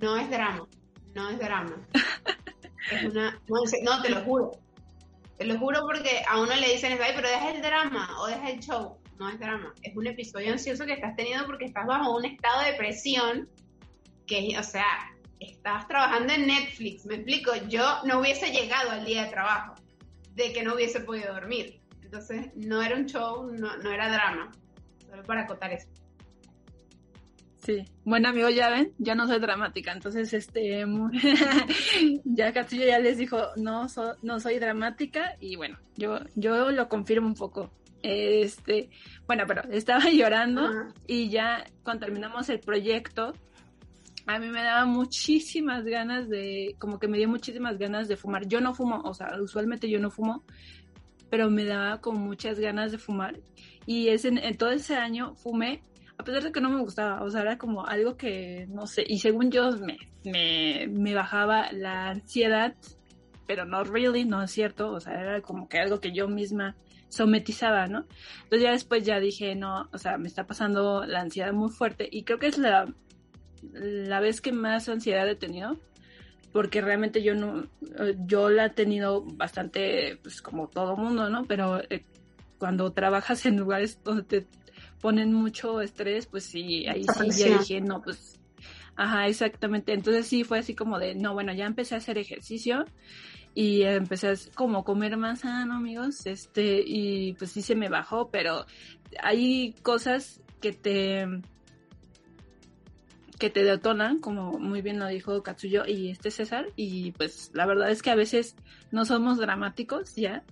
No 0.00 0.16
es 0.16 0.30
drama, 0.30 0.66
no 1.14 1.30
es 1.30 1.38
drama. 1.38 1.76
no, 3.82 4.02
te 4.02 4.10
lo 4.10 4.20
juro. 4.22 4.52
Te 5.38 5.44
lo 5.46 5.58
juro 5.58 5.80
porque 5.82 6.22
a 6.28 6.40
uno 6.40 6.54
le 6.54 6.72
dicen, 6.72 6.98
"Ay, 7.02 7.12
pero 7.14 7.28
deja 7.28 7.50
el 7.50 7.62
drama 7.62 8.08
o 8.20 8.26
deja 8.26 8.50
el 8.50 8.60
show." 8.60 8.98
No 9.18 9.28
es 9.28 9.38
drama, 9.38 9.74
es 9.82 9.94
un 9.96 10.06
episodio 10.06 10.52
ansioso 10.52 10.86
que 10.86 10.94
estás 10.94 11.14
teniendo 11.14 11.44
porque 11.44 11.66
estás 11.66 11.86
bajo 11.86 12.16
un 12.16 12.24
estado 12.24 12.62
de 12.62 12.72
presión 12.72 13.48
que, 14.26 14.56
o 14.58 14.62
sea, 14.62 15.12
estabas 15.40 15.86
trabajando 15.88 16.32
en 16.32 16.46
Netflix, 16.46 17.04
me 17.04 17.16
explico, 17.16 17.52
yo 17.68 18.02
no 18.04 18.20
hubiese 18.20 18.50
llegado 18.50 18.90
al 18.90 19.04
día 19.04 19.24
de 19.24 19.30
trabajo 19.30 19.74
de 20.34 20.52
que 20.52 20.62
no 20.62 20.74
hubiese 20.74 21.00
podido 21.00 21.34
dormir. 21.34 21.80
Entonces, 22.02 22.50
no 22.54 22.82
era 22.82 22.96
un 22.96 23.06
show, 23.06 23.50
no, 23.52 23.76
no 23.76 23.92
era 23.92 24.10
drama, 24.10 24.50
solo 25.08 25.22
para 25.24 25.42
acotar 25.42 25.72
eso. 25.72 25.88
Sí, 27.60 27.84
bueno 28.04 28.30
amigo, 28.30 28.48
ya 28.48 28.70
ven, 28.70 28.94
yo 28.98 29.14
no 29.14 29.26
soy 29.26 29.38
dramática, 29.38 29.92
entonces 29.92 30.32
este, 30.32 30.86
ya 32.24 32.52
Castillo 32.54 32.86
ya 32.86 32.98
les 32.98 33.18
dijo, 33.18 33.38
no, 33.56 33.86
no 34.22 34.40
soy 34.40 34.58
dramática 34.58 35.36
y 35.40 35.56
bueno, 35.56 35.78
yo, 35.96 36.20
yo 36.34 36.70
lo 36.70 36.88
confirmo 36.88 37.26
un 37.26 37.34
poco. 37.34 37.70
Este, 38.02 38.88
bueno, 39.26 39.44
pero 39.46 39.62
estaba 39.70 40.08
llorando 40.10 40.70
y 41.06 41.28
ya 41.28 41.66
cuando 41.82 42.06
terminamos 42.06 42.48
el 42.48 42.60
proyecto, 42.60 43.34
a 44.26 44.38
mí 44.38 44.48
me 44.48 44.62
daba 44.62 44.86
muchísimas 44.86 45.84
ganas 45.84 46.30
de, 46.30 46.76
como 46.78 46.98
que 46.98 47.08
me 47.08 47.18
dio 47.18 47.28
muchísimas 47.28 47.76
ganas 47.76 48.08
de 48.08 48.16
fumar. 48.16 48.46
Yo 48.46 48.62
no 48.62 48.74
fumo, 48.74 49.02
o 49.04 49.12
sea, 49.12 49.38
usualmente 49.38 49.90
yo 49.90 49.98
no 49.98 50.10
fumo, 50.10 50.44
pero 51.28 51.50
me 51.50 51.64
daba 51.64 52.00
como 52.00 52.20
muchas 52.20 52.58
ganas 52.58 52.90
de 52.92 52.98
fumar. 52.98 53.38
Y 53.84 54.08
ese, 54.08 54.28
en 54.28 54.56
todo 54.56 54.70
ese 54.70 54.96
año 54.96 55.34
fumé, 55.34 55.82
a 56.20 56.24
pesar 56.24 56.42
de 56.44 56.52
que 56.52 56.60
no 56.60 56.70
me 56.70 56.80
gustaba, 56.80 57.22
o 57.22 57.30
sea, 57.30 57.40
era 57.40 57.58
como 57.58 57.86
algo 57.86 58.16
que, 58.16 58.66
no 58.68 58.86
sé, 58.86 59.04
y 59.06 59.18
según 59.18 59.50
yo 59.50 59.70
me, 59.78 59.96
me, 60.24 60.86
me 60.88 61.14
bajaba 61.14 61.72
la 61.72 62.08
ansiedad, 62.10 62.74
pero 63.46 63.64
no 63.64 63.82
really, 63.84 64.24
no 64.24 64.42
es 64.42 64.50
cierto, 64.50 64.92
o 64.92 65.00
sea, 65.00 65.14
era 65.14 65.40
como 65.40 65.68
que 65.68 65.78
algo 65.78 66.00
que 66.00 66.12
yo 66.12 66.28
misma 66.28 66.76
sometizaba, 67.08 67.86
¿no? 67.86 68.06
Entonces 68.44 68.62
ya 68.62 68.72
después 68.72 69.04
ya 69.04 69.18
dije, 69.18 69.54
no, 69.54 69.88
o 69.92 69.98
sea, 69.98 70.18
me 70.18 70.28
está 70.28 70.46
pasando 70.46 71.04
la 71.04 71.20
ansiedad 71.20 71.52
muy 71.52 71.70
fuerte 71.70 72.08
y 72.10 72.22
creo 72.22 72.38
que 72.38 72.46
es 72.46 72.58
la 72.58 72.86
la 73.72 74.20
vez 74.20 74.40
que 74.40 74.52
más 74.52 74.88
ansiedad 74.88 75.28
he 75.28 75.36
tenido, 75.36 75.78
porque 76.52 76.80
realmente 76.80 77.22
yo 77.22 77.34
no, 77.34 77.64
yo 78.26 78.48
la 78.50 78.66
he 78.66 78.70
tenido 78.70 79.22
bastante, 79.22 80.18
pues 80.22 80.42
como 80.42 80.68
todo 80.68 80.96
mundo, 80.96 81.28
¿no? 81.30 81.44
Pero 81.44 81.80
eh, 81.90 82.04
cuando 82.58 82.92
trabajas 82.92 83.46
en 83.46 83.56
lugares 83.56 84.00
donde 84.04 84.22
te 84.22 84.46
ponen 85.00 85.32
mucho 85.32 85.80
estrés, 85.80 86.26
pues 86.26 86.44
sí, 86.44 86.86
ahí 86.86 87.04
sí 87.04 87.30
ya 87.30 87.58
dije, 87.58 87.80
no, 87.80 88.02
pues, 88.02 88.40
ajá, 88.96 89.26
exactamente. 89.28 89.92
Entonces 89.92 90.26
sí 90.26 90.44
fue 90.44 90.58
así 90.58 90.74
como 90.74 90.98
de, 90.98 91.14
no, 91.14 91.34
bueno, 91.34 91.52
ya 91.52 91.66
empecé 91.66 91.94
a 91.94 91.98
hacer 91.98 92.18
ejercicio 92.18 92.84
y 93.54 93.82
empecé 93.82 94.28
a 94.28 94.34
como 94.54 94.84
comer 94.84 95.16
más 95.16 95.40
sano, 95.40 95.74
amigos, 95.74 96.26
este, 96.26 96.82
y 96.84 97.32
pues 97.34 97.50
sí 97.50 97.62
se 97.62 97.74
me 97.74 97.88
bajó, 97.88 98.30
pero 98.30 98.66
hay 99.22 99.74
cosas 99.82 100.40
que 100.60 100.72
te 100.72 101.26
que 103.38 103.48
te 103.48 103.64
detonan, 103.64 104.20
como 104.20 104.58
muy 104.58 104.82
bien 104.82 104.98
lo 104.98 105.06
dijo 105.06 105.42
Katsuyo 105.42 105.86
y 105.86 106.10
este 106.10 106.30
César, 106.30 106.66
y 106.76 107.12
pues 107.12 107.50
la 107.54 107.64
verdad 107.64 107.90
es 107.90 108.02
que 108.02 108.10
a 108.10 108.14
veces 108.14 108.54
no 108.92 109.06
somos 109.06 109.38
dramáticos 109.38 110.14
ya, 110.14 110.44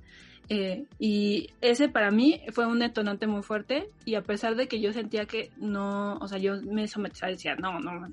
eh, 0.48 0.86
y 0.98 1.50
ese 1.60 1.88
para 1.88 2.10
mí 2.10 2.40
fue 2.52 2.66
un 2.66 2.78
detonante 2.78 3.26
muy 3.26 3.42
fuerte, 3.42 3.90
y 4.04 4.14
a 4.14 4.22
pesar 4.22 4.56
de 4.56 4.68
que 4.68 4.80
yo 4.80 4.92
sentía 4.92 5.26
que 5.26 5.50
no, 5.58 6.16
o 6.16 6.28
sea, 6.28 6.38
yo 6.38 6.60
me 6.62 6.88
sometía, 6.88 7.28
decía, 7.28 7.54
no, 7.56 7.78
no, 7.80 7.92
no, 8.00 8.08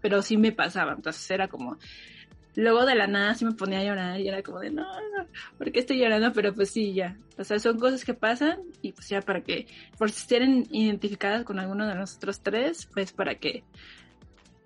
pero 0.00 0.22
sí 0.22 0.36
me 0.36 0.52
pasaba, 0.52 0.92
entonces 0.92 1.30
era 1.30 1.48
como, 1.48 1.78
luego 2.56 2.84
de 2.84 2.94
la 2.94 3.06
nada 3.06 3.34
sí 3.34 3.44
me 3.44 3.52
ponía 3.52 3.80
a 3.80 3.84
llorar 3.84 4.20
y 4.20 4.28
era 4.28 4.42
como 4.42 4.60
de, 4.60 4.70
no, 4.70 4.82
no, 4.82 5.26
¿por 5.56 5.70
qué 5.72 5.80
estoy 5.80 5.98
llorando? 5.98 6.32
Pero 6.32 6.54
pues 6.54 6.70
sí, 6.70 6.92
ya. 6.94 7.16
O 7.38 7.44
sea, 7.44 7.58
son 7.58 7.78
cosas 7.78 8.04
que 8.04 8.14
pasan 8.14 8.58
y 8.82 8.92
pues 8.92 9.08
ya 9.08 9.20
para 9.20 9.42
que, 9.42 9.66
por 9.98 10.10
si 10.10 10.20
estén 10.20 10.66
identificadas 10.70 11.44
con 11.44 11.58
alguno 11.58 11.86
de 11.86 11.94
nosotros 11.94 12.40
tres, 12.42 12.86
pues 12.92 13.12
para 13.12 13.36
que, 13.36 13.64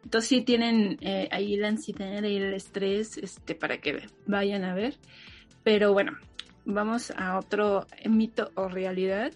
entonces 0.04 0.28
sí 0.28 0.42
tienen 0.42 0.98
eh, 1.00 1.28
ahí 1.30 1.56
la 1.56 1.68
ansiedad 1.68 2.22
y 2.22 2.36
el 2.36 2.54
estrés, 2.54 3.16
este, 3.16 3.54
para 3.54 3.78
que 3.78 4.06
vayan 4.26 4.64
a 4.64 4.74
ver. 4.74 4.94
Pero 5.62 5.92
bueno, 5.94 6.12
vamos 6.64 7.12
a 7.16 7.38
otro 7.38 7.86
mito 8.06 8.50
o 8.54 8.68
realidad. 8.68 9.32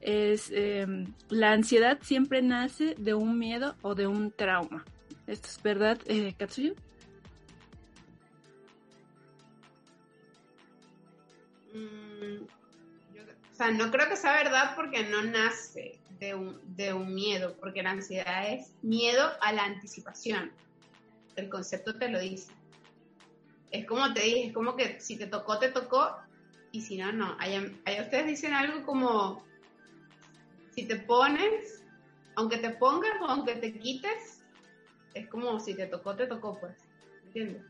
Es, 0.00 0.50
em, 0.52 1.12
la 1.28 1.52
ansiedad 1.52 1.98
siempre 2.02 2.42
nace 2.42 2.94
de 2.96 3.14
un 3.14 3.38
miedo 3.38 3.76
o 3.82 3.94
de 3.94 4.06
un 4.06 4.30
trauma. 4.30 4.84
¿Esto 5.26 5.48
es 5.48 5.62
verdad, 5.62 5.98
eh, 6.06 6.34
Katsuyo? 6.38 6.74
Mm, 11.74 12.44
o 12.44 13.54
sea, 13.56 13.70
no 13.70 13.90
creo 13.90 14.08
que 14.08 14.16
sea 14.16 14.32
verdad 14.34 14.74
porque 14.76 15.02
no 15.04 15.22
nace 15.22 15.98
de 16.20 16.34
un, 16.34 16.60
de 16.76 16.92
un 16.92 17.14
miedo, 17.14 17.56
porque 17.58 17.82
la 17.82 17.90
ansiedad 17.90 18.52
es 18.52 18.72
miedo 18.82 19.28
a 19.40 19.52
la 19.52 19.64
anticipación. 19.64 20.52
El 21.34 21.48
concepto 21.48 21.98
te 21.98 22.08
lo 22.08 22.20
dice. 22.20 22.52
Es 23.76 23.86
como 23.86 24.12
te 24.14 24.22
dije, 24.22 24.46
es 24.46 24.54
como 24.54 24.74
que 24.74 24.98
si 25.00 25.18
te 25.18 25.26
tocó, 25.26 25.58
te 25.58 25.70
tocó, 25.70 26.16
y 26.72 26.80
si 26.80 26.96
no, 26.96 27.12
no. 27.12 27.36
Allá, 27.38 27.62
ustedes 28.02 28.26
dicen 28.26 28.54
algo 28.54 28.86
como, 28.86 29.44
si 30.74 30.86
te 30.86 30.96
pones, 30.96 31.84
aunque 32.36 32.56
te 32.56 32.70
pongas 32.70 33.20
o 33.20 33.26
aunque 33.26 33.56
te 33.56 33.78
quites, 33.78 34.42
es 35.12 35.28
como 35.28 35.60
si 35.60 35.74
te 35.74 35.86
tocó, 35.86 36.16
te 36.16 36.26
tocó, 36.26 36.58
pues. 36.58 36.74
¿Entiendes? 37.24 37.62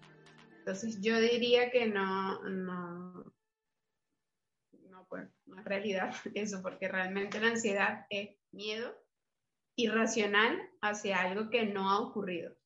Entonces 0.58 1.00
yo 1.00 1.18
diría 1.18 1.70
que 1.72 1.86
no, 1.86 2.40
no, 2.44 3.32
pues 5.08 5.28
no 5.46 5.58
es 5.58 5.64
realidad 5.64 6.14
eso, 6.34 6.62
porque 6.62 6.86
realmente 6.86 7.40
la 7.40 7.48
ansiedad 7.48 8.06
es 8.10 8.30
miedo 8.52 8.94
irracional 9.76 10.70
hacia 10.82 11.20
algo 11.20 11.50
que 11.50 11.66
no 11.66 11.90
ha 11.90 11.98
ocurrido. 11.98 12.56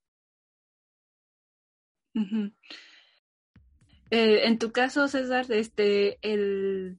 Eh, 4.11 4.47
en 4.47 4.59
tu 4.59 4.73
caso, 4.73 5.07
César, 5.09 5.47
este, 5.51 6.19
el 6.23 6.99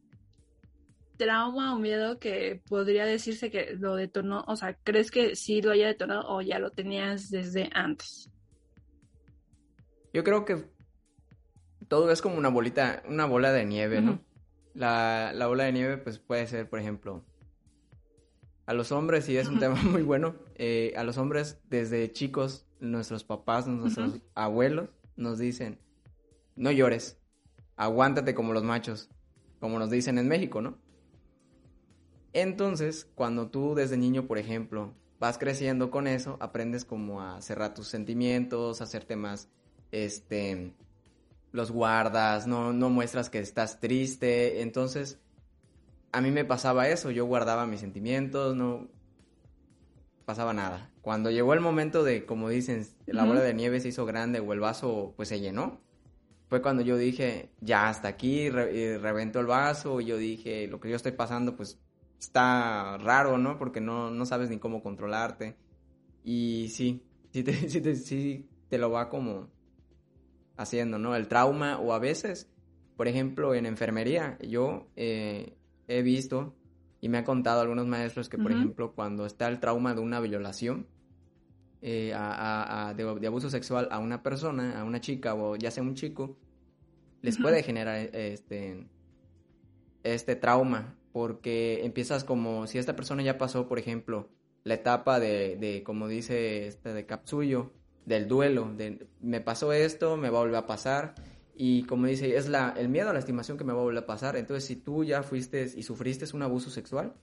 trauma 1.18 1.76
o 1.76 1.80
miedo 1.80 2.18
que 2.20 2.62
podría 2.68 3.06
decirse 3.06 3.52
que 3.52 3.76
lo 3.78 3.96
detonó, 3.96 4.44
o 4.48 4.56
sea, 4.56 4.76
¿crees 4.84 5.12
que 5.12 5.36
sí 5.36 5.62
lo 5.62 5.72
haya 5.72 5.88
detonado 5.88 6.28
o 6.28 6.42
ya 6.42 6.58
lo 6.58 6.72
tenías 6.72 7.30
desde 7.30 7.70
antes? 7.74 8.30
Yo 10.14 10.24
creo 10.24 10.46
que 10.46 10.66
todo 11.88 12.12
es 12.12 12.22
como 12.22 12.38
una 12.38 12.50
bolita, 12.50 13.04
una 13.08 13.26
bola 13.26 13.52
de 13.52 13.66
nieve, 13.66 14.02
¿no? 14.02 14.20
La, 14.74 15.32
la 15.36 15.48
bola 15.48 15.66
de 15.66 15.74
nieve, 15.74 15.98
pues 15.98 16.18
puede 16.18 16.48
ser, 16.48 16.70
por 16.70 16.80
ejemplo, 16.80 17.24
a 18.66 18.74
los 18.74 18.92
hombres, 18.92 19.28
y 19.30 19.38
es 19.38 19.48
un 19.48 19.60
tema 19.60 19.76
muy 19.84 20.02
bueno, 20.02 20.36
eh, 20.56 20.94
a 20.96 21.04
los 21.04 21.18
hombres 21.18 21.60
desde 21.70 22.12
chicos, 22.12 22.66
nuestros 22.80 23.24
papás, 23.24 23.68
nuestros 23.68 24.22
abuelos 24.34 24.90
nos 25.18 25.38
dicen, 25.38 25.78
no 26.56 26.72
llores, 26.72 27.18
aguántate 27.76 28.34
como 28.34 28.54
los 28.54 28.64
machos, 28.64 29.10
como 29.60 29.80
nos 29.80 29.90
dicen 29.90 30.18
en 30.18 30.28
México, 30.28 30.62
¿no? 30.62 30.78
Entonces, 32.34 33.10
cuando 33.16 33.50
tú 33.50 33.76
desde 33.76 33.98
niño, 33.98 34.26
por 34.26 34.38
ejemplo, 34.38 34.94
vas 35.20 35.38
creciendo 35.38 35.92
con 35.92 36.08
eso, 36.08 36.38
aprendes 36.40 36.86
como 36.86 37.22
a 37.22 37.42
cerrar 37.42 37.74
tus 37.74 37.88
sentimientos, 37.88 38.82
a 38.82 38.86
hacerte 38.86 39.16
más, 39.16 39.50
este, 39.92 40.74
los 41.52 41.72
guardas, 41.72 42.48
no, 42.48 42.74
no 42.74 42.90
muestras 42.90 43.30
que 43.30 43.40
estás 43.40 43.80
triste. 43.80 44.62
Entonces, 44.62 45.20
a 46.12 46.22
mí 46.22 46.32
me 46.32 46.46
pasaba 46.46 46.88
eso, 46.90 47.12
yo 47.12 47.26
guardaba 47.26 47.68
mis 47.68 47.82
sentimientos, 47.82 48.56
no 48.56 48.88
pasaba 50.26 50.54
nada. 50.54 50.90
Cuando 51.02 51.30
llegó 51.30 51.54
el 51.54 51.60
momento 51.60 52.04
de, 52.04 52.26
como 52.26 52.50
dicen, 52.50 52.88
la 53.06 53.26
bola 53.26 53.42
de 53.42 53.54
nieve 53.54 53.80
se 53.80 53.90
hizo 53.90 54.06
grande 54.06 54.40
o 54.40 54.54
el 54.54 54.60
vaso 54.60 55.14
pues 55.18 55.30
se 55.30 55.40
llenó, 55.40 55.82
fue 56.52 56.62
cuando 56.62 56.84
yo 56.84 56.98
dije, 56.98 57.50
ya 57.62 57.88
hasta 57.88 58.10
aquí, 58.10 58.50
reventó 58.50 59.40
el 59.40 59.46
vaso, 59.46 60.02
y 60.02 60.06
yo 60.08 60.18
dije, 60.18 60.68
lo 60.68 60.82
que 60.82 60.90
yo 60.90 60.98
estoy 60.98 61.14
pasando 61.14 61.56
pues 61.56 61.80
está 62.20 62.98
raro, 62.98 63.38
¿no? 63.38 63.58
Porque 63.58 63.80
no, 63.80 64.12
no 64.12 64.26
sabes 64.26 64.50
ni 64.50 64.60
cómo 64.60 64.84
controlarte. 64.84 65.56
Y 66.26 66.68
sí, 66.68 67.06
sí 67.32 67.44
te, 67.44 67.54
sí 67.70 67.96
sí 67.96 68.50
te 68.68 68.78
lo 68.78 68.92
va 68.92 69.08
como 69.08 69.48
haciendo, 70.58 71.00
¿no? 71.00 71.16
El 71.16 71.30
trauma 71.30 71.80
o 71.80 71.94
a 71.94 72.00
veces, 72.00 72.52
por 72.98 73.08
ejemplo, 73.08 73.56
en 73.56 73.66
enfermería, 73.66 74.38
yo 74.42 74.90
eh, 74.98 75.56
he 75.88 76.02
visto 76.02 76.54
y 77.00 77.08
me 77.08 77.20
ha 77.20 77.24
contado 77.24 77.62
algunos 77.62 77.88
maestros 77.88 78.28
que, 78.28 78.38
por 78.38 78.52
ejemplo, 78.52 78.92
cuando 78.92 79.26
está 79.26 79.48
el 79.48 79.62
trauma 79.62 79.94
de 79.94 80.02
una 80.02 80.20
violación, 80.20 80.86
eh, 81.82 82.14
de, 82.96 83.28
abuso 83.28 83.50
sexual 83.50 83.88
a 83.92 84.00
una 84.00 84.24
persona, 84.24 84.80
a 84.80 84.84
una 84.84 85.02
chica 85.02 85.34
o 85.34 85.56
ya 85.56 85.72
sea 85.72 85.84
un 85.84 85.96
chico, 85.96 86.38
les 87.22 87.38
puede 87.38 87.64
generar 87.64 87.98
este, 88.14 88.88
este 90.04 90.36
trauma 90.36 90.96
porque 91.12 91.86
empiezas 91.86 92.24
como 92.24 92.68
si 92.68 92.78
esta 92.78 92.96
persona 92.96 93.22
ya 93.22 93.38
pasó, 93.38 93.68
por 93.68 93.80
ejemplo, 93.80 94.30
la 94.64 94.76
etapa 94.76 95.20
de, 95.20 95.58
de 95.58 95.84
como 95.84 96.08
dice 96.08 96.68
este 96.68 96.94
de 96.94 97.06
Capsullo, 97.06 97.72
del 98.06 98.28
duelo, 98.28 98.74
de 98.76 99.08
me 99.20 99.42
pasó 99.42 99.74
esto, 99.74 100.18
me 100.18 100.30
va 100.30 100.40
a 100.40 100.42
volver 100.42 100.58
a 100.58 100.68
pasar. 100.68 101.16
Y 101.56 101.84
como 101.84 102.08
dice, 102.08 102.38
es 102.38 102.48
la, 102.48 102.74
el 102.78 102.90
miedo 102.90 103.10
a 103.10 103.14
la 103.14 103.20
estimación 103.20 103.58
que 103.58 103.64
me 103.64 103.74
va 103.74 103.80
a 103.80 103.84
volver 103.84 104.04
a 104.04 104.08
pasar. 104.08 104.36
Entonces, 104.36 104.66
si 104.66 104.76
tú 104.78 105.04
ya 105.04 105.22
fuiste 105.22 105.70
y 105.76 105.84
sufriste 105.84 106.26
un 106.36 106.42
abuso 106.42 106.70
sexual, 106.70 107.14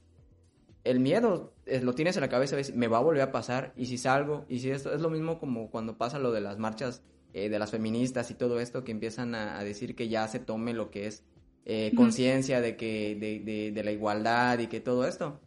el 0.84 1.00
miedo 1.00 1.54
lo 1.82 1.94
tienes 1.94 2.16
en 2.16 2.22
la 2.22 2.28
cabeza, 2.28 2.56
me 2.74 2.88
va 2.88 2.98
a 2.98 3.02
volver 3.02 3.22
a 3.22 3.32
pasar. 3.32 3.72
Y 3.76 3.86
si 3.86 3.98
salgo, 3.98 4.46
y 4.48 4.60
si 4.60 4.70
esto 4.70 4.92
es 4.92 5.00
lo 5.00 5.10
mismo 5.10 5.38
como 5.38 5.70
cuando 5.70 5.98
pasa 5.98 6.18
lo 6.18 6.32
de 6.32 6.40
las 6.40 6.58
marchas 6.58 7.02
eh, 7.34 7.48
de 7.48 7.58
las 7.58 7.70
feministas 7.70 8.30
y 8.30 8.34
todo 8.34 8.60
esto, 8.60 8.84
que 8.84 8.92
empiezan 8.92 9.34
a, 9.34 9.62
decir 9.62 9.94
que 9.94 10.08
ya 10.08 10.26
se 10.28 10.38
tome 10.38 10.72
lo 10.72 10.90
que 10.90 11.06
es 11.06 11.24
eh, 11.64 11.92
conciencia 11.94 12.60
de 12.60 12.76
que 12.76 13.16
de, 13.20 13.40
de, 13.40 13.72
de 13.72 13.84
la 13.84 13.92
igualdad 13.92 14.58
y 14.58 14.68
que 14.68 14.80
todo 14.80 15.06
esto 15.06 15.40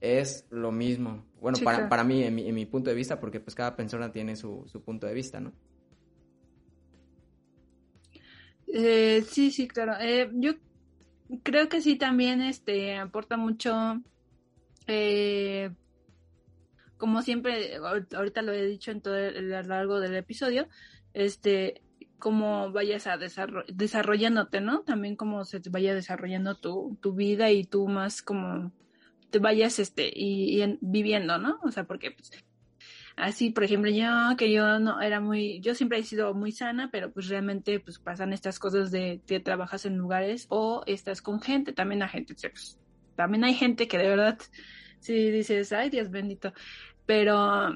es 0.00 0.46
lo 0.50 0.72
mismo. 0.72 1.24
Bueno, 1.40 1.58
para, 1.62 1.88
para 1.88 2.04
mí, 2.04 2.22
en 2.22 2.34
mi, 2.34 2.48
en 2.48 2.54
mi, 2.54 2.66
punto 2.66 2.90
de 2.90 2.96
vista, 2.96 3.20
porque 3.20 3.40
pues 3.40 3.54
cada 3.54 3.76
persona 3.76 4.10
tiene 4.12 4.36
su, 4.36 4.64
su 4.66 4.82
punto 4.82 5.06
de 5.06 5.14
vista, 5.14 5.40
¿no? 5.40 5.52
Eh, 8.66 9.24
sí, 9.28 9.50
sí, 9.50 9.68
claro. 9.68 9.94
Eh, 10.00 10.30
yo 10.34 10.52
creo 11.42 11.68
que 11.68 11.80
sí 11.80 11.96
también 11.96 12.40
este 12.40 12.96
aporta 12.96 13.36
mucho 13.36 14.00
eh, 14.92 15.70
como 16.96 17.22
siempre 17.22 17.76
ahorita 17.76 18.42
lo 18.42 18.52
he 18.52 18.66
dicho 18.66 18.90
en 18.90 19.00
todo 19.00 19.16
el, 19.16 19.54
a 19.54 19.62
lo 19.62 19.68
largo 19.68 20.00
del 20.00 20.16
episodio 20.16 20.68
este 21.14 21.82
cómo 22.18 22.72
vayas 22.72 23.06
a 23.06 23.16
desarrollándote 23.16 24.60
no 24.60 24.82
también 24.82 25.16
cómo 25.16 25.44
se 25.44 25.60
vaya 25.70 25.94
desarrollando 25.94 26.56
tu, 26.56 26.98
tu 27.00 27.14
vida 27.14 27.50
y 27.50 27.64
tú 27.64 27.88
más 27.88 28.20
como 28.20 28.72
te 29.30 29.38
vayas 29.38 29.78
este 29.78 30.10
y, 30.14 30.78
viviendo, 30.80 31.38
¿no? 31.38 31.58
O 31.62 31.70
sea, 31.70 31.84
porque 31.84 32.10
pues 32.10 32.30
así, 33.16 33.50
por 33.50 33.64
ejemplo, 33.64 33.90
yo 33.90 34.36
que 34.36 34.52
yo 34.52 34.78
no 34.78 35.00
era 35.00 35.20
muy, 35.20 35.60
yo 35.60 35.74
siempre 35.74 35.98
he 35.98 36.02
sido 36.02 36.34
muy 36.34 36.52
sana, 36.52 36.90
pero 36.90 37.12
pues 37.12 37.28
realmente 37.28 37.80
pues 37.80 37.98
pasan 37.98 38.32
estas 38.32 38.58
cosas 38.58 38.90
de 38.90 39.22
que 39.26 39.40
trabajas 39.40 39.86
en 39.86 39.96
lugares 39.96 40.46
o 40.50 40.82
estás 40.86 41.22
con 41.22 41.40
gente, 41.40 41.72
también 41.72 42.02
hay 42.02 42.08
gente, 42.08 42.34
pues, 42.34 42.78
también 43.16 43.44
hay 43.44 43.54
gente 43.54 43.88
que 43.88 43.98
de 43.98 44.08
verdad 44.08 44.38
sí 45.00 45.30
dices, 45.30 45.72
ay 45.72 45.90
Dios 45.90 46.10
bendito, 46.10 46.52
pero 47.06 47.74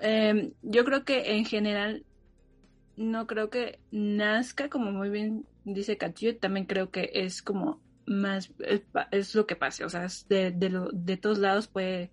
em, 0.00 0.52
yo 0.62 0.84
creo 0.84 1.04
que 1.04 1.36
en 1.36 1.44
general 1.44 2.04
no 2.96 3.26
creo 3.26 3.50
que 3.50 3.78
nazca 3.90 4.68
como 4.70 4.90
muy 4.92 5.10
bien 5.10 5.46
dice 5.64 5.98
Katia, 5.98 6.38
también 6.38 6.66
creo 6.66 6.90
que 6.90 7.10
es 7.12 7.42
como 7.42 7.80
más 8.06 8.52
es, 9.10 9.34
lo 9.34 9.46
que 9.46 9.56
pase, 9.56 9.84
o 9.84 9.88
sea, 9.88 10.06
de, 10.28 10.52
de, 10.52 10.88
de 10.92 11.16
todos 11.16 11.38
lados 11.38 11.66
puede 11.66 12.12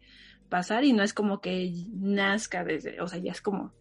pasar 0.50 0.84
y 0.84 0.94
no 0.94 1.04
es 1.04 1.14
como 1.14 1.40
que 1.40 1.72
nazca 1.94 2.64
desde, 2.64 3.00
o 3.02 3.08
sea, 3.08 3.20
ya 3.20 3.32
es 3.32 3.42
como 3.42 3.72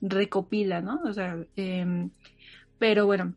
recopila, 0.00 0.80
¿no? 0.80 1.00
O 1.04 1.12
sea, 1.12 1.36
em, 1.56 2.10
pero 2.78 3.06
bueno, 3.06 3.34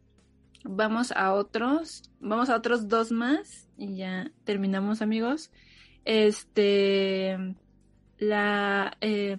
vamos 0.63 1.11
a 1.11 1.33
otros, 1.33 2.03
vamos 2.19 2.49
a 2.49 2.55
otros 2.55 2.87
dos 2.87 3.11
más 3.11 3.67
y 3.77 3.95
ya 3.97 4.31
terminamos 4.43 5.01
amigos. 5.01 5.51
Este, 6.05 7.37
la, 8.17 8.97
eh, 9.01 9.37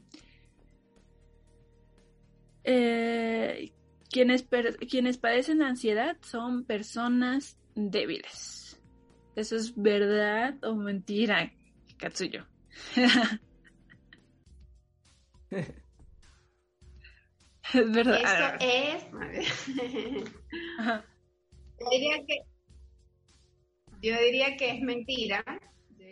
eh, 2.64 3.72
quienes, 4.10 4.46
quienes 4.88 5.18
padecen 5.18 5.62
ansiedad 5.62 6.16
son 6.22 6.64
personas 6.64 7.58
débiles. 7.74 8.80
¿Eso 9.34 9.56
es 9.56 9.74
verdad 9.74 10.62
o 10.62 10.74
mentira, 10.74 11.50
Katsuyo? 11.96 12.46
es 15.50 15.66
verdad. 17.72 18.20
Eso 18.20 18.44
es. 18.60 19.02
yo, 21.80 21.86
diría 21.90 22.22
que, 22.26 22.42
yo 24.02 24.20
diría 24.20 24.54
que 24.56 24.70
es 24.70 24.80
mentira. 24.82 25.42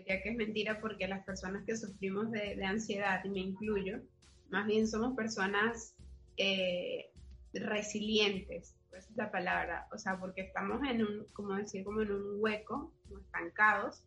Diría 0.01 0.23
que 0.23 0.31
es 0.31 0.37
mentira 0.37 0.81
porque 0.81 1.07
las 1.07 1.25
personas 1.25 1.65
que 1.67 1.77
sufrimos 1.77 2.31
de, 2.31 2.65
ansiedad, 2.65 3.23
y 3.25 3.29
me 3.29 3.41
incluyo, 3.41 4.01
más 4.49 4.67
bien 4.67 4.89
somos 4.89 5.15
personas 5.15 5.95
eh, 6.39 7.11
resilientes, 7.53 8.75
esa 8.93 9.11
es 9.11 9.17
la 9.17 9.31
palabra, 9.31 9.87
o 9.93 9.99
sea, 9.99 10.19
porque 10.19 10.41
estamos 10.41 10.81
en 10.89 11.03
un, 11.05 11.27
como 11.35 11.55
decir, 11.55 11.85
como 11.85 12.01
en 12.01 12.13
un 12.13 12.41
hueco, 12.41 12.95
como 13.07 13.21
estancados, 13.21 14.03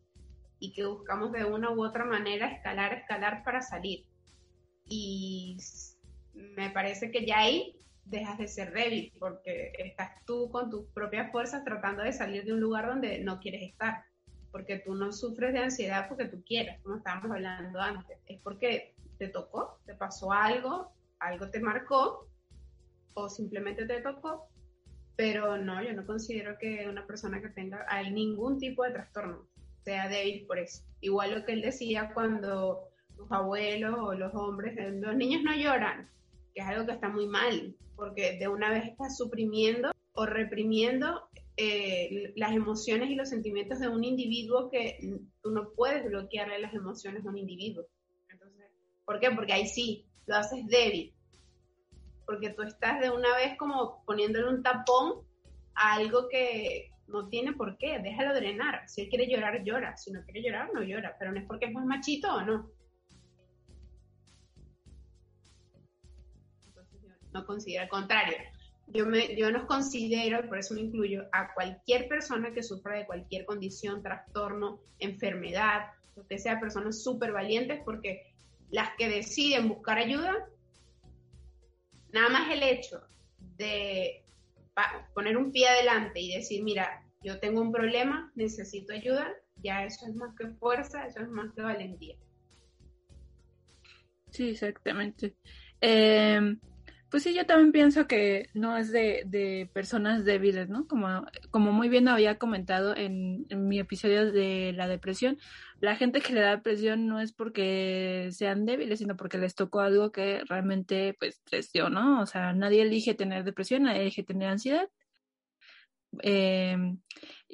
y 0.60 0.74
que 0.74 0.86
buscamos 0.86 1.32
de 1.32 1.46
una 1.46 1.72
u 1.72 1.84
otra 1.84 2.06
manera 2.06 2.52
escalar, 2.52 2.94
escalar 2.94 3.44
para 3.44 3.62
salir. 3.62 4.08
Y 4.86 5.58
me 6.34 6.72
parece 6.72 7.12
que 7.12 7.26
ya 7.26 7.40
ahí 7.40 7.80
dejas 8.06 8.40
de 8.40 8.48
ser 8.48 8.74
débil, 8.74 9.14
porque 9.20 9.74
estás 9.78 10.12
tú 10.26 10.50
con 10.50 10.72
tus 10.72 10.88
propias 10.88 11.32
fuerzas 11.32 11.64
tratando 11.64 12.02
de 12.02 12.14
salir 12.14 12.46
de 12.46 12.54
un 12.54 12.62
lugar 12.62 12.88
donde 12.88 13.20
no 13.20 13.40
quieres 13.40 13.62
estar, 13.62 14.06
porque 14.54 14.78
tú 14.78 14.94
no 14.94 15.12
sufres 15.12 15.52
de 15.52 15.60
ansiedad 15.60 16.08
porque 16.08 16.26
tú 16.26 16.44
quieres, 16.46 16.80
como 16.84 16.98
estábamos 16.98 17.32
hablando 17.32 17.82
antes, 17.82 18.20
es 18.28 18.40
porque 18.42 18.94
te 19.18 19.28
tocó, 19.28 19.80
te 19.88 19.96
pasó 19.96 20.32
algo, 20.32 20.94
algo 21.18 21.50
te 21.50 21.60
marcó 21.60 22.28
o 23.16 23.30
simplemente 23.30 23.88
te 23.88 24.02
tocó, 24.02 24.48
pero 25.16 25.58
no, 25.58 25.84
yo 25.84 25.94
no 25.94 26.06
considero 26.06 26.56
que 26.60 26.88
una 26.88 27.08
persona 27.08 27.42
que 27.42 27.50
tenga 27.50 27.84
ningún 28.12 28.60
tipo 28.60 28.84
de 28.84 28.92
trastorno 28.92 29.48
sea 29.84 30.08
débil 30.08 30.46
por 30.46 30.60
eso. 30.60 30.84
Igual 31.02 31.34
lo 31.34 31.46
que 31.46 31.54
él 31.54 31.62
decía 31.64 32.12
cuando 32.14 32.90
los 33.18 33.32
abuelos 33.32 33.96
o 33.98 34.14
los 34.14 34.36
hombres, 34.36 34.78
eh, 34.78 34.92
los 34.92 35.16
niños 35.16 35.42
no 35.42 35.56
lloran, 35.56 36.12
que 36.54 36.62
es 36.62 36.68
algo 36.68 36.86
que 36.86 36.92
está 36.92 37.10
muy 37.10 37.26
mal, 37.26 37.76
porque 37.96 38.38
de 38.38 38.48
una 38.48 38.70
vez 38.70 38.86
estás 38.86 39.18
suprimiendo 39.18 39.92
o 40.14 40.28
reprimiendo 40.28 41.28
eh, 41.58 42.34
las 42.36 42.52
emociones 42.52 43.10
y 43.10 43.16
los 43.16 43.30
sentimientos 43.30 43.80
de 43.80 43.88
un 43.88 44.04
individuo 44.04 44.70
que 44.70 44.98
tú 45.42 45.52
no 45.52 45.72
puedes 45.76 46.06
bloquearle 46.06 46.60
las 46.60 46.74
emociones 46.74 47.24
de 47.24 47.30
un 47.30 47.38
individuo. 47.38 47.86
Entonces, 48.30 48.66
¿por 49.06 49.20
qué? 49.20 49.32
Porque 49.32 49.54
ahí 49.54 49.68
sí, 49.68 50.06
lo 50.26 50.36
haces 50.36 50.66
débil 50.68 51.14
porque 52.26 52.50
tú 52.52 52.62
estás 52.64 53.00
de 53.00 53.10
una 53.10 53.36
vez 53.36 53.58
como 53.58 54.04
poniéndole 54.06 54.50
un 54.50 54.64
tapón 54.64 55.26
a 55.76 55.96
algo 55.96 56.30
que 56.30 56.92
no 57.08 57.28
tiene 57.28 57.54
por 57.54 57.78
qué, 57.78 58.00
déjalo 58.00 58.34
drenar. 58.34 58.88
Si 58.88 59.02
él 59.02 59.10
quiere 59.10 59.28
llorar, 59.28 59.64
llora. 59.64 59.98
Si 59.98 60.12
no 60.12 60.24
quiere 60.24 60.42
llorar, 60.42 60.70
no 60.74 60.82
llora. 60.82 61.16
Pero 61.20 61.32
no 61.32 61.40
es 61.40 61.46
porque 61.46 61.66
es 61.66 61.74
más 61.74 61.86
machito 61.86 62.34
o 62.34 62.42
no. 62.42 62.72
no 67.34 67.46
considero, 67.48 67.84
al 67.84 67.90
contrario. 67.90 68.38
Yo, 68.88 69.06
me, 69.06 69.36
yo 69.36 69.52
nos 69.52 69.66
considero, 69.66 70.48
por 70.48 70.60
eso 70.60 70.74
me 70.74 70.82
incluyo, 70.82 71.26
a 71.32 71.54
cualquier 71.54 72.08
persona 72.08 72.54
que 72.54 72.64
sufra 72.64 72.98
de 72.98 73.06
cualquier 73.06 73.46
condición, 73.46 74.04
trastorno, 74.04 74.82
enfermedad, 75.00 75.88
lo 76.16 76.28
que 76.28 76.38
sea, 76.38 76.60
personas 76.60 77.02
súper 77.02 77.32
valientes, 77.32 77.82
porque 77.84 78.34
las 78.70 78.90
que 78.98 79.10
deciden 79.10 79.70
buscar 79.70 79.98
ayuda 79.98 80.48
Nada 82.14 82.30
más 82.30 82.52
el 82.52 82.62
hecho 82.62 83.02
de 83.58 84.24
poner 85.16 85.36
un 85.36 85.52
pie 85.52 85.68
adelante 85.68 86.22
y 86.22 86.36
decir, 86.36 86.64
mira, 86.64 87.04
yo 87.24 87.40
tengo 87.40 87.60
un 87.60 87.72
problema, 87.72 88.32
necesito 88.36 88.94
ayuda, 88.94 89.34
ya 89.64 89.84
eso 89.84 90.06
es 90.06 90.16
más 90.16 90.36
que 90.38 90.48
fuerza, 90.48 91.08
eso 91.08 91.22
es 91.22 91.30
más 91.30 91.52
que 91.56 91.64
valentía. 91.64 92.16
Sí, 94.30 94.50
exactamente. 94.50 95.36
Eh, 95.82 96.56
pues 97.14 97.22
sí, 97.22 97.36
yo 97.36 97.46
también 97.46 97.72
pienso 97.72 98.08
que 98.08 98.50
no 98.56 98.76
es 98.76 98.92
de, 98.92 99.70
personas 99.72 100.26
débiles, 100.26 100.68
¿no? 100.70 100.88
Como, 100.88 101.28
como 101.52 101.72
muy 101.72 101.88
bien 101.88 102.08
había 102.08 102.40
comentado 102.40 102.96
en, 102.96 103.46
mi 103.52 103.78
episodio 103.78 104.32
de 104.32 104.74
la 104.74 104.88
depresión, 104.88 105.38
la 105.80 105.96
gente 105.96 106.22
que 106.22 106.34
le 106.34 106.42
da 106.42 106.56
depresión 106.56 107.06
no 107.06 107.20
es 107.20 107.32
porque 107.32 108.30
sean 108.32 108.66
débiles, 108.66 108.98
sino 108.98 109.16
porque 109.16 109.38
les 109.38 109.54
tocó 109.54 109.82
algo 109.82 110.12
que 110.12 110.42
realmente, 110.50 111.16
pues, 111.20 111.40
dio, 111.72 111.92
¿no? 111.92 112.20
O 112.20 112.26
sea, 112.26 112.52
nadie 112.54 112.82
elige 112.82 113.14
tener 113.14 113.44
depresión, 113.44 113.84
nadie 113.84 114.02
elige 114.02 114.24
tener 114.24 114.50
ansiedad. 114.50 114.90
Eh, 116.24 116.96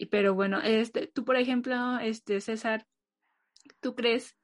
pero 0.10 0.36
bueno, 0.36 0.62
este, 0.62 1.08
tú, 1.08 1.26
por 1.26 1.36
ejemplo, 1.36 2.00
este, 2.00 2.40
César, 2.40 2.88
¿tú 3.82 3.94
crees, 3.94 4.38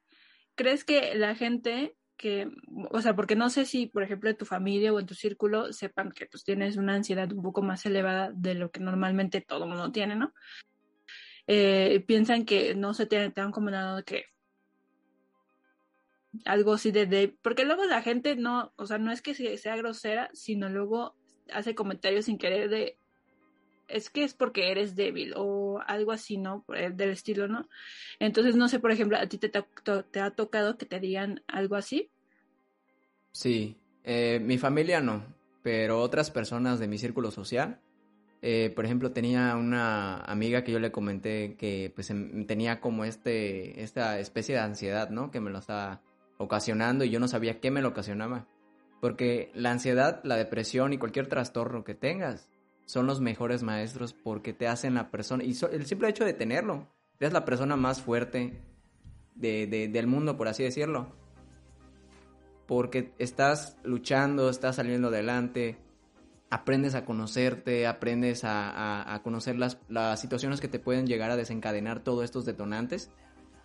crees 0.55 0.83
que 0.83 1.15
la 1.15 1.35
gente 1.35 1.95
que, 2.17 2.49
o 2.91 3.01
sea, 3.01 3.15
porque 3.15 3.35
no 3.35 3.49
sé 3.49 3.65
si, 3.65 3.87
por 3.87 4.03
ejemplo, 4.03 4.29
en 4.29 4.37
tu 4.37 4.45
familia 4.45 4.93
o 4.93 4.99
en 4.99 5.05
tu 5.05 5.13
círculo 5.13 5.73
sepan 5.73 6.11
que 6.11 6.25
pues 6.25 6.43
tienes 6.43 6.77
una 6.77 6.95
ansiedad 6.95 7.31
un 7.31 7.43
poco 7.43 7.61
más 7.61 7.85
elevada 7.85 8.31
de 8.33 8.55
lo 8.55 8.71
que 8.71 8.79
normalmente 8.79 9.41
todo 9.41 9.67
mundo 9.67 9.91
tiene, 9.91 10.15
¿no? 10.15 10.33
Eh, 11.47 12.03
piensan 12.07 12.45
que 12.45 12.75
no 12.75 12.93
se 12.93 13.05
te, 13.05 13.29
te 13.29 13.41
han 13.41 13.51
comentado 13.51 14.03
que 14.03 14.25
algo 16.43 16.73
así 16.73 16.91
de, 16.91 17.05
de, 17.05 17.37
porque 17.41 17.65
luego 17.65 17.85
la 17.85 18.01
gente 18.01 18.35
no, 18.35 18.73
o 18.75 18.85
sea, 18.85 18.97
no 18.97 19.11
es 19.11 19.21
que 19.21 19.33
sea 19.57 19.75
grosera, 19.77 20.29
sino 20.33 20.69
luego 20.69 21.15
hace 21.53 21.75
comentarios 21.75 22.25
sin 22.25 22.37
querer 22.37 22.69
de, 22.69 22.97
es 23.87 24.09
que 24.09 24.23
es 24.23 24.33
porque 24.33 24.71
eres 24.71 24.95
débil 24.95 25.33
o 25.35 25.79
algo 25.85 26.11
así, 26.11 26.37
¿no? 26.37 26.65
Del 26.67 27.09
estilo, 27.09 27.47
¿no? 27.47 27.67
Entonces, 28.19 28.55
no 28.55 28.67
sé, 28.67 28.79
por 28.79 28.91
ejemplo, 28.91 29.17
a 29.17 29.27
ti 29.27 29.37
te, 29.37 29.49
te 29.49 30.19
ha 30.19 30.31
tocado 30.31 30.77
que 30.77 30.85
te 30.85 30.99
digan 30.99 31.43
algo 31.47 31.75
así. 31.75 32.09
Sí, 33.31 33.77
eh, 34.03 34.39
mi 34.41 34.57
familia 34.57 35.01
no, 35.01 35.25
pero 35.61 35.99
otras 35.99 36.31
personas 36.31 36.79
de 36.79 36.87
mi 36.87 36.97
círculo 36.97 37.31
social. 37.31 37.79
Eh, 38.41 38.71
por 38.75 38.85
ejemplo, 38.85 39.11
tenía 39.11 39.55
una 39.55 40.17
amiga 40.17 40.63
que 40.63 40.71
yo 40.71 40.79
le 40.79 40.91
comenté 40.91 41.55
que 41.57 41.91
pues 41.95 42.11
em, 42.11 42.45
tenía 42.45 42.79
como 42.79 43.03
este, 43.03 43.81
esta 43.81 44.19
especie 44.19 44.55
de 44.55 44.61
ansiedad, 44.61 45.09
¿no? 45.09 45.31
Que 45.31 45.41
me 45.41 45.49
lo 45.49 45.59
estaba 45.59 46.01
ocasionando 46.37 47.03
y 47.03 47.09
yo 47.09 47.19
no 47.19 47.27
sabía 47.27 47.59
qué 47.59 47.71
me 47.71 47.81
lo 47.81 47.89
ocasionaba. 47.89 48.47
Porque 49.01 49.51
la 49.53 49.71
ansiedad, 49.71 50.21
la 50.23 50.37
depresión 50.37 50.93
y 50.93 50.97
cualquier 50.97 51.27
trastorno 51.27 51.83
que 51.83 51.95
tengas 51.95 52.49
son 52.85 53.07
los 53.07 53.21
mejores 53.21 53.63
maestros 53.63 54.13
porque 54.13 54.53
te 54.53 54.67
hacen 54.67 54.93
la 54.93 55.11
persona, 55.11 55.43
y 55.43 55.55
el 55.71 55.85
simple 55.85 56.09
hecho 56.09 56.25
de 56.25 56.33
tenerlo, 56.33 56.87
eres 57.19 57.33
la 57.33 57.45
persona 57.45 57.75
más 57.75 58.01
fuerte 58.01 58.61
de, 59.35 59.89
del 59.91 60.07
mundo, 60.07 60.37
por 60.37 60.47
así 60.47 60.63
decirlo. 60.63 61.07
Porque 62.67 63.13
estás 63.19 63.77
luchando, 63.83 64.49
estás 64.49 64.77
saliendo 64.77 65.09
adelante, 65.09 65.77
aprendes 66.49 66.95
a 66.95 67.05
conocerte, 67.05 67.85
aprendes 67.85 68.41
a, 68.43 69.19
conocer 69.23 69.55
las, 69.57 69.77
las, 69.87 70.19
situaciones 70.19 70.61
que 70.61 70.67
te 70.67 70.79
pueden 70.79 71.05
llegar 71.05 71.31
a 71.31 71.35
desencadenar 71.35 71.99
todos 71.99 72.23
estos 72.23 72.45
detonantes, 72.45 73.11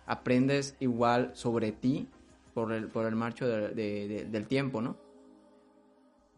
aprendes 0.05 0.75
igual 0.79 1.31
sobre 1.33 1.71
ti 1.71 2.09
por 2.53 2.73
el, 2.73 2.89
por 2.89 3.05
el 3.05 3.15
marcho 3.15 3.47
del 3.47 4.47
tiempo, 4.47 4.81
¿no? 4.81 4.97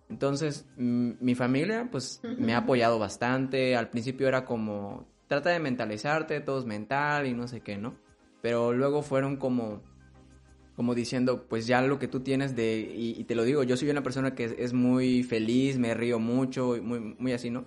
Entonces, 0.09 0.67
mi 0.77 1.35
familia, 1.35 1.89
pues, 1.91 2.21
me 2.37 2.53
ha 2.53 2.59
apoyado 2.59 2.99
bastante. 2.99 3.75
Al 3.75 3.89
principio 3.89 4.27
era 4.27 4.45
como, 4.45 5.07
trata 5.27 5.49
de 5.49 5.59
mentalizarte, 5.59 6.39
todo 6.41 6.59
es 6.59 6.65
mental 6.65 7.25
y 7.25 7.33
no 7.33 7.47
sé 7.47 7.61
qué, 7.61 7.77
¿no? 7.77 7.97
Pero 8.41 8.73
luego 8.73 9.01
fueron 9.01 9.37
como, 9.37 9.81
como 10.75 10.93
diciendo, 10.95 11.47
pues 11.47 11.65
ya 11.65 11.81
lo 11.81 11.97
que 11.97 12.07
tú 12.07 12.19
tienes 12.19 12.55
de, 12.55 12.79
y, 12.95 13.23
te 13.23 13.35
lo 13.35 13.43
digo, 13.43 13.63
yo 13.63 13.77
soy 13.77 13.89
una 13.89 14.03
persona 14.03 14.35
que 14.35 14.55
es, 14.57 14.73
muy 14.73 15.23
feliz, 15.23 15.79
me 15.79 15.93
río 15.93 16.19
mucho, 16.19 16.75
muy, 16.81 16.99
muy 16.99 17.31
así, 17.31 17.49
¿no? 17.49 17.65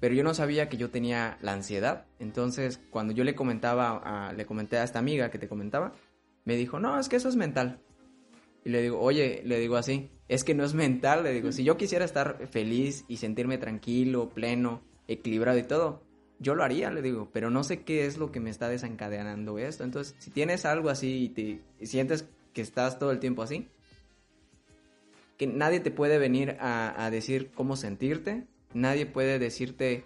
Pero 0.00 0.14
yo 0.14 0.24
no 0.24 0.34
sabía 0.34 0.68
que 0.68 0.76
yo 0.76 0.90
tenía 0.90 1.38
la 1.40 1.52
ansiedad. 1.52 2.06
Entonces, 2.18 2.80
cuando 2.90 3.12
yo 3.12 3.24
le 3.24 3.34
comentaba, 3.34 4.28
a, 4.28 4.32
le 4.32 4.46
comenté 4.46 4.78
a 4.78 4.84
esta 4.84 4.98
amiga 4.98 5.30
que 5.30 5.38
te 5.38 5.48
comentaba, 5.48 5.92
me 6.44 6.56
dijo, 6.56 6.78
no, 6.78 6.98
es 6.98 7.08
que 7.08 7.16
eso 7.16 7.28
es 7.28 7.36
mental. 7.36 7.80
Y 8.64 8.70
le 8.70 8.82
digo, 8.82 9.00
oye, 9.00 9.42
le 9.44 9.58
digo 9.58 9.76
así, 9.76 10.10
es 10.28 10.42
que 10.42 10.54
no 10.54 10.64
es 10.64 10.74
mental, 10.74 11.22
le 11.22 11.32
digo, 11.32 11.52
si 11.52 11.64
yo 11.64 11.76
quisiera 11.76 12.04
estar 12.04 12.46
feliz 12.48 13.04
y 13.08 13.18
sentirme 13.18 13.58
tranquilo, 13.58 14.30
pleno, 14.30 14.82
equilibrado 15.06 15.58
y 15.58 15.64
todo, 15.64 16.02
yo 16.38 16.54
lo 16.54 16.64
haría, 16.64 16.90
le 16.90 17.02
digo, 17.02 17.28
pero 17.32 17.50
no 17.50 17.62
sé 17.62 17.82
qué 17.82 18.06
es 18.06 18.18
lo 18.18 18.32
que 18.32 18.40
me 18.40 18.50
está 18.50 18.68
desencadenando 18.68 19.58
esto. 19.58 19.84
Entonces, 19.84 20.14
si 20.18 20.30
tienes 20.30 20.64
algo 20.64 20.88
así 20.88 21.24
y 21.24 21.28
te 21.28 21.86
sientes 21.86 22.28
que 22.52 22.62
estás 22.62 22.98
todo 22.98 23.10
el 23.10 23.18
tiempo 23.18 23.42
así, 23.42 23.68
que 25.36 25.46
nadie 25.46 25.80
te 25.80 25.90
puede 25.90 26.18
venir 26.18 26.56
a, 26.60 27.08
decir 27.10 27.50
cómo 27.54 27.76
sentirte, 27.76 28.46
nadie 28.72 29.06
puede 29.06 29.38
decirte 29.38 30.04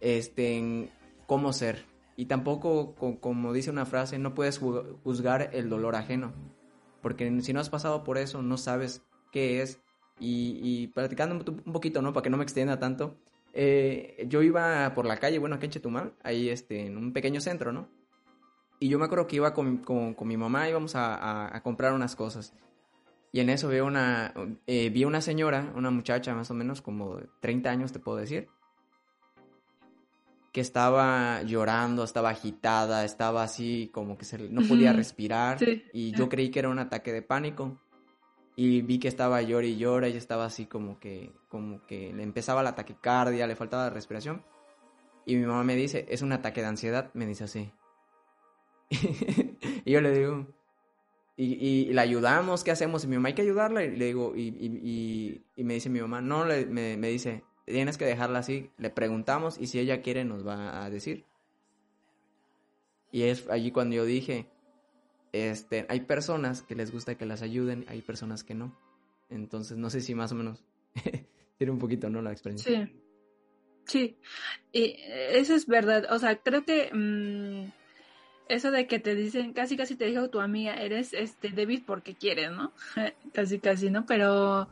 este, 0.00 0.90
cómo 1.26 1.52
ser. 1.52 1.84
Y 2.16 2.26
tampoco, 2.26 2.94
como 2.94 3.52
dice 3.52 3.70
una 3.70 3.86
frase, 3.86 4.18
no 4.18 4.34
puedes 4.34 4.58
juzgar 4.58 5.50
el 5.52 5.68
dolor 5.68 5.94
ajeno. 5.96 6.32
Porque 7.00 7.40
si 7.42 7.52
no 7.52 7.60
has 7.60 7.70
pasado 7.70 8.04
por 8.04 8.18
eso, 8.18 8.42
no 8.42 8.56
sabes 8.56 9.02
qué 9.32 9.62
es. 9.62 9.80
Y, 10.18 10.60
y 10.62 10.86
platicando 10.88 11.34
un 11.34 11.72
poquito, 11.72 12.02
¿no? 12.02 12.12
Para 12.12 12.24
que 12.24 12.30
no 12.30 12.36
me 12.36 12.42
extienda 12.44 12.78
tanto. 12.78 13.16
Eh, 13.52 14.26
yo 14.28 14.42
iba 14.42 14.92
por 14.94 15.06
la 15.06 15.18
calle, 15.18 15.38
bueno, 15.38 15.56
aquí 15.56 15.66
en 15.66 15.72
Chetumal, 15.72 16.12
ahí 16.22 16.48
este, 16.48 16.86
en 16.86 16.96
un 16.96 17.12
pequeño 17.12 17.40
centro, 17.40 17.72
¿no? 17.72 17.88
Y 18.78 18.88
yo 18.88 18.98
me 18.98 19.04
acuerdo 19.04 19.26
que 19.26 19.36
iba 19.36 19.52
con, 19.52 19.78
con, 19.78 20.28
mi 20.28 20.36
mamá, 20.36 20.68
íbamos 20.68 20.94
a, 20.94 21.54
a, 21.54 21.62
comprar 21.62 21.92
unas 21.92 22.16
cosas. 22.16 22.54
Y 23.32 23.40
en 23.40 23.50
eso 23.50 23.68
veo 23.68 23.86
una, 23.86 24.32
eh, 24.66 24.88
vi 24.90 25.04
una 25.04 25.20
señora, 25.20 25.72
una 25.76 25.90
muchacha 25.90 26.34
más 26.34 26.50
o 26.50 26.54
menos 26.54 26.80
como 26.80 27.18
30 27.40 27.70
años, 27.70 27.92
te 27.92 27.98
puedo 27.98 28.16
decir, 28.16 28.48
que 30.52 30.60
estaba 30.60 31.42
llorando, 31.42 32.02
estaba 32.02 32.30
agitada, 32.30 33.04
estaba 33.04 33.42
así 33.42 33.90
como 33.92 34.18
que 34.18 34.24
se, 34.24 34.38
no 34.48 34.66
podía 34.66 34.92
respirar. 34.92 35.58
Y 35.92 36.12
yo 36.12 36.28
creí 36.28 36.50
que 36.50 36.58
era 36.58 36.68
un 36.68 36.78
ataque 36.78 37.12
de 37.12 37.22
pánico. 37.22 37.78
Y 38.56 38.82
vi 38.82 38.98
que 38.98 39.08
estaba 39.08 39.40
llora 39.42 39.66
y 39.66 39.76
llora 39.76 40.08
y 40.08 40.16
estaba 40.16 40.44
así 40.44 40.66
como 40.66 40.98
que, 40.98 41.32
como 41.48 41.86
que 41.86 42.12
le 42.12 42.22
empezaba 42.22 42.62
la 42.62 42.74
taquicardia, 42.74 43.46
le 43.46 43.56
faltaba 43.56 43.84
la 43.84 43.90
respiración. 43.90 44.44
Y 45.24 45.36
mi 45.36 45.46
mamá 45.46 45.62
me 45.64 45.76
dice, 45.76 46.06
es 46.08 46.22
un 46.22 46.32
ataque 46.32 46.60
de 46.60 46.66
ansiedad, 46.66 47.10
me 47.14 47.26
dice 47.26 47.44
así. 47.44 47.72
y 48.90 49.90
yo 49.90 50.00
le 50.00 50.12
digo, 50.12 50.46
y, 51.36 51.54
y, 51.54 51.92
la 51.94 52.02
ayudamos, 52.02 52.64
¿qué 52.64 52.70
hacemos? 52.70 53.04
Y 53.04 53.06
mi 53.06 53.16
mamá, 53.16 53.28
hay 53.28 53.34
que 53.34 53.42
ayudarla. 53.42 53.84
Y 53.84 53.96
le 53.96 54.06
digo, 54.06 54.34
y, 54.36 54.48
y, 54.48 55.42
y 55.56 55.64
me 55.64 55.74
dice 55.74 55.88
mi 55.88 56.00
mamá, 56.00 56.20
no, 56.20 56.44
le, 56.44 56.66
me, 56.66 56.96
me, 56.96 57.08
dice, 57.08 57.44
tienes 57.70 57.98
que 57.98 58.04
dejarla 58.04 58.40
así. 58.40 58.70
Le 58.78 58.90
preguntamos 58.90 59.58
y 59.58 59.66
si 59.66 59.78
ella 59.78 60.02
quiere 60.02 60.24
nos 60.24 60.46
va 60.46 60.84
a 60.84 60.90
decir. 60.90 61.24
Y 63.12 63.22
es 63.22 63.48
allí 63.48 63.72
cuando 63.72 63.96
yo 63.96 64.04
dije, 64.04 64.46
este, 65.32 65.86
hay 65.88 66.00
personas 66.00 66.62
que 66.62 66.74
les 66.74 66.92
gusta 66.92 67.16
que 67.16 67.26
las 67.26 67.42
ayuden, 67.42 67.84
hay 67.88 68.02
personas 68.02 68.44
que 68.44 68.54
no. 68.54 68.76
Entonces, 69.28 69.76
no 69.78 69.90
sé 69.90 70.00
si 70.00 70.14
más 70.14 70.32
o 70.32 70.34
menos 70.34 70.64
tiene 71.58 71.72
un 71.72 71.78
poquito, 71.78 72.10
¿no? 72.10 72.22
La 72.22 72.32
experiencia. 72.32 72.86
Sí. 72.86 73.00
Sí. 73.86 74.16
Y 74.72 74.96
eso 75.32 75.54
es 75.54 75.66
verdad. 75.66 76.06
O 76.10 76.18
sea, 76.18 76.36
creo 76.36 76.64
que 76.64 76.90
mm, 76.92 77.72
eso 78.48 78.70
de 78.70 78.86
que 78.86 78.98
te 78.98 79.14
dicen, 79.14 79.52
casi 79.52 79.76
casi 79.76 79.96
te 79.96 80.06
dijo 80.06 80.30
tu 80.30 80.40
amiga, 80.40 80.74
eres 80.74 81.12
este 81.12 81.50
débil 81.50 81.82
porque 81.84 82.14
quieres, 82.14 82.50
¿no? 82.52 82.72
casi 83.32 83.58
casi, 83.58 83.90
¿no? 83.90 84.06
Pero 84.06 84.68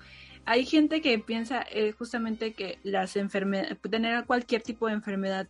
hay 0.49 0.65
gente 0.65 1.03
que 1.03 1.19
piensa 1.19 1.65
eh, 1.71 1.93
justamente 1.93 2.55
que 2.55 2.79
las 2.83 3.17
enfermedades, 3.17 3.77
tener 3.91 4.25
cualquier 4.25 4.63
tipo 4.63 4.87
de 4.87 4.95
enfermedad 4.95 5.47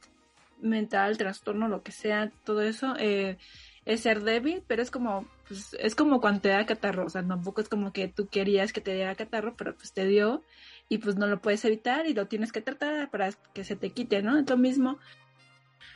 mental, 0.61 1.17
trastorno, 1.17 1.69
lo 1.69 1.85
que 1.85 1.93
sea, 1.93 2.33
todo 2.45 2.63
eso, 2.63 2.95
eh, 2.99 3.39
es 3.85 4.01
ser 4.01 4.23
débil, 4.25 4.65
pero 4.67 4.83
es 4.83 4.91
como, 4.91 5.25
pues, 5.47 5.77
es 5.79 5.95
como 5.95 6.21
cuando 6.21 6.41
te 6.41 6.49
da 6.49 6.67
catarro, 6.67 7.07
o 7.07 7.09
sea, 7.09 7.27
tampoco 7.27 7.61
es 7.61 7.69
como 7.69 7.93
que 7.93 8.09
tú 8.09 8.27
querías 8.27 8.73
que 8.73 8.81
te 8.81 8.93
diera 8.93 9.15
catarro, 9.15 9.55
pero 9.57 9.77
pues 9.77 9.93
te 9.93 10.05
dio 10.05 10.43
y 10.89 10.99
pues 10.99 11.15
no 11.15 11.29
lo 11.29 11.41
puedes 11.41 11.65
evitar 11.65 12.07
y 12.07 12.13
lo 12.13 12.27
tienes 12.27 12.51
que 12.51 12.61
tratar 12.61 13.09
para 13.09 13.31
que 13.55 13.63
se 13.63 13.77
te 13.77 13.91
quite, 13.91 14.21
¿no? 14.21 14.37
Es 14.37 14.51
lo 14.51 14.57
mismo 14.57 14.99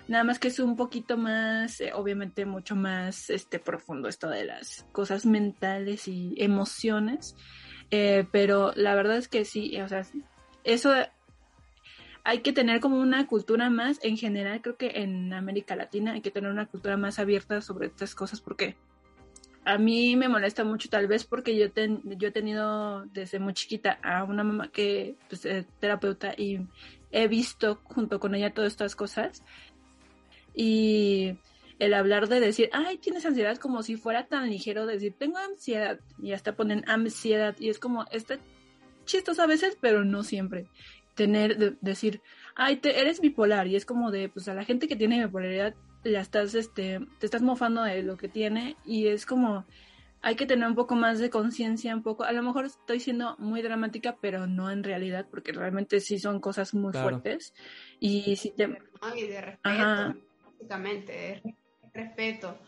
Nada 0.08 0.24
más 0.24 0.38
que 0.38 0.48
es 0.48 0.58
un 0.58 0.76
poquito 0.76 1.16
más, 1.16 1.80
eh, 1.80 1.92
obviamente 1.94 2.44
mucho 2.44 2.74
más 2.74 3.30
este 3.30 3.58
profundo 3.58 4.08
esto 4.08 4.28
de 4.28 4.44
las 4.44 4.84
cosas 4.92 5.26
mentales 5.26 6.08
y 6.08 6.34
emociones. 6.38 7.36
Eh, 7.94 8.24
pero 8.32 8.72
la 8.74 8.94
verdad 8.94 9.18
es 9.18 9.28
que 9.28 9.44
sí, 9.44 9.78
o 9.80 9.86
sea, 9.86 10.02
eso 10.64 10.94
hay 12.24 12.38
que 12.38 12.54
tener 12.54 12.80
como 12.80 12.96
una 12.96 13.26
cultura 13.26 13.68
más, 13.68 14.00
en 14.02 14.16
general 14.16 14.62
creo 14.62 14.78
que 14.78 14.92
en 15.02 15.34
América 15.34 15.76
Latina 15.76 16.12
hay 16.12 16.22
que 16.22 16.30
tener 16.30 16.50
una 16.50 16.64
cultura 16.64 16.96
más 16.96 17.18
abierta 17.18 17.60
sobre 17.60 17.88
estas 17.88 18.14
cosas 18.14 18.40
porque 18.40 18.76
a 19.66 19.76
mí 19.76 20.16
me 20.16 20.30
molesta 20.30 20.64
mucho 20.64 20.88
tal 20.88 21.06
vez 21.06 21.24
porque 21.24 21.54
yo, 21.54 21.66
yo 22.16 22.28
he 22.28 22.32
tenido 22.32 23.04
desde 23.12 23.38
muy 23.38 23.52
chiquita 23.52 23.98
a 24.02 24.24
una 24.24 24.42
mamá 24.42 24.68
que 24.72 25.16
pues, 25.28 25.44
es 25.44 25.66
terapeuta 25.78 26.32
y 26.34 26.66
he 27.10 27.28
visto 27.28 27.78
junto 27.84 28.18
con 28.18 28.34
ella 28.34 28.54
todas 28.54 28.72
estas 28.72 28.96
cosas. 28.96 29.44
Y 30.54 31.34
el 31.82 31.94
hablar 31.94 32.28
de 32.28 32.38
decir, 32.38 32.70
ay, 32.72 32.96
tienes 32.98 33.26
ansiedad 33.26 33.56
como 33.56 33.82
si 33.82 33.96
fuera 33.96 34.28
tan 34.28 34.48
ligero 34.48 34.86
decir, 34.86 35.16
tengo 35.18 35.38
ansiedad 35.38 35.98
y 36.22 36.30
hasta 36.32 36.54
ponen 36.54 36.88
ansiedad 36.88 37.56
y 37.58 37.70
es 37.70 37.80
como, 37.80 38.04
está 38.12 38.38
chistoso 39.04 39.42
a 39.42 39.48
veces, 39.48 39.76
pero 39.80 40.04
no 40.04 40.22
siempre. 40.22 40.68
Tener, 41.16 41.76
decir, 41.80 42.22
ay, 42.54 42.76
te, 42.76 43.00
eres 43.00 43.20
bipolar 43.20 43.66
y 43.66 43.74
es 43.74 43.84
como 43.84 44.12
de, 44.12 44.28
pues 44.28 44.46
a 44.46 44.54
la 44.54 44.64
gente 44.64 44.86
que 44.86 44.94
tiene 44.94 45.24
bipolaridad, 45.26 45.74
la 46.04 46.20
estás, 46.20 46.54
este, 46.54 47.00
te 47.18 47.26
estás 47.26 47.42
mofando 47.42 47.82
de 47.82 48.04
lo 48.04 48.16
que 48.16 48.28
tiene 48.28 48.76
y 48.84 49.08
es 49.08 49.26
como, 49.26 49.66
hay 50.20 50.36
que 50.36 50.46
tener 50.46 50.68
un 50.68 50.76
poco 50.76 50.94
más 50.94 51.18
de 51.18 51.30
conciencia, 51.30 51.96
un 51.96 52.04
poco, 52.04 52.22
a 52.22 52.30
lo 52.30 52.44
mejor 52.44 52.66
estoy 52.66 53.00
siendo 53.00 53.34
muy 53.38 53.60
dramática, 53.60 54.18
pero 54.20 54.46
no 54.46 54.70
en 54.70 54.84
realidad, 54.84 55.26
porque 55.28 55.50
realmente 55.50 55.98
sí 55.98 56.20
son 56.20 56.38
cosas 56.38 56.74
muy 56.74 56.92
fuertes. 56.92 57.52
Y 57.98 58.36
si 58.36 58.50
te... 58.50 58.78
Ay, 59.00 59.26
de 59.26 59.40
respeto 59.40 60.14
básicamente, 60.62 61.32
es 61.32 61.42
respeto, 61.92 62.58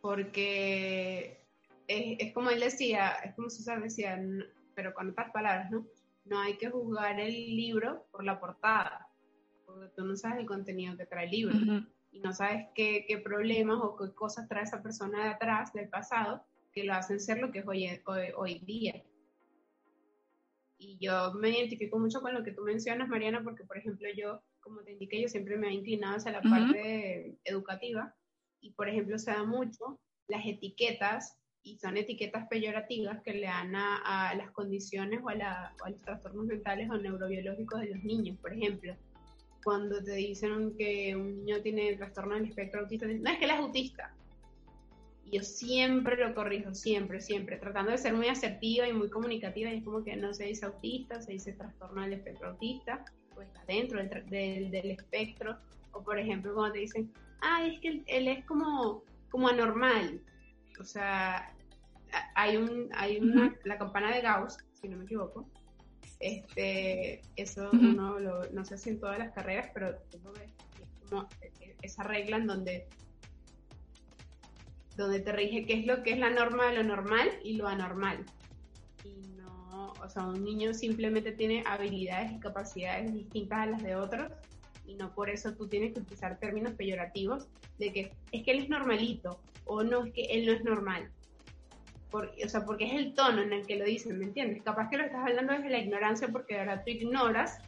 porque 0.00 1.46
es, 1.86 2.32
como 2.32 2.50
él 2.50 2.60
decía, 2.60 3.12
es 3.24 3.34
como 3.34 3.50
César 3.50 3.82
decía, 3.82 4.20
pero 4.74 4.94
con 4.94 5.10
otras 5.10 5.30
palabras, 5.32 5.70
¿no? 5.70 5.86
No 6.24 6.40
hay 6.40 6.56
que 6.56 6.70
juzgar 6.70 7.20
el 7.20 7.32
libro 7.32 8.06
por 8.10 8.24
la 8.24 8.40
portada, 8.40 9.08
porque 9.66 9.90
tú 9.96 10.04
no 10.04 10.16
sabes 10.16 10.40
el 10.40 10.46
contenido 10.46 10.96
que 10.96 11.06
trae 11.06 11.26
el 11.26 11.30
libro 11.30 11.56
y 12.10 12.20
no 12.20 12.32
sabes 12.32 12.66
qué, 12.74 13.04
qué, 13.06 13.18
problemas 13.18 13.78
o 13.82 13.96
qué 13.96 14.14
cosas 14.14 14.48
trae 14.48 14.64
esa 14.64 14.82
persona 14.82 15.24
de 15.24 15.30
atrás, 15.30 15.72
del 15.72 15.88
pasado, 15.88 16.44
que 16.72 16.84
lo 16.84 16.94
hacen 16.94 17.20
ser 17.20 17.38
lo 17.38 17.50
que 17.50 17.60
es 17.60 17.66
hoy, 17.66 17.86
hoy, 18.06 18.28
hoy 18.36 18.58
día. 18.60 19.02
Y 20.78 20.98
yo 20.98 21.34
me 21.34 21.50
identifico 21.50 21.98
mucho 21.98 22.20
con 22.20 22.34
lo 22.34 22.42
que 22.42 22.52
tú 22.52 22.62
mencionas, 22.62 23.08
Mariana, 23.08 23.42
porque, 23.42 23.64
por 23.64 23.78
ejemplo, 23.78 24.08
yo 24.16 24.42
como 24.60 24.82
te 24.82 24.92
indiqué, 24.92 25.20
yo 25.20 25.28
siempre 25.28 25.58
me 25.58 25.68
he 25.68 25.72
inclinado 25.72 26.16
hacia 26.16 26.32
la 26.32 26.40
parte 26.40 27.38
educativa 27.44 28.14
y, 28.64 28.70
por 28.72 28.88
ejemplo, 28.88 29.18
se 29.18 29.30
da 29.30 29.44
mucho 29.44 30.00
las 30.26 30.44
etiquetas 30.46 31.38
y 31.62 31.78
son 31.78 31.96
etiquetas 31.98 32.48
peyorativas 32.48 33.22
que 33.22 33.34
le 33.34 33.46
dan 33.46 33.74
a, 33.76 34.34
las 34.36 34.50
condiciones 34.52 35.20
o 35.22 35.28
a, 35.28 35.72
los 35.90 36.02
trastornos 36.02 36.46
mentales 36.46 36.90
o 36.90 36.96
neurobiológicos 36.96 37.80
de 37.80 37.94
los 37.94 38.04
niños, 38.04 38.38
por 38.40 38.54
ejemplo. 38.54 38.96
Cuando 39.62 40.02
te 40.02 40.14
dicen 40.14 40.74
que 40.76 41.14
un 41.14 41.44
niño 41.44 41.60
tiene 41.62 41.94
trastorno 41.96 42.34
del 42.34 42.46
espectro 42.46 42.80
autista, 42.80 43.06
no 43.06 43.30
es 43.30 43.38
que 43.38 43.44
él 43.44 43.50
es 43.50 43.58
autista. 43.58 44.14
Y 45.24 45.36
yo 45.36 45.42
siempre 45.42 46.16
lo 46.16 46.34
corrijo, 46.34 46.74
siempre, 46.74 47.20
siempre, 47.20 47.58
tratando 47.58 47.92
de 47.92 47.98
ser 47.98 48.14
muy 48.14 48.28
asertiva 48.28 48.88
y 48.88 48.92
muy 48.94 49.10
comunicativa. 49.10 49.70
Y 49.70 49.78
es 49.78 49.84
como 49.84 50.02
que 50.04 50.16
no 50.16 50.32
se 50.32 50.44
dice 50.44 50.66
autista, 50.66 51.20
se 51.20 51.32
dice 51.32 51.52
trastorno 51.52 52.02
del 52.02 52.14
espectro 52.14 52.48
autista 52.48 53.04
pues 53.34 53.48
está 53.48 53.64
dentro 53.66 53.98
del, 53.98 54.70
del, 54.70 54.90
espectro, 54.92 55.58
o 55.90 56.04
por 56.04 56.20
ejemplo 56.20 56.54
cuando 56.54 56.74
te 56.74 56.80
dicen, 56.80 57.12
ah, 57.44 57.66
es 57.66 57.80
que 57.80 58.02
él, 58.06 58.28
es 58.28 58.44
como, 58.46 59.02
como 59.30 59.48
anormal, 59.48 60.20
o 60.80 60.84
sea, 60.84 61.54
hay 62.34 62.56
un, 62.56 62.88
hay 62.94 63.18
una, 63.18 63.54
la 63.64 63.78
campana 63.78 64.14
de 64.14 64.22
Gauss, 64.22 64.58
si 64.80 64.88
no 64.88 64.96
me 64.96 65.04
equivoco, 65.04 65.46
este, 66.20 67.20
eso 67.36 67.68
uno 67.72 68.18
lo, 68.18 68.50
no 68.50 68.64
sé 68.64 68.78
si 68.78 68.90
en 68.90 69.00
todas 69.00 69.18
las 69.18 69.32
carreras, 69.32 69.70
pero 69.74 69.94
tú 70.10 70.18
lo 70.24 70.32
ves, 70.32 70.50
es 70.80 71.08
como 71.08 71.28
esa 71.82 72.02
regla 72.02 72.38
en 72.38 72.46
donde 72.46 72.88
donde 74.96 75.20
te 75.20 75.32
rige 75.32 75.66
qué 75.66 75.80
es 75.80 75.86
lo 75.86 76.02
que 76.02 76.12
es 76.12 76.18
la 76.18 76.30
norma 76.30 76.68
de 76.68 76.76
lo 76.76 76.84
normal 76.84 77.28
y 77.42 77.56
lo 77.56 77.66
anormal. 77.66 78.24
O 80.04 80.08
sea, 80.08 80.26
un 80.26 80.44
niño 80.44 80.74
simplemente 80.74 81.32
tiene 81.32 81.64
habilidades 81.66 82.32
y 82.32 82.38
capacidades 82.38 83.12
distintas 83.12 83.60
a 83.60 83.66
las 83.66 83.82
de 83.82 83.96
otros 83.96 84.30
y 84.86 84.94
no 84.94 85.14
por 85.14 85.30
eso 85.30 85.54
tú 85.54 85.68
tienes 85.68 85.92
que 85.92 86.00
utilizar 86.00 86.38
términos 86.38 86.72
peyorativos 86.74 87.48
de 87.78 87.92
que 87.92 88.12
es 88.32 88.42
que 88.42 88.50
él 88.50 88.60
es 88.60 88.68
normalito 88.68 89.40
o 89.64 89.82
no 89.82 90.04
es 90.04 90.12
que 90.12 90.24
él 90.24 90.46
no 90.46 90.52
es 90.52 90.64
normal. 90.64 91.10
o 92.12 92.48
sea, 92.48 92.64
porque 92.64 92.86
es 92.86 92.92
el 92.94 93.14
tono 93.14 93.42
en 93.42 93.52
el 93.52 93.66
que 93.66 93.76
lo 93.76 93.84
dicen, 93.84 94.18
¿me 94.18 94.24
entiendes? 94.24 94.62
Capaz 94.62 94.88
que 94.90 94.98
lo 94.98 95.04
estás 95.04 95.26
hablando 95.26 95.52
desde 95.52 95.70
la 95.70 95.78
ignorancia 95.78 96.28
porque 96.28 96.58
ahora 96.58 96.84
tú 96.84 96.90
ignoras 96.90 97.58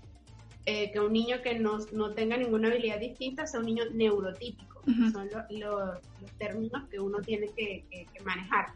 eh, 0.67 0.91
que 0.93 1.01
un 1.01 1.13
niño 1.13 1.43
que 1.43 1.59
no, 1.59 1.79
no, 1.93 2.13
tenga 2.13 2.37
ninguna 2.37 2.69
habilidad 2.69 2.99
distinta 2.99 3.47
sea 3.47 3.61
un 3.61 3.67
niño 3.67 3.85
neurotípico. 3.93 4.83
Son 5.13 5.29
los 5.51 6.01
términos 6.39 6.89
que 6.89 7.01
uno 7.01 7.19
tiene 7.21 7.49
que, 7.49 7.85
que 7.91 8.21
manejar 8.23 8.69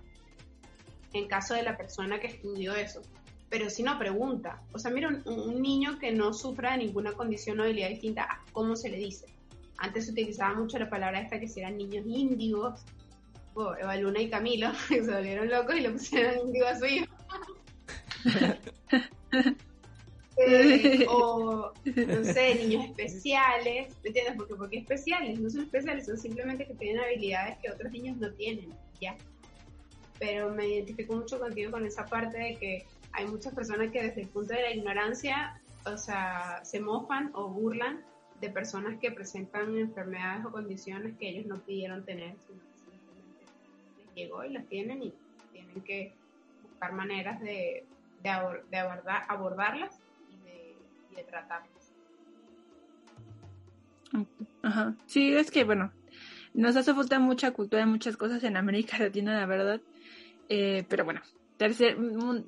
en 1.13 1.29
caso 1.29 1.55
de 1.55 1.63
la 1.63 1.77
persona 1.77 2.21
que 2.21 2.29
estudió 2.29 2.75
eso 2.75 3.03
pero 3.51 3.69
si 3.69 3.83
no 3.83 3.99
pregunta. 3.99 4.63
O 4.73 4.79
sea, 4.79 4.91
mira, 4.93 5.09
un, 5.25 5.61
niño 5.61 5.99
que 5.99 6.13
no 6.13 6.33
sufra 6.33 6.73
de 6.73 6.79
ninguna 6.79 7.13
condición 7.13 7.59
o 7.59 7.65
habilidad 7.65 7.89
distinta, 7.91 8.41
¿cómo 8.53 8.77
se 8.77 8.89
le 8.89 8.97
dice? 8.97 9.27
Antes 9.77 10.07
se 10.07 10.13
utilizaba 10.13 10.55
mucho 10.55 10.79
la 10.79 10.89
palabra 10.89 11.21
esta 11.21 11.41
que 11.41 11.49
si 11.49 11.61
eran 11.61 11.77
niños 11.77 12.07
índigos, 12.07 12.81
Eva 13.57 13.97
Luna 13.97 14.21
y 14.21 14.31
Camilo, 14.31 14.73
se 14.89 15.01
volvieron 15.01 15.51
locos 15.51 15.75
y 15.75 15.81
le 15.81 15.91
pusieron 15.91 16.47
índigo 16.47 16.67
a 16.67 16.79
su 16.79 16.87
hijo. 16.87 17.15
Eh, 20.43 21.05
o, 21.11 21.71
no 21.85 22.25
sé, 22.25 22.55
niños 22.55 22.87
especiales, 22.87 23.95
¿me 24.03 24.09
entiendes? 24.09 24.37
Porque, 24.39 24.55
porque 24.55 24.79
especiales, 24.79 25.39
no 25.39 25.51
son 25.51 25.65
especiales, 25.65 26.07
son 26.07 26.17
simplemente 26.17 26.67
que 26.67 26.73
tienen 26.73 27.03
habilidades 27.03 27.59
que 27.59 27.71
otros 27.71 27.93
niños 27.93 28.17
no 28.17 28.33
tienen, 28.33 28.73
ya. 29.03 29.19
Pero 30.19 30.49
me 30.55 30.67
identifico 30.67 31.15
mucho 31.15 31.39
contigo 31.39 31.71
con 31.73 31.85
esa 31.85 32.07
parte 32.07 32.39
de 32.39 32.57
que 32.57 32.87
hay 33.13 33.27
muchas 33.27 33.55
personas 33.55 33.91
que 33.91 34.03
desde 34.03 34.23
el 34.23 34.29
punto 34.29 34.55
de 34.55 34.63
la 34.63 34.73
ignorancia, 34.73 35.61
o 35.87 35.97
sea, 35.97 36.65
se 36.65 36.81
mofan 36.81 37.31
o 37.35 37.49
burlan 37.49 38.05
de 38.41 38.51
personas 38.51 38.99
que 38.99 39.11
presentan 39.11 39.77
enfermedades 39.77 40.45
o 40.47 40.51
condiciones 40.51 41.17
que 41.19 41.29
ellos 41.29 41.47
no 41.47 41.59
pidieron 41.61 42.05
tener, 42.05 42.35
sino 42.47 42.61
que 42.61 42.79
simplemente 42.79 43.45
les 43.99 44.15
llegó 44.15 44.45
y 44.45 44.51
las 44.51 44.67
tienen 44.67 45.03
y 45.03 45.15
tienen 45.53 45.81
que 45.83 46.15
buscar 46.63 46.93
maneras 46.93 47.41
de, 47.41 47.85
de, 48.23 48.31
abordar, 48.31 49.25
abordarlas 49.29 49.99
y 51.11 51.15
de 51.15 51.25
tratarlos. 51.25 51.93
Ajá. 54.63 54.95
Sí, 55.07 55.35
es 55.35 55.51
que 55.51 55.65
bueno, 55.65 55.93
nos 56.55 56.77
hace 56.77 56.95
falta 56.95 57.19
mucha 57.19 57.53
cultura 57.53 57.83
en 57.83 57.91
muchas 57.91 58.17
cosas 58.17 58.43
en 58.45 58.57
América 58.57 58.99
Latina, 58.99 59.39
la 59.39 59.47
verdad. 59.47 59.81
Eh, 60.49 60.85
pero 60.89 61.05
bueno, 61.05 61.21
tercer, 61.61 61.99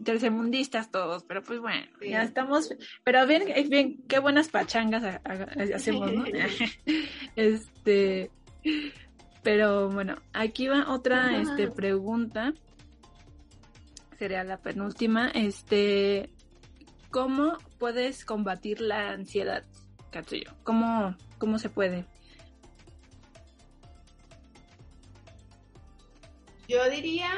tercermundistas 0.03 0.91
todos, 0.91 1.23
pero 1.25 1.43
pues 1.43 1.61
bueno, 1.61 1.85
ya 2.01 2.23
estamos, 2.23 2.75
pero 3.05 3.27
bien, 3.27 3.43
bien, 3.69 4.03
qué 4.09 4.19
buenas 4.21 4.49
pachangas 4.49 5.21
hacemos, 5.75 6.11
¿no? 6.15 6.25
este, 7.37 8.31
pero 9.43 9.91
bueno, 9.91 10.17
aquí 10.33 10.67
va 10.67 10.91
otra 10.91 11.39
este, 11.43 11.69
pregunta, 11.69 12.55
sería 14.19 14.45
la 14.45 14.57
penúltima, 14.57 15.29
este, 15.29 16.31
¿cómo 17.11 17.59
puedes 17.79 18.25
combatir 18.25 18.81
la 18.81 19.11
ansiedad, 19.11 19.63
Katsuyo? 20.11 20.55
¿Cómo, 20.63 21.15
cómo 21.37 21.59
se 21.59 21.69
puede? 21.69 22.07
Yo 26.67 26.89
diría 26.89 27.29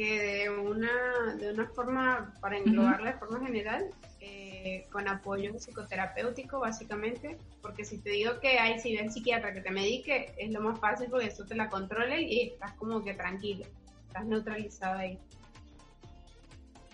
que 0.00 0.18
de 0.18 0.48
una, 0.48 1.36
de 1.38 1.52
una 1.52 1.66
forma, 1.66 2.32
para 2.40 2.56
englobarla 2.56 3.12
de 3.12 3.18
forma 3.18 3.38
general, 3.44 3.90
eh, 4.20 4.86
con 4.90 5.06
apoyo 5.06 5.52
psicoterapéutico 5.58 6.58
básicamente, 6.58 7.36
porque 7.60 7.84
si 7.84 7.98
te 7.98 8.08
digo 8.08 8.40
que 8.40 8.58
hay 8.58 8.80
si 8.80 8.96
psiquiatra 9.10 9.52
que 9.52 9.60
te 9.60 9.70
medique, 9.70 10.32
es 10.38 10.50
lo 10.52 10.62
más 10.62 10.80
fácil 10.80 11.08
porque 11.10 11.26
eso 11.26 11.44
te 11.44 11.54
la 11.54 11.68
controla 11.68 12.18
y 12.18 12.48
estás 12.48 12.72
como 12.76 13.04
que 13.04 13.12
tranquilo, 13.12 13.66
estás 14.06 14.24
neutralizado 14.24 15.00
ahí. 15.00 15.18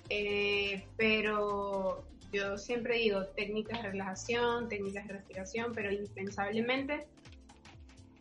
Eh, 0.08 0.84
pero 0.96 2.04
yo 2.32 2.58
siempre 2.58 2.96
digo 2.96 3.24
técnicas 3.36 3.84
de 3.84 3.90
relajación, 3.90 4.68
técnicas 4.68 5.06
de 5.06 5.12
respiración, 5.12 5.70
pero 5.76 5.92
indispensablemente 5.92 7.06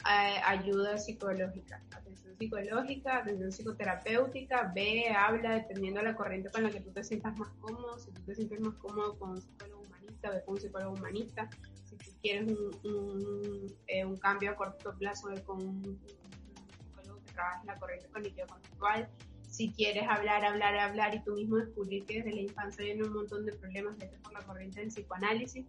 eh, 0.08 0.40
ayuda 0.46 0.98
psicológica, 0.98 1.82
atención 1.92 2.38
psicológica, 2.38 3.18
atención 3.18 3.52
psicoterapéutica, 3.52 4.72
ve, 4.76 5.10
habla, 5.10 5.56
dependiendo 5.56 6.02
de 6.02 6.08
la 6.08 6.16
corriente 6.16 6.50
con 6.52 6.64
la 6.64 6.70
que 6.70 6.80
tú 6.80 6.92
te 6.92 7.04
sientas 7.04 7.36
más 7.38 7.50
cómodo, 7.60 7.98
si 7.98 8.12
tú 8.12 8.22
te 8.22 8.36
sientes 8.36 8.60
más 8.60 8.76
cómodo 8.76 9.18
con 9.18 9.32
un 9.32 9.42
psicólogo 9.42 9.82
humanista, 9.82 10.30
ve 10.30 10.44
con 10.44 10.54
un 10.56 10.62
psicólogo 10.62 10.94
humanista, 10.94 11.50
si 11.86 11.96
tú 11.98 12.12
quieres 12.22 12.52
un, 12.84 13.66
eh, 13.88 14.06
cambio 14.22 14.52
a 14.52 14.56
corto 14.56 14.96
plazo, 14.98 15.30
ve 15.30 15.42
con 15.44 15.66
un, 15.66 15.82
psicólogo 15.84 17.24
que 17.26 17.34
trabaja 17.34 17.62
en 17.62 17.68
la 17.68 17.80
corriente 17.80 18.08
cognitiva 18.10 18.48
conductual, 18.48 19.10
si 19.50 19.72
quieres 19.72 20.04
hablar, 20.08 20.44
hablar, 20.44 20.78
hablar 20.78 21.16
y 21.16 21.24
tú 21.24 21.34
mismo 21.34 21.58
descubrir 21.58 22.06
que 22.06 22.18
desde 22.18 22.32
la 22.32 22.42
infancia 22.42 22.84
hay 22.84 23.02
un 23.02 23.14
montón 23.14 23.46
de 23.46 23.54
problemas, 23.54 23.98
vete 23.98 24.18
por 24.20 24.34
la 24.34 24.42
corriente 24.42 24.82
del 24.82 24.90
psicoanálisis, 24.90 25.66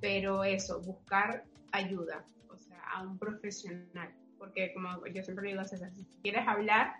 pero 0.00 0.44
eso, 0.44 0.80
buscar 0.80 1.44
ayuda, 1.72 2.24
a 2.86 3.02
un 3.02 3.18
profesional, 3.18 4.12
porque 4.38 4.72
como 4.72 5.06
yo 5.06 5.22
siempre 5.22 5.48
digo 5.48 5.64
César, 5.64 5.92
si 5.92 6.04
quieres 6.22 6.46
hablar, 6.46 6.94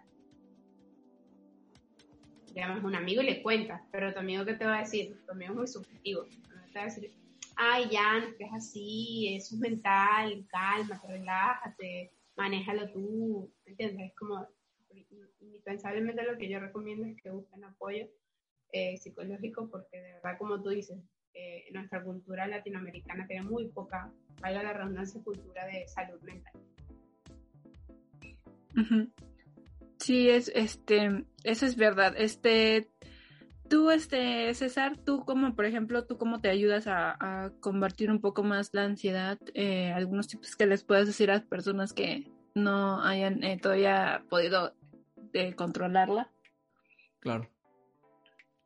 llamas 2.55 2.83
a 2.83 2.87
un 2.87 2.95
amigo 2.95 3.23
y 3.23 3.27
le 3.27 3.43
cuentas, 3.43 3.83
pero 3.91 4.13
tu 4.13 4.21
amigo 4.21 4.45
que 4.45 4.55
te 4.55 4.65
va 4.65 4.79
a 4.79 4.81
decir, 4.81 5.17
tu 5.27 5.33
amigo 5.33 5.53
es 5.53 5.59
muy 5.59 5.67
subjetivo, 5.67 6.25
te 6.73 6.79
va 6.79 6.83
a 6.83 6.85
decir, 6.87 7.11
ay, 7.57 7.89
ya, 7.91 8.21
no 8.21 8.27
es 8.39 8.53
así, 8.53 9.35
eso 9.37 9.55
es 9.55 9.61
mental, 9.61 10.47
calma, 10.49 11.01
relájate, 11.07 12.13
manéjalo 12.37 12.91
tú, 12.91 13.51
¿entiendes? 13.65 14.11
Es 14.11 14.15
como 14.17 14.47
indispensablemente 15.41 16.23
lo 16.23 16.39
que 16.39 16.49
yo 16.49 16.61
recomiendo 16.61 17.07
es 17.07 17.21
que 17.23 17.31
busquen 17.31 17.65
apoyo 17.65 18.07
eh, 18.73 18.97
psicológico 18.97 19.69
porque 19.71 20.01
de 20.01 20.13
verdad, 20.15 20.39
como 20.39 20.63
tú 20.63 20.71
dices, 20.71 20.99
eh, 21.39 21.67
nuestra 21.71 22.03
cultura 22.03 22.47
latinoamericana 22.47 23.27
tiene 23.27 23.43
muy 23.43 23.69
poca, 23.69 24.11
valga 24.41 24.63
la 24.63 24.73
redundancia, 24.73 25.23
cultura 25.23 25.67
de 25.67 25.87
salud 25.87 26.19
mental. 26.23 26.55
Sí, 29.99 30.31
es, 30.31 30.51
este, 30.55 31.27
eso 31.45 31.67
es 31.67 31.77
verdad. 31.77 32.15
Este, 32.17 32.89
tú, 33.69 33.91
este, 33.91 34.55
César, 34.55 34.97
tú 34.97 35.27
como, 35.27 35.55
por 35.55 35.67
ejemplo, 35.67 36.07
tú 36.07 36.17
cómo 36.17 36.41
te 36.41 36.49
ayudas 36.49 36.87
a, 36.87 37.53
combatir 37.61 38.11
un 38.11 38.23
poco 38.23 38.43
más 38.43 38.71
la 38.73 38.85
ansiedad, 38.85 39.39
eh, 39.53 39.93
algunos 39.93 40.29
tips 40.29 40.57
que 40.57 40.67
les 40.67 40.85
puedas 40.85 41.07
decir 41.07 41.31
a 41.31 41.35
las 41.35 41.45
personas 41.45 41.93
que 41.93 42.31
no 42.55 43.03
hayan 43.03 43.41
todavía 43.61 44.25
podido 44.31 44.75
de 45.33 45.55
controlarla. 45.55 46.31
Claro. 47.21 47.51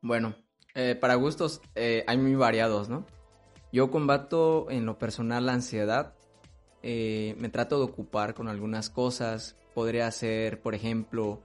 Bueno, 0.03 0.37
eh, 0.81 0.95
para 0.95 1.15
gustos 1.17 1.61
eh, 1.75 2.05
hay 2.07 2.17
muy 2.17 2.35
variados, 2.35 2.89
¿no? 2.89 3.05
Yo 3.73 3.91
combato 3.91 4.71
en 4.71 4.87
lo 4.87 4.99
personal 4.99 5.47
la 5.47 5.53
ansiedad. 5.53 6.15
Eh, 6.83 7.37
me 7.39 7.51
trato 7.51 7.79
de 7.79 7.85
ocupar 7.85 8.35
con 8.35 8.49
algunas 8.49 8.89
cosas. 8.89 9.57
Podría 9.75 10.11
ser, 10.11 10.61
por 10.63 10.75
ejemplo, 10.75 11.43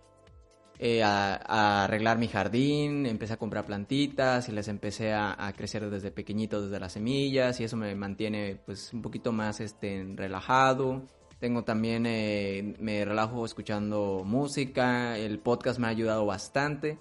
a, 1.04 1.84
arreglar 1.84 2.18
mi 2.18 2.28
jardín. 2.28 3.06
Empecé 3.06 3.34
a 3.34 3.38
comprar 3.38 3.66
plantitas 3.66 4.50
y 4.50 4.54
les 4.54 4.68
empecé 4.68 5.14
a, 5.14 5.54
crecer 5.56 5.90
desde 5.90 6.12
pequeñito, 6.12 6.62
desde 6.64 6.80
las 6.80 6.94
semillas. 6.94 7.60
Y 7.60 7.66
eso 7.66 7.78
me 7.78 7.94
mantiene 7.94 8.60
pues 8.66 8.94
un 8.94 9.02
poquito 9.02 9.32
más 9.32 9.60
este, 9.60 10.06
relajado. 10.16 11.04
Tengo 11.40 11.64
también, 11.64 12.06
eh, 12.06 12.76
me 12.80 13.04
relajo 13.04 13.46
escuchando 13.46 14.24
música, 14.26 15.18
el 15.18 15.40
podcast 15.40 15.80
me 15.80 15.88
ha 15.88 15.90
ayudado 15.90 16.26
bastante. 16.26 16.98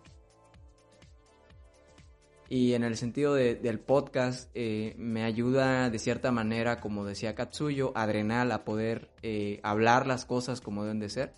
Y 2.55 2.75
en 2.75 2.85
el 2.85 2.97
sentido 2.97 3.35
del 3.35 3.81
podcast, 3.81 4.49
eh, 4.55 4.95
me 4.97 5.25
ayuda 5.25 5.91
de 5.91 5.99
cierta 5.99 6.31
manera, 6.31 6.81
como 6.81 7.05
decía 7.05 7.35
Katsuyo, 7.35 7.91
Adrenal 7.97 8.53
a 8.53 8.65
poder 8.65 9.11
eh, 9.23 9.59
hablar 9.65 10.07
las 10.07 10.25
cosas 10.25 10.61
como 10.61 10.85
deben 10.85 11.01
de 11.01 11.09
ser. 11.09 11.35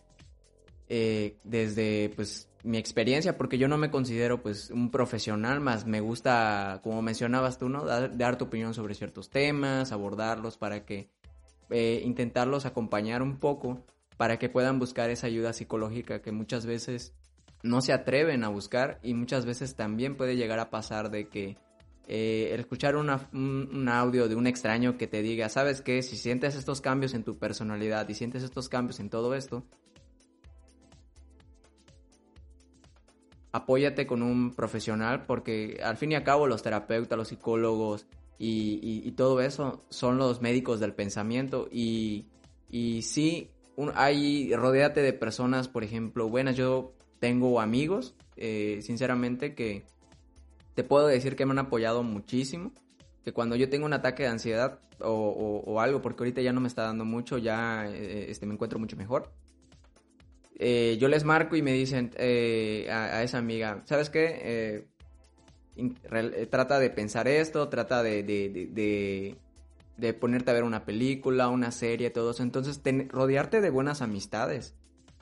desde 1.42 2.12
pues 2.14 2.50
mi 2.64 2.76
experiencia, 2.76 3.38
porque 3.38 3.56
yo 3.56 3.66
no 3.66 3.78
me 3.78 3.90
considero 3.90 4.42
pues 4.42 4.70
un 4.70 4.90
profesional, 4.90 5.58
más 5.60 5.86
me 5.86 6.00
gusta, 6.00 6.80
como 6.82 7.00
mencionabas 7.00 7.58
tú, 7.58 7.70
¿no? 7.70 7.86
dar 7.86 8.36
tu 8.36 8.44
opinión 8.44 8.74
sobre 8.74 8.94
ciertos 8.94 9.30
temas, 9.30 9.92
abordarlos 9.92 10.58
para 10.58 10.84
que 10.84 11.08
eh, 11.70 12.02
intentarlos 12.04 12.66
acompañar 12.66 13.22
un 13.22 13.38
poco 13.38 13.86
para 14.18 14.38
que 14.38 14.48
puedan 14.50 14.78
buscar 14.78 15.10
esa 15.10 15.28
ayuda 15.28 15.52
psicológica 15.52 16.20
que 16.20 16.30
muchas 16.30 16.66
veces 16.66 17.14
no 17.66 17.80
se 17.80 17.92
atreven 17.92 18.44
a 18.44 18.48
buscar 18.48 18.98
y 19.02 19.14
muchas 19.14 19.44
veces 19.44 19.74
también 19.74 20.16
puede 20.16 20.36
llegar 20.36 20.58
a 20.58 20.70
pasar 20.70 21.10
de 21.10 21.28
que 21.28 21.56
eh, 22.08 22.54
escuchar 22.58 22.96
un, 22.96 23.88
audio 23.88 24.28
de 24.28 24.36
un 24.36 24.46
extraño 24.46 24.96
que 24.96 25.06
te 25.06 25.22
diga, 25.22 25.48
sabes 25.48 25.82
que 25.82 26.02
si 26.02 26.16
sientes 26.16 26.54
estos 26.54 26.80
cambios 26.80 27.14
en 27.14 27.24
tu 27.24 27.38
personalidad 27.38 28.08
y 28.08 28.14
sientes 28.14 28.42
estos 28.42 28.68
cambios 28.68 29.00
en 29.00 29.10
todo 29.10 29.34
esto, 29.34 29.64
apóyate 33.52 34.06
con 34.06 34.22
un 34.22 34.54
profesional 34.54 35.24
porque 35.26 35.80
al 35.82 35.96
fin 35.96 36.12
y 36.12 36.14
al 36.14 36.24
cabo 36.24 36.46
los 36.46 36.62
terapeutas, 36.62 37.18
los 37.18 37.28
psicólogos, 37.28 38.06
y, 38.38 39.10
todo 39.12 39.40
eso 39.40 39.84
son 39.88 40.18
los 40.18 40.42
médicos 40.42 40.78
del 40.78 40.92
pensamiento 40.92 41.68
y, 41.72 42.26
y 42.68 43.02
sí, 43.02 43.50
hay, 43.94 44.54
rodéate 44.54 45.00
de 45.00 45.12
personas, 45.12 45.68
por 45.68 45.84
ejemplo, 45.84 46.28
buenas, 46.28 46.54
yo 46.54 46.92
tengo 47.26 47.60
amigos, 47.60 48.14
eh, 48.36 48.78
sinceramente, 48.82 49.56
que 49.56 49.82
te 50.74 50.84
puedo 50.84 51.08
decir 51.08 51.34
que 51.34 51.44
me 51.44 51.50
han 51.50 51.58
apoyado 51.58 52.04
muchísimo, 52.04 52.70
que 53.24 53.32
cuando 53.32 53.56
yo 53.56 53.68
tengo 53.68 53.84
un 53.84 53.94
ataque 53.94 54.22
de 54.22 54.28
ansiedad 54.28 54.78
o, 55.00 55.80
algo, 55.80 56.00
porque 56.00 56.22
ahorita 56.22 56.40
ya 56.42 56.52
no 56.52 56.60
me 56.60 56.68
está 56.68 56.82
dando 56.82 57.04
mucho, 57.04 57.38
ya 57.38 57.84
eh, 57.88 58.30
este, 58.30 58.46
me 58.46 58.54
encuentro 58.54 58.78
mucho 58.78 58.96
mejor. 58.96 59.32
Eh, 60.56 60.96
yo 61.00 61.08
les 61.08 61.24
marco 61.24 61.56
y 61.56 61.62
me 61.62 61.72
dicen 61.72 62.12
a, 62.16 63.24
esa 63.24 63.38
amiga, 63.38 63.82
¿sabes 63.86 64.08
qué? 64.08 64.86
Trata 66.48 66.78
de 66.78 66.90
pensar 66.90 67.26
esto, 67.26 67.68
trata 67.68 68.04
de, 68.04 69.36
ponerte 70.20 70.50
a 70.52 70.54
ver 70.54 70.62
una 70.62 70.84
película, 70.84 71.48
una 71.48 71.72
serie, 71.72 72.10
todo 72.10 72.30
eso. 72.30 72.44
Entonces, 72.44 72.80
rodearte 73.08 73.60
de 73.60 73.70
buenas 73.70 74.00
amistades 74.00 74.76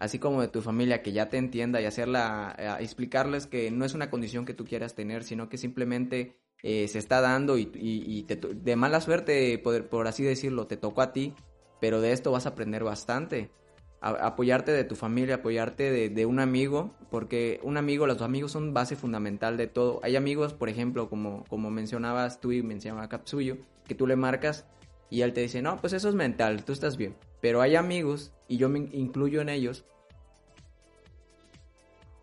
así 0.04 0.18
como 0.18 0.40
de 0.40 0.48
tu 0.48 0.62
familia 0.62 1.02
que 1.02 1.12
ya 1.12 1.28
te 1.28 1.36
entienda 1.36 1.80
y 1.80 1.84
hacerla, 1.84 2.54
eh, 2.58 2.76
explicarles 2.80 3.46
que 3.46 3.70
no 3.70 3.84
es 3.84 3.94
una 3.94 4.10
condición 4.10 4.44
que 4.44 4.54
tú 4.54 4.64
quieras 4.64 4.94
tener, 4.94 5.24
sino 5.24 5.48
que 5.48 5.58
simplemente 5.58 6.36
eh, 6.62 6.88
se 6.88 6.98
está 6.98 7.20
dando 7.20 7.58
y, 7.58 8.26
de 8.26 8.76
mala 8.76 9.00
suerte, 9.00 9.58
por, 9.58 9.88
por 9.88 10.06
así 10.06 10.22
decirlo, 10.22 10.66
te 10.66 10.76
tocó 10.76 11.02
a 11.02 11.12
ti, 11.12 11.34
pero 11.80 12.00
de 12.00 12.12
esto 12.12 12.32
vas 12.32 12.46
a 12.46 12.50
aprender 12.50 12.84
bastante 12.84 13.50
apoyarte 14.04 14.72
de 14.72 14.84
tu 14.84 14.96
familia, 14.96 15.36
apoyarte 15.36 16.10
de, 16.10 16.26
un 16.26 16.38
amigo, 16.38 16.94
porque 17.10 17.58
un 17.62 17.78
amigo, 17.78 18.06
los 18.06 18.20
amigos 18.20 18.52
son 18.52 18.74
base 18.74 18.96
fundamental 18.96 19.56
de 19.56 19.66
todo. 19.66 20.00
Hay 20.02 20.16
amigos, 20.16 20.52
por 20.52 20.68
ejemplo, 20.68 21.08
como, 21.08 21.44
como 21.48 21.70
mencionabas 21.70 22.40
tú 22.40 22.52
y 22.52 22.62
mencionaba 22.62 23.08
Capsuyo, 23.08 23.56
que 23.86 23.94
tú 23.94 24.06
le 24.06 24.16
marcas 24.16 24.66
y 25.08 25.22
él 25.22 25.32
te 25.32 25.40
dice, 25.40 25.62
no, 25.62 25.78
pues 25.78 25.94
eso 25.94 26.08
es 26.08 26.14
mental, 26.14 26.64
tú 26.64 26.72
estás 26.72 26.98
bien. 26.98 27.16
Pero 27.40 27.62
hay 27.62 27.76
amigos, 27.76 28.34
y 28.46 28.58
yo 28.58 28.68
me 28.68 28.80
incluyo 28.92 29.40
en 29.40 29.48
ellos, 29.48 29.86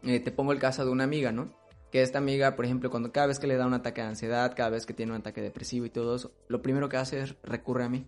eh, 0.04 0.20
te 0.20 0.32
pongo 0.32 0.52
el 0.52 0.60
caso 0.60 0.86
de 0.86 0.92
una 0.92 1.04
amiga, 1.04 1.32
¿no? 1.32 1.54
Que 1.92 2.02
esta 2.02 2.20
amiga, 2.20 2.56
por 2.56 2.66
ejemplo, 2.66 2.90
cuando 2.90 3.12
cada 3.12 3.28
vez 3.28 3.40
que 3.40 3.48
le 3.48 3.58
da 3.58 3.68
un 3.68 3.74
ataque 3.74 4.02
de 4.02 4.08
ansiedad, 4.08 4.54
cada 4.56 4.70
vez 4.70 4.86
que 4.86 4.94
tiene 4.94 5.12
un 5.12 5.20
ataque 5.20 5.42
depresivo 5.42 5.86
y 5.86 5.90
todo 5.90 6.16
eso, 6.16 6.32
lo 6.48 6.62
primero 6.62 6.90
que 6.90 6.98
hace 6.98 7.20
es 7.20 7.36
recurre 7.44 7.84
a 7.84 7.90
mí. 7.90 8.08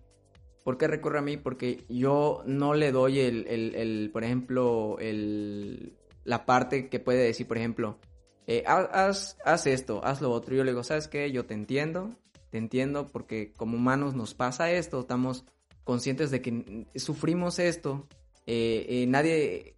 ¿Por 0.64 0.78
qué 0.78 0.88
recurre 0.88 1.20
a 1.20 1.22
mí? 1.22 1.36
Porque 1.36 1.84
yo 1.90 2.44
no 2.46 2.74
le 2.74 2.92
doy 2.92 3.20
el, 3.20 3.46
el, 3.48 3.76
el 3.76 4.10
por 4.14 4.24
ejemplo, 4.24 4.98
el, 5.00 5.98
la 6.24 6.46
parte 6.46 6.90
que 6.90 7.00
puede 7.00 7.24
decir, 7.24 7.48
por 7.48 7.58
ejemplo, 7.58 8.00
eh, 8.48 8.64
haz, 8.66 9.38
haz 9.44 9.68
esto, 9.68 10.04
haz 10.04 10.22
lo 10.22 10.32
otro. 10.32 10.56
Yo 10.56 10.64
le 10.64 10.72
digo, 10.72 10.84
¿sabes 10.84 11.08
qué? 11.08 11.32
Yo 11.32 11.46
te 11.46 11.54
entiendo, 11.54 12.12
te 12.50 12.58
entiendo 12.58 13.12
porque 13.12 13.52
como 13.54 13.76
humanos 13.76 14.16
nos 14.16 14.34
pasa 14.34 14.72
esto, 14.72 15.02
estamos 15.02 15.46
conscientes 15.84 16.32
de 16.32 16.42
que 16.42 16.88
sufrimos 16.96 17.60
esto. 17.60 18.08
Eh, 18.46 19.06
nadie, 19.08 19.73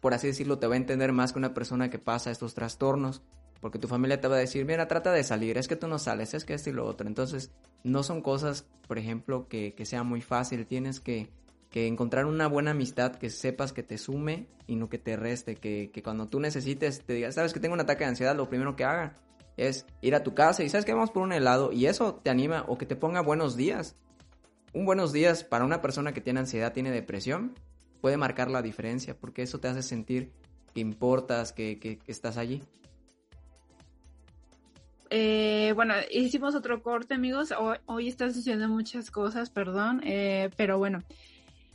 por 0.00 0.14
así 0.14 0.26
decirlo, 0.26 0.58
te 0.58 0.66
va 0.66 0.74
a 0.74 0.78
entender 0.78 1.12
más 1.12 1.32
que 1.32 1.38
una 1.38 1.54
persona 1.54 1.90
que 1.90 1.98
pasa 1.98 2.30
estos 2.30 2.54
trastornos. 2.54 3.22
Porque 3.60 3.80
tu 3.80 3.88
familia 3.88 4.20
te 4.20 4.28
va 4.28 4.36
a 4.36 4.38
decir, 4.38 4.64
mira, 4.64 4.86
trata 4.86 5.10
de 5.10 5.24
salir, 5.24 5.58
es 5.58 5.66
que 5.66 5.74
tú 5.74 5.88
no 5.88 5.98
sales, 5.98 6.32
es 6.32 6.44
que 6.44 6.54
esto 6.54 6.70
y 6.70 6.72
lo 6.72 6.86
otro. 6.86 7.08
Entonces, 7.08 7.50
no 7.82 8.04
son 8.04 8.22
cosas, 8.22 8.66
por 8.86 8.98
ejemplo, 8.98 9.48
que, 9.48 9.74
que 9.74 9.84
sea 9.84 10.04
muy 10.04 10.20
fácil. 10.20 10.64
Tienes 10.64 11.00
que, 11.00 11.28
que, 11.68 11.88
encontrar 11.88 12.26
una 12.26 12.46
buena 12.46 12.70
amistad 12.70 13.16
que 13.16 13.30
sepas 13.30 13.72
que 13.72 13.82
te 13.82 13.98
sume 13.98 14.46
y 14.68 14.76
no 14.76 14.88
que 14.88 14.98
te 14.98 15.16
reste. 15.16 15.56
Que, 15.56 15.90
que 15.92 16.02
cuando 16.04 16.28
tú 16.28 16.38
necesites, 16.38 17.04
te 17.04 17.14
digas, 17.14 17.34
sabes 17.34 17.52
que 17.52 17.58
tengo 17.58 17.74
un 17.74 17.80
ataque 17.80 18.04
de 18.04 18.10
ansiedad, 18.10 18.36
lo 18.36 18.48
primero 18.48 18.76
que 18.76 18.84
haga 18.84 19.16
es 19.58 19.84
ir 20.00 20.14
a 20.14 20.22
tu 20.22 20.34
casa 20.34 20.62
y 20.62 20.68
sabes 20.68 20.84
que 20.86 20.94
vamos 20.94 21.10
por 21.10 21.22
un 21.22 21.32
helado 21.32 21.72
y 21.72 21.86
eso 21.86 22.14
te 22.14 22.30
anima 22.30 22.64
o 22.68 22.78
que 22.78 22.86
te 22.86 22.96
ponga 22.96 23.20
buenos 23.20 23.56
días. 23.56 23.96
Un 24.72 24.86
buenos 24.86 25.12
días 25.12 25.44
para 25.44 25.64
una 25.64 25.82
persona 25.82 26.12
que 26.12 26.20
tiene 26.20 26.40
ansiedad, 26.40 26.72
tiene 26.72 26.90
depresión, 26.90 27.54
puede 28.00 28.16
marcar 28.16 28.50
la 28.50 28.62
diferencia 28.62 29.16
porque 29.16 29.42
eso 29.42 29.60
te 29.60 29.68
hace 29.68 29.82
sentir 29.82 30.32
que 30.74 30.80
importas, 30.80 31.52
que, 31.52 31.78
que 31.78 31.98
estás 32.06 32.36
allí. 32.36 32.62
Eh, 35.10 35.72
bueno, 35.74 35.94
hicimos 36.10 36.54
otro 36.54 36.82
corte, 36.82 37.14
amigos. 37.14 37.52
Hoy, 37.58 37.78
hoy 37.86 38.08
están 38.08 38.34
sucediendo 38.34 38.68
muchas 38.68 39.10
cosas, 39.10 39.50
perdón, 39.50 40.02
eh, 40.04 40.50
pero 40.56 40.78
bueno. 40.78 41.02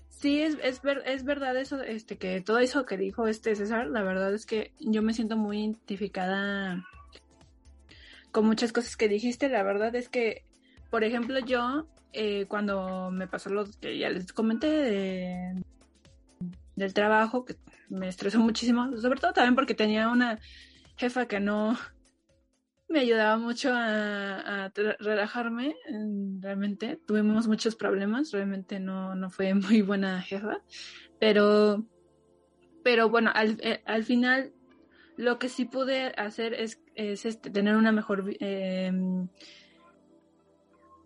Sí, 0.10 0.42
es, 0.42 0.58
es, 0.64 0.82
es 1.06 1.26
verdad 1.26 1.58
eso, 1.58 1.82
este, 1.82 2.18
que 2.18 2.40
todo 2.42 2.60
eso 2.60 2.86
que 2.86 2.98
dijo 2.98 3.28
este 3.28 3.56
César, 3.56 3.88
la 3.88 4.04
verdad 4.04 4.34
es 4.34 4.46
que 4.46 4.72
yo 4.80 5.02
me 5.02 5.14
siento 5.14 5.36
muy 5.36 5.60
identificada 5.60 6.88
con 8.32 8.46
muchas 8.46 8.72
cosas 8.72 8.96
que 8.96 9.10
dijiste. 9.10 9.50
La 9.50 9.64
verdad 9.64 9.94
es 9.96 10.10
que, 10.10 10.46
por 10.90 11.04
ejemplo, 11.04 11.40
yo, 11.40 11.88
eh, 12.14 12.46
cuando 12.48 13.12
me 13.12 13.28
pasó 13.28 13.50
lo 13.50 13.66
que 13.82 13.98
ya 13.98 14.10
les 14.10 14.32
comenté 14.32 14.68
de, 14.68 15.64
del 16.76 16.94
trabajo, 16.94 17.46
que 17.46 17.56
me 17.90 18.08
estresó 18.08 18.40
muchísimo, 18.40 18.96
sobre 18.98 19.20
todo 19.20 19.34
también 19.34 19.56
porque 19.56 19.76
tenía 19.76 20.10
una 20.10 20.40
jefa 20.98 21.28
que 21.28 21.40
no, 21.40 21.78
me 22.94 23.00
ayudaba 23.00 23.38
mucho 23.38 23.72
a, 23.74 24.72
relajarme. 25.00 25.76
Realmente 26.40 27.00
tuvimos 27.08 27.48
muchos 27.48 27.76
problemas, 27.76 28.32
realmente 28.32 28.80
no, 28.80 29.16
no 29.16 29.30
fue 29.30 29.54
muy 29.56 29.82
buena 29.82 30.22
jefa, 30.22 30.62
pero, 31.20 31.84
pero 32.84 33.10
bueno, 33.10 33.32
al, 33.34 33.58
eh, 33.62 33.82
al 33.86 34.04
final 34.04 34.54
lo 35.18 35.40
que 35.40 35.50
sí 35.50 35.66
pude 35.66 36.08
hacer 36.18 36.54
es, 36.54 36.82
es 36.96 37.26
este, 37.26 37.50
tener 37.50 37.76
una 37.76 37.92
mejor 37.92 38.26
eh, 38.40 38.92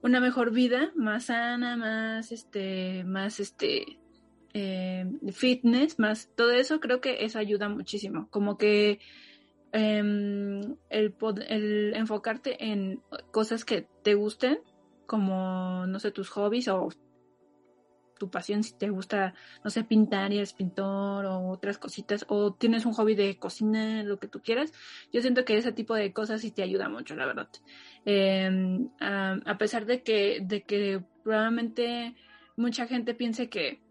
una 0.02 0.20
mejor 0.20 0.52
vida, 0.52 0.92
más 0.96 1.26
sana, 1.26 1.76
más 1.76 2.32
este, 2.32 3.04
más 3.06 3.40
este 3.40 4.00
eh, 4.58 5.06
fitness, 5.32 6.00
más 6.00 6.30
todo 6.36 6.52
eso 6.52 6.80
creo 6.80 7.02
que 7.02 7.24
eso 7.26 7.40
ayuda 7.40 7.70
muchísimo. 7.70 8.28
Como 8.30 8.58
que 8.58 9.00
Em, 9.72 10.76
el, 10.90 11.16
el 11.50 11.94
enfocarte 11.96 12.64
en 12.64 13.02
cosas 13.32 13.66
que 13.66 13.88
te 14.04 14.16
gusten, 14.16 14.60
como, 15.06 15.86
no 15.88 16.00
sé, 16.00 16.12
tus 16.12 16.30
hobbies 16.30 16.68
o 16.70 16.90
tu 18.18 18.32
pasión, 18.32 18.64
si 18.64 18.76
te 18.76 18.90
gusta, 18.90 19.36
no 19.64 19.70
sé, 19.70 19.84
pintar 19.84 20.34
y 20.34 20.38
eres 20.38 20.54
pintor 20.54 21.26
o 21.26 21.50
otras 21.50 21.78
cositas, 21.78 22.26
o 22.30 22.54
tienes 22.54 22.86
un 22.86 22.94
hobby 22.94 23.14
de 23.14 23.38
cocina, 23.38 24.02
lo 24.04 24.18
que 24.18 24.28
tú 24.28 24.42
quieras, 24.42 24.74
yo 25.14 25.22
siento 25.22 25.46
que 25.46 25.58
ese 25.58 25.72
tipo 25.72 25.94
de 25.94 26.12
cosas 26.14 26.42
sí 26.42 26.50
te 26.50 26.64
ayuda 26.64 26.90
mucho, 26.90 27.16
la 27.16 27.28
verdad. 27.28 27.50
Em, 28.06 28.90
a, 29.00 29.58
pesar 29.60 29.86
de 29.86 30.02
que, 30.02 30.40
de 30.42 30.64
que 30.64 31.04
probablemente 31.24 32.16
mucha 32.56 32.88
gente 32.88 33.14
piense 33.14 33.50
que, 33.50 33.82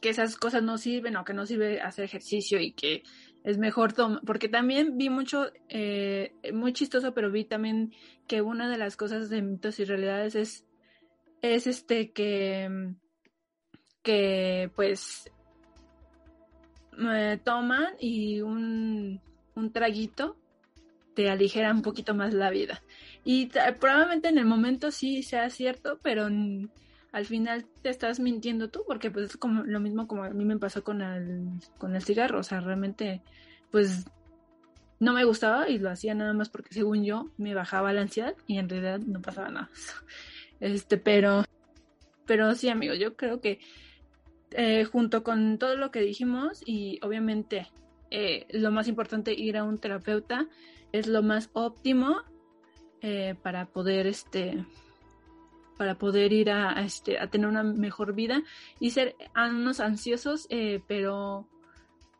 que 0.00 0.10
esas 0.10 0.36
cosas 0.36 0.62
no 0.62 0.78
sirven 0.78 1.16
o 1.16 1.24
que 1.24 1.34
no 1.34 1.46
sirve 1.46 1.80
hacer 1.80 2.04
ejercicio 2.04 2.60
y 2.60 2.72
que 2.72 3.02
es 3.44 3.58
mejor 3.58 3.92
tomar, 3.92 4.20
porque 4.24 4.48
también 4.48 4.98
vi 4.98 5.10
mucho, 5.10 5.50
eh, 5.68 6.32
muy 6.52 6.72
chistoso, 6.72 7.14
pero 7.14 7.30
vi 7.30 7.44
también 7.44 7.92
que 8.26 8.42
una 8.42 8.68
de 8.68 8.78
las 8.78 8.96
cosas 8.96 9.30
de 9.30 9.42
mitos 9.42 9.78
y 9.80 9.84
realidades 9.84 10.34
es, 10.34 10.66
es 11.42 11.66
este 11.66 12.10
que, 12.10 12.94
que 14.02 14.70
pues 14.74 15.30
toman 17.44 17.94
y 18.00 18.40
un, 18.40 19.20
un 19.54 19.72
traguito 19.72 20.36
te 21.14 21.30
aligera 21.30 21.72
un 21.72 21.82
poquito 21.82 22.14
más 22.14 22.32
la 22.32 22.50
vida. 22.50 22.82
Y 23.24 23.50
probablemente 23.80 24.28
en 24.28 24.38
el 24.38 24.46
momento 24.46 24.90
sí 24.90 25.22
sea 25.22 25.50
cierto, 25.50 25.98
pero 26.02 26.28
al 27.12 27.24
final 27.26 27.66
te 27.82 27.88
estás 27.88 28.20
mintiendo 28.20 28.68
tú, 28.68 28.84
porque 28.86 29.10
pues 29.10 29.30
es 29.30 29.36
como 29.36 29.62
lo 29.64 29.80
mismo 29.80 30.06
como 30.06 30.24
a 30.24 30.30
mí 30.30 30.44
me 30.44 30.58
pasó 30.58 30.84
con 30.84 31.02
el, 31.02 31.48
con 31.78 31.94
el 31.94 32.02
cigarro, 32.02 32.40
o 32.40 32.42
sea, 32.42 32.60
realmente 32.60 33.22
pues 33.70 34.06
no 35.00 35.12
me 35.12 35.24
gustaba 35.24 35.68
y 35.68 35.78
lo 35.78 35.90
hacía 35.90 36.14
nada 36.14 36.32
más 36.32 36.48
porque 36.48 36.74
según 36.74 37.04
yo 37.04 37.30
me 37.36 37.54
bajaba 37.54 37.92
la 37.92 38.02
ansiedad 38.02 38.34
y 38.46 38.58
en 38.58 38.68
realidad 38.68 39.00
no 39.00 39.20
pasaba 39.20 39.50
nada. 39.50 39.70
Este, 40.60 40.98
pero, 40.98 41.44
pero 42.26 42.52
sí 42.56 42.68
amigos, 42.68 42.98
yo 42.98 43.14
creo 43.14 43.40
que 43.40 43.60
eh, 44.50 44.82
junto 44.82 45.22
con 45.22 45.56
todo 45.58 45.76
lo 45.76 45.92
que 45.92 46.00
dijimos 46.00 46.64
y 46.66 46.98
obviamente 47.04 47.68
eh, 48.10 48.44
lo 48.50 48.72
más 48.72 48.88
importante 48.88 49.34
ir 49.34 49.56
a 49.56 49.62
un 49.62 49.78
terapeuta 49.78 50.48
es 50.90 51.06
lo 51.06 51.22
más 51.22 51.50
óptimo 51.52 52.22
eh, 53.02 53.36
para 53.40 53.66
poder 53.66 54.08
este 54.08 54.64
para 55.78 55.96
poder 55.96 56.32
ir 56.32 56.50
a, 56.50 56.72
este, 56.84 57.18
a 57.18 57.28
tener 57.28 57.46
una 57.46 57.62
mejor 57.62 58.14
vida 58.14 58.42
y 58.80 58.90
ser 58.90 59.14
unos 59.34 59.80
ansiosos, 59.80 60.46
eh, 60.50 60.82
pero, 60.86 61.48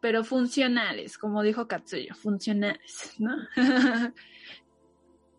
pero 0.00 0.24
funcionales, 0.24 1.18
como 1.18 1.42
dijo 1.42 1.66
Katsuyo, 1.66 2.14
funcionales, 2.14 3.14
¿no? 3.18 3.36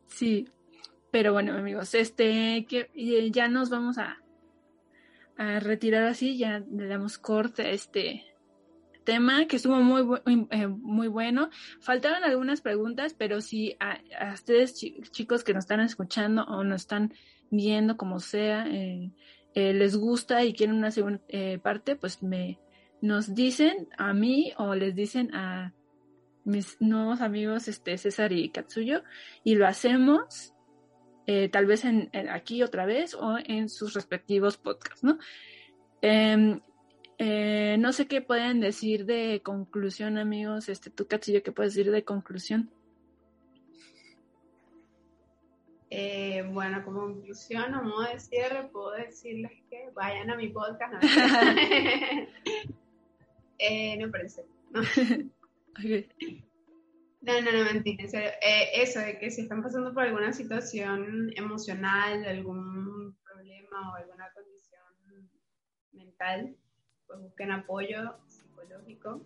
sí, 0.08 0.48
pero 1.12 1.34
bueno, 1.34 1.54
amigos, 1.54 1.96
este, 1.96 2.68
que 2.70 2.92
ya 3.32 3.48
nos 3.48 3.70
vamos 3.70 3.98
a, 3.98 4.22
a 5.38 5.60
retirar 5.62 6.04
así, 6.04 6.38
ya 6.38 6.60
le 6.60 6.88
damos 6.88 7.18
corte 7.18 7.64
a 7.64 7.72
este 7.72 8.26
tema 9.06 9.48
que 9.48 9.56
estuvo 9.56 9.78
muy, 9.78 10.22
eh, 10.52 10.68
bueno. 10.68 11.50
Faltaron 11.80 12.24
algunas 12.24 12.62
preguntas, 12.62 13.16
pero 13.18 13.42
si 13.42 13.76
a, 13.80 13.98
a 14.20 14.34
ustedes 14.34 14.76
chicos 14.76 15.44
que 15.44 15.54
nos 15.54 15.64
están 15.64 15.80
escuchando 15.80 16.44
o 16.44 16.64
nos 16.64 16.82
están 16.82 17.14
viendo 17.52 17.98
como 17.98 18.20
sea, 18.20 18.68
eh, 18.68 19.12
eh, 19.54 19.74
les 19.74 19.96
gusta 19.96 20.44
y 20.44 20.54
quieren 20.54 20.76
una 20.76 20.92
segunda 20.92 21.22
eh, 21.28 21.60
parte, 21.62 21.96
pues 21.96 22.22
me 22.24 22.60
nos 23.02 23.34
dicen 23.34 23.88
a 23.98 24.14
mí 24.14 24.52
o 24.58 24.76
les 24.76 24.94
dicen 24.94 25.34
a 25.34 25.74
mis 26.44 26.78
nuevos 26.82 27.22
amigos 27.22 27.68
este 27.68 27.98
César 27.98 28.34
y 28.34 28.50
Katsuyo 28.50 29.04
y 29.44 29.56
lo 29.56 29.68
hacemos 29.68 30.54
tal 31.52 31.68
vez 31.68 31.86
en, 31.86 32.10
aquí 32.32 32.64
otra 32.64 32.88
vez 32.88 33.14
o 33.14 33.38
en 33.38 33.70
sus 33.70 33.94
respectivos 33.94 34.58
podcasts, 34.58 35.04
¿no? 35.04 35.20
Em, 36.02 36.60
no 37.80 37.94
sé 37.94 38.08
qué 38.08 38.22
pueden 38.22 38.60
decir 38.60 39.06
de 39.06 39.40
conclusión, 39.44 40.18
amigos. 40.18 40.70
Este, 40.70 40.90
tú, 40.90 41.06
Katsuyo, 41.06 41.44
¿qué 41.44 41.52
puedes 41.52 41.76
decir 41.76 41.92
de 41.92 42.04
conclusión? 42.04 42.72
Eh, 45.92 46.48
bueno, 46.52 46.86
como 46.86 47.02
conclusión, 47.02 47.74
a 47.74 47.82
modo 47.82 48.04
de 48.04 48.20
cierre, 48.20 48.68
puedo 48.68 48.92
decirles 48.92 49.52
que, 49.70 49.90
vayan 49.94 50.30
a 50.30 50.36
mi 50.36 50.50
podcast. 50.50 50.94
No, 50.94 51.00
eh, 53.58 53.98
no 53.98 54.12
parece. 54.12 54.46
No. 54.72 54.82
No, 57.22 57.42
no, 57.42 57.52
no, 57.52 57.66
mentira, 57.66 58.06
eh, 58.42 58.70
eso, 58.76 59.02
de 59.02 59.20
que 59.20 59.30
si 59.30 59.42
están 59.42 59.62
pasando 59.62 59.94
por 59.94 60.04
alguna 60.04 60.32
situación 60.32 61.34
emocional, 61.36 62.24
algún 62.24 63.14
problema 63.26 63.92
o 63.92 63.96
alguna 63.96 64.32
condición 64.32 65.30
mental, 65.92 66.56
pues 67.08 67.20
busquen 67.20 67.52
apoyo 67.52 68.16
psicológico. 68.26 69.22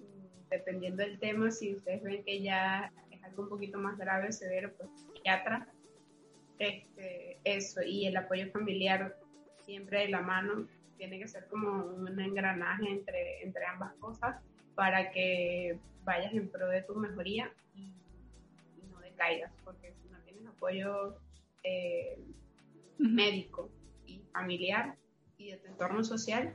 Mm, 0.00 0.48
dependiendo 0.50 1.04
del 1.04 1.20
tema, 1.20 1.52
si 1.52 1.76
ustedes 1.76 2.02
ven 2.02 2.24
que 2.24 2.42
ya 2.42 2.92
es 3.12 3.22
algo 3.22 3.44
un 3.44 3.50
poquito 3.50 3.78
más 3.78 3.96
grave, 3.96 4.32
severo, 4.32 4.72
pues 4.76 4.90
psiquiatra. 4.96 5.68
Este, 6.58 7.38
eso, 7.44 7.82
y 7.82 8.06
el 8.06 8.16
apoyo 8.16 8.50
familiar 8.50 9.16
siempre 9.64 10.00
de 10.00 10.08
la 10.08 10.22
mano. 10.22 10.66
Tiene 10.96 11.18
que 11.18 11.28
ser 11.28 11.46
como 11.46 11.84
un 11.84 12.18
engranaje 12.18 12.88
entre, 12.88 13.44
entre 13.44 13.64
ambas 13.66 13.94
cosas 13.94 14.36
para 14.74 15.10
que 15.10 15.78
vayas 16.04 16.32
en 16.32 16.48
pro 16.48 16.68
de 16.68 16.82
tu 16.82 16.94
mejoría 16.94 17.52
y, 17.74 17.92
no 18.90 18.98
decaigas, 19.00 19.52
porque 19.64 19.92
si 19.92 20.08
no 20.08 20.18
tienes 20.20 20.46
apoyo 20.46 21.16
eh, 21.62 22.18
médico 22.98 23.70
y 24.06 24.22
familiar 24.32 24.96
y 25.36 25.50
de 25.50 25.58
tu 25.58 25.66
entorno 25.66 26.02
social, 26.02 26.54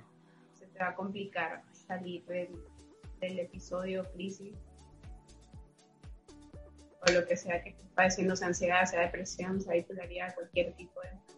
se 0.53 0.65
te 0.67 0.79
va 0.79 0.89
a 0.89 0.95
complicar 0.95 1.63
salir 1.71 2.25
del, 2.25 2.49
episodio 3.21 4.03
crisis 4.13 4.53
o 7.07 7.11
lo 7.11 7.25
que 7.25 7.35
sea 7.35 7.61
que 7.63 7.69
estés 7.69 7.89
padeciendo, 7.93 8.35
sea 8.35 8.47
ansiedad, 8.47 8.85
sea 8.85 9.01
depresión, 9.01 9.61
sea 9.61 9.73
bipolaridad, 9.73 10.33
cualquier 10.35 10.73
tipo 10.75 11.01
de 11.01 11.09
enfermedad. 11.09 11.33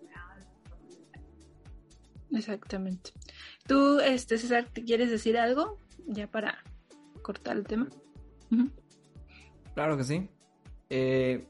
Exactamente. 2.32 3.11
¿Tú, 3.68 3.99
este, 3.99 4.38
César, 4.38 4.70
¿te 4.72 4.84
quieres 4.84 5.09
decir 5.09 5.38
algo 5.38 5.78
ya 6.07 6.28
para 6.28 6.63
cortar 7.22 7.57
el 7.57 7.66
tema? 7.66 7.88
Claro 9.74 9.97
que 9.97 10.03
sí. 10.03 10.30
Eh, 10.89 11.47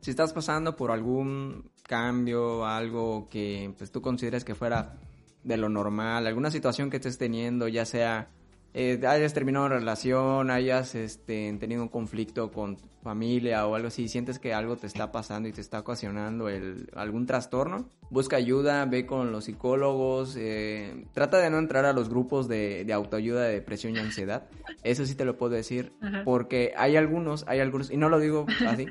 si 0.00 0.10
estás 0.10 0.32
pasando 0.32 0.76
por 0.76 0.90
algún 0.90 1.70
cambio, 1.82 2.66
algo 2.66 3.28
que 3.28 3.74
pues, 3.78 3.90
tú 3.90 4.02
consideres 4.02 4.44
que 4.44 4.54
fuera 4.54 4.98
de 5.42 5.56
lo 5.56 5.68
normal, 5.68 6.26
alguna 6.26 6.50
situación 6.50 6.90
que 6.90 6.98
estés 6.98 7.18
teniendo, 7.18 7.68
ya 7.68 7.84
sea 7.84 8.30
eh, 8.74 8.98
hayas 9.06 9.34
terminado 9.34 9.66
una 9.66 9.76
relación, 9.76 10.50
hayas 10.50 10.94
este, 10.94 11.54
tenido 11.60 11.82
un 11.82 11.88
conflicto 11.88 12.50
con 12.50 12.76
tu 12.76 12.88
familia 13.02 13.66
o 13.66 13.74
algo 13.74 13.88
así, 13.88 14.08
sientes 14.08 14.38
que 14.38 14.54
algo 14.54 14.76
te 14.76 14.86
está 14.86 15.12
pasando 15.12 15.46
y 15.46 15.52
te 15.52 15.60
está 15.60 15.80
ocasionando 15.80 16.48
el, 16.48 16.88
algún 16.94 17.26
trastorno, 17.26 17.90
busca 18.08 18.36
ayuda, 18.36 18.86
ve 18.86 19.04
con 19.04 19.30
los 19.30 19.44
psicólogos, 19.44 20.36
eh, 20.38 21.04
trata 21.12 21.38
de 21.38 21.50
no 21.50 21.58
entrar 21.58 21.84
a 21.84 21.92
los 21.92 22.08
grupos 22.08 22.48
de, 22.48 22.90
autoayuda 22.94 23.42
de 23.42 23.52
depresión 23.54 23.94
y 23.94 23.98
ansiedad, 23.98 24.48
eso 24.84 25.04
sí 25.04 25.14
te 25.14 25.26
lo 25.26 25.36
puedo 25.36 25.52
decir, 25.52 25.92
porque 26.24 26.72
hay 26.76 26.96
algunos, 26.96 27.44
hay 27.48 27.60
algunos, 27.60 27.90
y 27.90 27.98
no 27.98 28.08
lo 28.08 28.20
digo 28.20 28.46
así, 28.66 28.86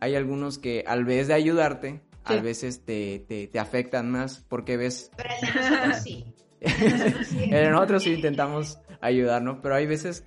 hay 0.00 0.14
algunos 0.14 0.58
que 0.58 0.84
al 0.86 1.06
vez 1.06 1.28
de 1.28 1.34
ayudarte, 1.34 2.02
a 2.24 2.36
veces 2.36 2.84
te, 2.84 3.24
te, 3.26 3.46
te, 3.48 3.58
afectan 3.58 4.10
más 4.10 4.44
porque 4.48 4.76
ves... 4.76 5.10
Pero 5.16 5.30
nosotros 5.42 6.02
sí. 6.04 7.50
nosotros 7.50 8.02
sí 8.04 8.12
intentamos 8.12 8.78
ayudarnos, 9.02 9.58
pero 9.62 9.74
hay 9.74 9.86
veces 9.86 10.24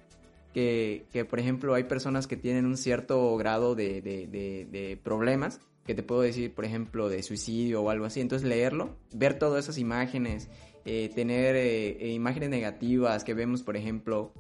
que, 0.53 1.05
que, 1.11 1.25
por 1.25 1.39
ejemplo, 1.39 1.73
hay 1.73 1.85
personas 1.85 2.27
que 2.27 2.37
tienen 2.37 2.65
un 2.65 2.77
cierto 2.77 3.35
grado 3.37 3.73
de, 3.73 4.01
de, 4.01 4.27
de, 4.27 4.97
problemas, 5.03 5.59
que 5.85 5.95
te 5.95 6.03
puedo 6.03 6.21
decir, 6.21 6.53
por 6.53 6.65
ejemplo, 6.65 7.09
de 7.09 7.23
suicidio 7.23 7.81
o 7.81 7.89
algo 7.89 8.05
así, 8.05 8.21
entonces 8.21 8.47
leerlo, 8.47 8.95
ver 9.13 9.39
todas 9.39 9.65
esas 9.65 9.77
imágenes, 9.77 10.49
eh, 10.85 11.09
tener 11.13 11.55
eh, 11.55 11.97
eh, 11.99 12.11
imágenes 12.11 12.49
negativas 12.49 13.23
que 13.23 13.33
vemos, 13.33 13.63
por 13.63 13.75
ejemplo, 13.75 14.33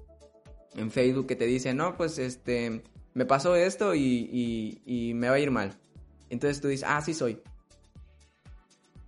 en 0.75 0.91
Facebook 0.91 1.27
que 1.27 1.35
te 1.35 1.45
dicen, 1.45 1.77
no, 1.77 1.95
pues 1.97 2.17
este, 2.17 2.83
me 3.13 3.25
pasó 3.25 3.55
esto 3.55 3.95
y, 3.95 4.29
y, 4.31 4.81
y 4.85 5.13
me 5.13 5.29
va 5.29 5.35
a 5.35 5.39
ir 5.39 5.51
mal. 5.51 5.77
Entonces 6.29 6.61
tú 6.61 6.67
dices, 6.67 6.85
ah, 6.87 7.01
sí 7.01 7.13
soy. 7.13 7.39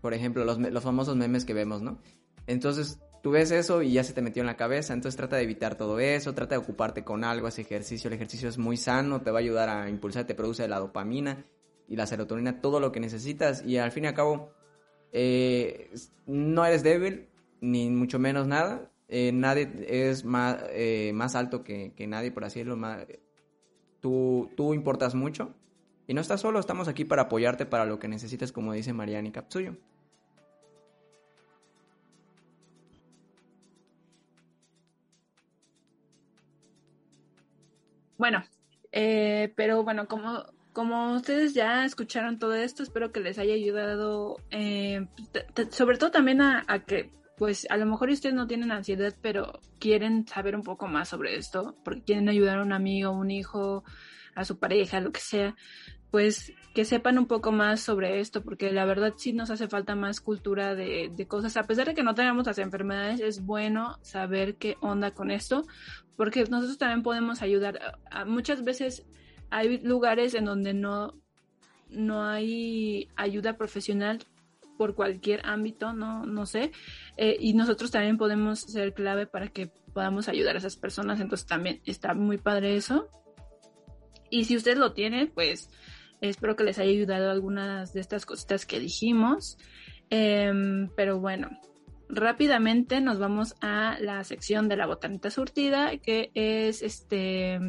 Por 0.01 0.13
ejemplo, 0.13 0.45
los, 0.45 0.59
los 0.59 0.83
famosos 0.83 1.15
memes 1.15 1.43
que 1.45 1.53
vemos, 1.53 1.81
¿no? 1.81 1.99
Entonces 2.45 2.99
tú 3.27 3.31
ves 3.31 3.51
eso 3.51 3.81
y 3.81 3.91
ya 3.91 4.05
se 4.05 4.13
te 4.13 4.21
metió 4.21 4.41
en 4.41 4.47
la 4.47 4.55
cabeza, 4.55 4.93
entonces 4.93 5.17
trata 5.17 5.35
de 5.35 5.43
evitar 5.43 5.75
todo 5.75 5.99
eso, 5.99 6.33
trata 6.33 6.55
de 6.55 6.59
ocuparte 6.59 7.03
con 7.03 7.25
algo, 7.25 7.49
ese 7.49 7.59
ejercicio, 7.59 8.07
el 8.07 8.13
ejercicio 8.13 8.47
es 8.47 8.57
muy 8.57 8.77
sano, 8.77 9.21
te 9.21 9.31
va 9.31 9.39
a 9.39 9.41
ayudar 9.41 9.67
a 9.67 9.89
impulsar, 9.89 10.25
te 10.25 10.33
produce 10.33 10.65
la 10.65 10.79
dopamina 10.79 11.43
y 11.89 11.97
la 11.97 12.07
serotonina, 12.07 12.61
todo 12.61 12.79
lo 12.79 12.93
que 12.93 13.01
necesitas 13.01 13.65
y 13.65 13.79
al 13.79 13.91
fin 13.91 14.05
y 14.05 14.07
al 14.07 14.13
cabo 14.13 14.53
eh, 15.11 15.93
no 16.25 16.65
eres 16.65 16.83
débil, 16.83 17.27
ni 17.59 17.89
mucho 17.89 18.17
menos 18.17 18.47
nada, 18.47 18.93
eh, 19.09 19.33
nadie 19.33 19.73
es 19.89 20.23
más, 20.23 20.63
eh, 20.69 21.11
más 21.13 21.35
alto 21.35 21.65
que, 21.65 21.93
nadie, 22.07 22.31
por 22.31 22.45
así 22.45 22.59
decirlo, 22.59 22.79
tú, 23.99 24.49
tú 24.55 24.73
importas 24.73 25.15
mucho 25.15 25.53
y 26.07 26.13
no 26.13 26.21
estás 26.21 26.39
solo, 26.39 26.61
estamos 26.61 26.87
aquí 26.87 27.03
para 27.03 27.23
apoyarte 27.23 27.65
para 27.65 27.83
lo 27.83 27.99
que 27.99 28.07
necesites, 28.07 28.53
como 28.53 28.71
dice 28.71 28.93
Mariani 28.93 29.33
Capsuyo. 29.33 29.75
Bueno, 38.17 38.43
eh, 38.91 39.53
pero 39.55 39.83
bueno, 39.83 40.07
como, 40.07 40.43
como 40.73 41.13
ustedes 41.15 41.53
ya 41.53 41.85
escucharon 41.85 42.39
todo 42.39 42.55
esto, 42.55 42.83
espero 42.83 43.11
que 43.11 43.19
les 43.19 43.37
haya 43.37 43.53
ayudado, 43.53 44.37
eh, 44.51 45.07
sobre 45.71 45.97
todo 45.97 46.11
también 46.11 46.41
a, 46.41 46.63
que, 46.85 47.11
pues 47.37 47.67
a 47.69 47.77
lo 47.77 47.85
mejor 47.85 48.09
ustedes 48.09 48.35
no 48.35 48.47
tienen 48.47 48.71
ansiedad, 48.71 49.13
pero 49.21 49.59
quieren 49.79 50.27
saber 50.27 50.55
un 50.55 50.63
poco 50.63 50.87
más 50.87 51.09
sobre 51.09 51.35
esto, 51.35 51.77
porque 51.83 52.03
quieren 52.03 52.29
ayudar 52.29 52.59
a 52.59 52.63
un 52.63 52.73
amigo, 52.73 53.11
un 53.11 53.31
hijo, 53.31 53.83
a 54.35 54.45
su 54.45 54.59
pareja, 54.59 54.99
lo 54.99 55.11
que 55.11 55.19
sea, 55.19 55.55
pues 56.11 56.53
que 56.77 56.85
sepan 56.85 57.17
un 57.17 57.25
poco 57.25 57.51
más 57.51 57.81
sobre 57.81 58.19
esto, 58.19 58.43
porque 58.43 58.71
la 58.71 58.85
verdad 58.85 59.15
sí 59.17 59.33
nos 59.33 59.49
hace 59.49 59.67
falta 59.67 59.95
más 59.95 60.21
cultura 60.21 60.75
de, 60.75 61.11
de, 61.11 61.27
cosas. 61.27 61.57
A 61.57 61.63
pesar 61.63 61.87
de 61.87 61.95
que 61.95 62.03
no 62.03 62.13
tengamos 62.13 62.45
las 62.45 62.59
enfermedades, 62.59 63.19
es 63.19 63.43
bueno 63.43 63.97
saber 64.03 64.57
qué 64.57 64.77
onda 64.79 65.09
con 65.09 65.31
esto, 65.31 65.65
porque 66.15 66.43
nosotros 66.43 66.77
también 66.77 67.01
podemos 67.01 67.41
ayudar. 67.41 67.97
muchas 68.27 68.63
veces 68.63 69.07
hay 69.49 69.79
lugares 69.79 70.35
en 70.35 70.45
donde 70.45 70.75
no, 70.75 71.15
no 71.89 72.23
hay 72.23 73.09
ayuda 73.15 73.57
profesional 73.57 74.19
por 74.77 74.93
cualquier 74.93 75.41
ámbito, 75.47 75.93
no, 75.93 76.27
no 76.27 76.45
sé, 76.45 76.71
eh, 77.17 77.37
y 77.39 77.55
nosotros 77.55 77.89
también 77.89 78.19
podemos 78.19 78.59
ser 78.59 78.93
clave 78.93 79.25
para 79.25 79.47
que 79.47 79.71
podamos 79.95 80.29
ayudar 80.29 80.53
a 80.53 80.59
esas 80.59 80.75
personas, 80.75 81.19
entonces 81.21 81.47
también 81.47 81.81
está 81.85 82.13
muy 82.13 82.37
padre 82.37 82.75
eso. 82.75 83.07
Y 84.29 84.45
si 84.45 84.55
usted 84.55 84.77
lo 84.77 84.93
tiene, 84.93 85.25
pues 85.25 85.71
espero 86.21 86.55
que 86.55 86.63
les 86.63 86.79
haya 86.79 86.91
ayudado 86.91 87.31
algunas 87.31 87.93
de 87.93 88.01
estas 88.01 88.25
cositas 88.25 88.65
que 88.65 88.79
dijimos. 88.79 89.57
Em, 90.09 90.89
pero 90.95 91.19
bueno, 91.19 91.49
rápidamente 92.09 93.01
nos 93.01 93.19
vamos 93.19 93.55
a 93.61 93.97
la 93.99 94.23
sección 94.23 94.69
de 94.69 94.77
la 94.77 94.85
botanita 94.85 95.29
surtida, 95.29 95.97
que 95.97 96.31
es 96.33 96.81
este 96.81 97.59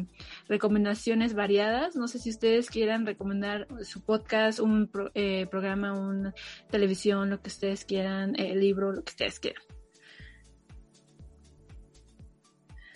recomendaciones 0.47 1.33
variadas. 1.33 1.95
No 1.95 2.07
sé 2.07 2.19
si 2.19 2.29
ustedes 2.29 2.69
quieran 2.69 3.05
recomendar 3.05 3.67
su 3.83 4.01
podcast, 4.01 4.59
un 4.59 4.89
eh, 5.13 5.47
programa, 5.47 5.93
una 5.93 6.33
televisión, 6.69 7.29
lo 7.29 7.41
que 7.41 7.49
ustedes 7.49 7.85
quieran, 7.85 8.35
eh, 8.39 8.55
libro, 8.55 8.91
lo 8.91 9.03
que 9.03 9.11
ustedes 9.11 9.39
quieran. 9.39 9.63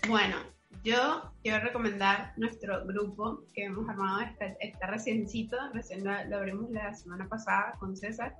Bueno, 0.07 0.35
yo 0.83 1.31
quiero 1.41 1.63
recomendar 1.63 2.33
nuestro 2.35 2.85
grupo 2.85 3.45
que 3.53 3.63
hemos 3.63 3.87
armado, 3.87 4.21
está, 4.21 4.47
está 4.59 4.87
reciencito, 4.87 5.57
recién 5.73 6.03
lo 6.03 6.37
abrimos 6.37 6.69
la 6.71 6.93
semana 6.93 7.27
pasada 7.29 7.73
con 7.79 7.95
César. 7.95 8.35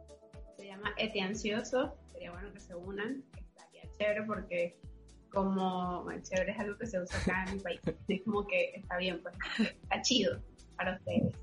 Se 0.57 0.67
llama 0.67 0.93
Eti 0.97 1.19
Ansioso, 1.21 1.97
sería 2.11 2.31
bueno 2.31 2.51
que 2.51 2.59
se 2.59 2.75
unan, 2.75 3.23
estaría 3.37 3.89
chévere 3.97 4.23
porque 4.23 4.77
como 5.31 6.05
chévere 6.21 6.51
es 6.51 6.59
algo 6.59 6.77
que 6.77 6.85
se 6.85 7.01
usa 7.01 7.17
acá 7.19 7.45
en 7.47 7.57
mi 7.57 7.63
país, 7.63 7.79
es 8.07 8.21
como 8.23 8.45
que 8.45 8.73
está 8.75 8.97
bien, 8.97 9.21
pues. 9.21 9.35
Está 9.59 10.01
chido 10.01 10.41
para 10.75 10.97
ustedes. 10.97 11.33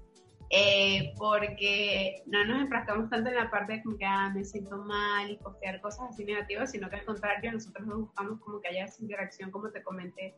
Eh, 0.52 1.14
porque 1.16 2.24
no 2.26 2.44
nos 2.44 2.62
enfrascamos 2.62 3.08
tanto 3.08 3.30
en 3.30 3.36
la 3.36 3.50
parte 3.50 3.74
de 3.74 3.82
como 3.84 3.96
que 3.96 4.04
ah, 4.04 4.32
me 4.34 4.44
siento 4.44 4.78
mal 4.78 5.30
y 5.30 5.36
postear 5.36 5.80
cosas 5.80 6.10
así 6.10 6.24
negativas, 6.24 6.72
sino 6.72 6.90
que 6.90 6.96
al 6.96 7.04
contrario, 7.04 7.52
nosotros 7.52 7.86
nos 7.86 8.00
buscamos 8.00 8.40
como 8.40 8.60
que 8.60 8.68
haya 8.68 8.84
esa 8.84 9.00
interacción, 9.00 9.52
como 9.52 9.70
te 9.70 9.80
comenté, 9.82 10.34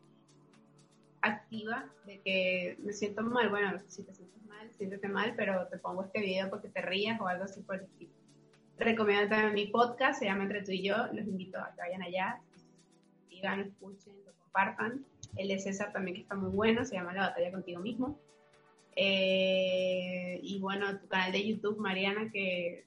activa, 1.23 1.89
de 2.05 2.19
que 2.19 2.77
me 2.83 2.93
siento 2.93 3.23
mal, 3.23 3.49
bueno, 3.49 3.79
si 3.87 4.03
te 4.03 4.13
sientes 4.13 4.45
mal, 4.45 4.69
siéntete 4.77 5.07
mal, 5.07 5.33
pero 5.35 5.67
te 5.67 5.77
pongo 5.79 6.03
este 6.03 6.19
video 6.19 6.49
porque 6.49 6.69
te 6.69 6.81
rías 6.81 7.19
o 7.19 7.27
algo 7.27 7.45
así 7.45 7.61
por 7.61 7.77
el 7.77 7.83
estilo. 7.83 8.11
Recomiendo 8.77 9.29
también 9.29 9.53
mi 9.53 9.67
podcast, 9.67 10.19
se 10.19 10.25
llama 10.25 10.43
Entre 10.43 10.63
tú 10.63 10.71
y 10.71 10.83
yo. 10.83 10.95
Los 11.13 11.25
invito 11.25 11.57
a 11.59 11.73
que 11.73 11.81
vayan 11.81 12.03
allá, 12.03 12.41
sigan, 13.29 13.61
escuchen, 13.61 14.13
lo 14.25 14.33
compartan. 14.33 15.05
El 15.35 15.47
de 15.47 15.59
César 15.59 15.91
también 15.91 16.15
que 16.15 16.21
está 16.21 16.35
muy 16.35 16.51
bueno, 16.51 16.85
se 16.85 16.95
llama 16.95 17.13
La 17.13 17.29
batalla 17.29 17.51
contigo 17.51 17.81
mismo. 17.81 18.19
Eh, 18.95 20.39
y 20.43 20.59
bueno, 20.59 20.99
tu 20.99 21.07
canal 21.07 21.31
de 21.31 21.47
YouTube, 21.47 21.79
Mariana, 21.79 22.29
que 22.31 22.85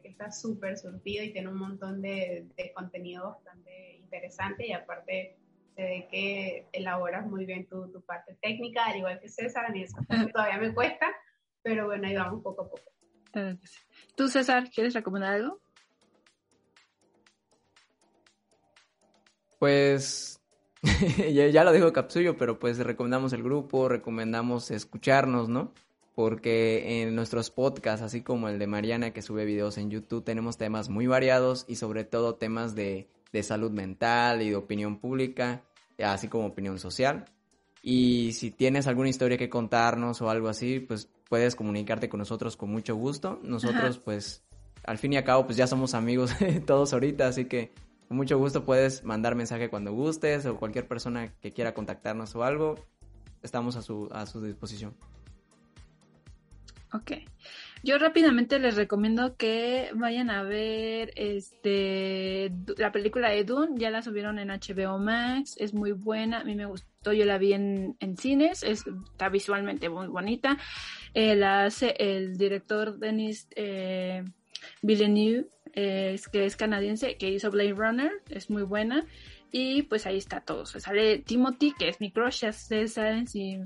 que 0.00 0.08
está 0.08 0.30
súper 0.30 0.78
surtido 0.78 1.24
y 1.24 1.32
tiene 1.32 1.48
un 1.48 1.58
montón 1.58 2.00
de, 2.00 2.46
de 2.56 2.72
contenido 2.72 3.24
bastante 3.24 3.96
interesante 3.96 4.66
y 4.66 4.72
aparte 4.72 5.36
se 5.78 5.84
ve 5.84 6.08
que 6.10 6.66
elaboras 6.72 7.24
muy 7.24 7.46
bien 7.46 7.68
tu, 7.68 7.88
tu 7.92 8.00
parte 8.02 8.36
técnica, 8.42 8.86
al 8.86 8.96
igual 8.96 9.20
que 9.20 9.28
César, 9.28 9.64
a 9.64 9.68
mí 9.68 9.84
esa 9.84 10.02
parte 10.02 10.32
todavía 10.32 10.58
me 10.58 10.74
cuesta, 10.74 11.06
pero 11.62 11.86
bueno, 11.86 12.08
ahí 12.08 12.16
vamos 12.16 12.42
poco 12.42 12.62
a 12.62 12.68
poco. 12.68 12.82
¿Tú, 14.16 14.26
César, 14.26 14.70
quieres 14.74 14.94
recomendar 14.94 15.34
algo? 15.34 15.60
Pues 19.60 20.40
ya, 21.32 21.62
lo 21.62 21.70
dijo 21.70 21.92
Capsullo, 21.92 22.36
pero 22.36 22.58
pues 22.58 22.78
recomendamos 22.80 23.32
el 23.32 23.44
grupo, 23.44 23.88
recomendamos 23.88 24.72
escucharnos, 24.72 25.48
¿no? 25.48 25.72
Porque 26.16 27.02
en 27.02 27.14
nuestros 27.14 27.52
podcasts, 27.52 28.02
así 28.04 28.22
como 28.22 28.48
el 28.48 28.58
de 28.58 28.66
Mariana 28.66 29.12
que 29.12 29.22
sube 29.22 29.44
videos 29.44 29.78
en 29.78 29.90
YouTube, 29.92 30.24
tenemos 30.24 30.58
temas 30.58 30.88
muy 30.88 31.06
variados 31.06 31.66
y 31.68 31.76
sobre 31.76 32.02
todo 32.02 32.34
temas 32.34 32.74
de, 32.74 33.06
de 33.32 33.42
salud 33.44 33.70
mental 33.70 34.42
y 34.42 34.50
de 34.50 34.56
opinión 34.56 34.98
pública, 34.98 35.62
así 36.04 36.28
como 36.28 36.46
opinión 36.46 36.78
social. 36.78 37.26
Y 37.82 38.32
si 38.32 38.50
tienes 38.50 38.86
alguna 38.86 39.08
historia 39.08 39.38
que 39.38 39.48
contarnos 39.48 40.20
o 40.20 40.30
algo 40.30 40.48
así, 40.48 40.80
pues 40.80 41.08
puedes 41.28 41.54
comunicarte 41.54 42.08
con 42.08 42.18
nosotros 42.18 42.56
con 42.56 42.70
mucho 42.70 42.96
gusto. 42.96 43.40
Nosotros, 43.42 43.98
pues, 43.98 44.42
al 44.84 44.98
fin 44.98 45.12
y 45.12 45.16
al 45.16 45.24
cabo, 45.24 45.44
pues 45.46 45.56
ya 45.56 45.66
somos 45.66 45.94
amigos 45.94 46.32
todos 46.66 46.92
ahorita, 46.92 47.28
así 47.28 47.44
que 47.44 47.72
con 48.08 48.16
mucho 48.16 48.38
gusto 48.38 48.64
puedes 48.64 49.04
mandar 49.04 49.34
mensaje 49.34 49.68
cuando 49.68 49.92
gustes 49.92 50.46
o 50.46 50.56
cualquier 50.56 50.88
persona 50.88 51.34
que 51.40 51.52
quiera 51.52 51.74
contactarnos 51.74 52.34
o 52.34 52.42
algo, 52.42 52.86
estamos 53.42 53.76
a 53.76 53.82
su, 53.82 54.08
a 54.12 54.26
su 54.26 54.42
disposición. 54.42 54.94
Ok. 56.92 57.12
Yo 57.82 57.98
rápidamente 57.98 58.58
les 58.58 58.76
recomiendo 58.76 59.36
que 59.36 59.90
vayan 59.94 60.30
a 60.30 60.42
ver 60.42 61.12
este 61.16 62.52
la 62.76 62.92
película 62.92 63.30
de 63.30 63.44
Dune, 63.44 63.78
ya 63.78 63.90
la 63.90 64.02
subieron 64.02 64.38
en 64.38 64.48
HBO 64.48 64.98
Max, 64.98 65.56
es 65.58 65.74
muy 65.74 65.92
buena, 65.92 66.40
a 66.40 66.44
mí 66.44 66.54
me 66.54 66.66
gustó, 66.66 67.12
yo 67.12 67.24
la 67.24 67.38
vi 67.38 67.52
en, 67.52 67.96
en 68.00 68.16
cines, 68.16 68.62
está 68.62 69.28
visualmente 69.28 69.88
muy 69.88 70.08
bonita. 70.08 70.58
Eh, 71.14 71.36
la 71.36 71.64
hace 71.64 71.94
el 71.98 72.36
director 72.36 72.98
Denis 72.98 73.48
eh, 73.56 74.24
Villeneuve 74.82 75.48
que 75.74 76.44
es 76.44 76.56
canadiense, 76.56 77.16
que 77.16 77.30
hizo 77.30 77.50
Blade 77.50 77.74
Runner, 77.74 78.10
es 78.30 78.50
muy 78.50 78.62
buena. 78.62 79.04
Y 79.50 79.82
pues 79.82 80.06
ahí 80.06 80.18
está 80.18 80.40
todo. 80.40 80.66
sale 80.66 81.18
Timothy, 81.20 81.72
que 81.78 81.88
es 81.88 82.00
mi 82.00 82.10
crush, 82.10 82.40
ya 82.40 82.50
ustedes 82.50 82.94
saben 82.94 83.26
si 83.26 83.58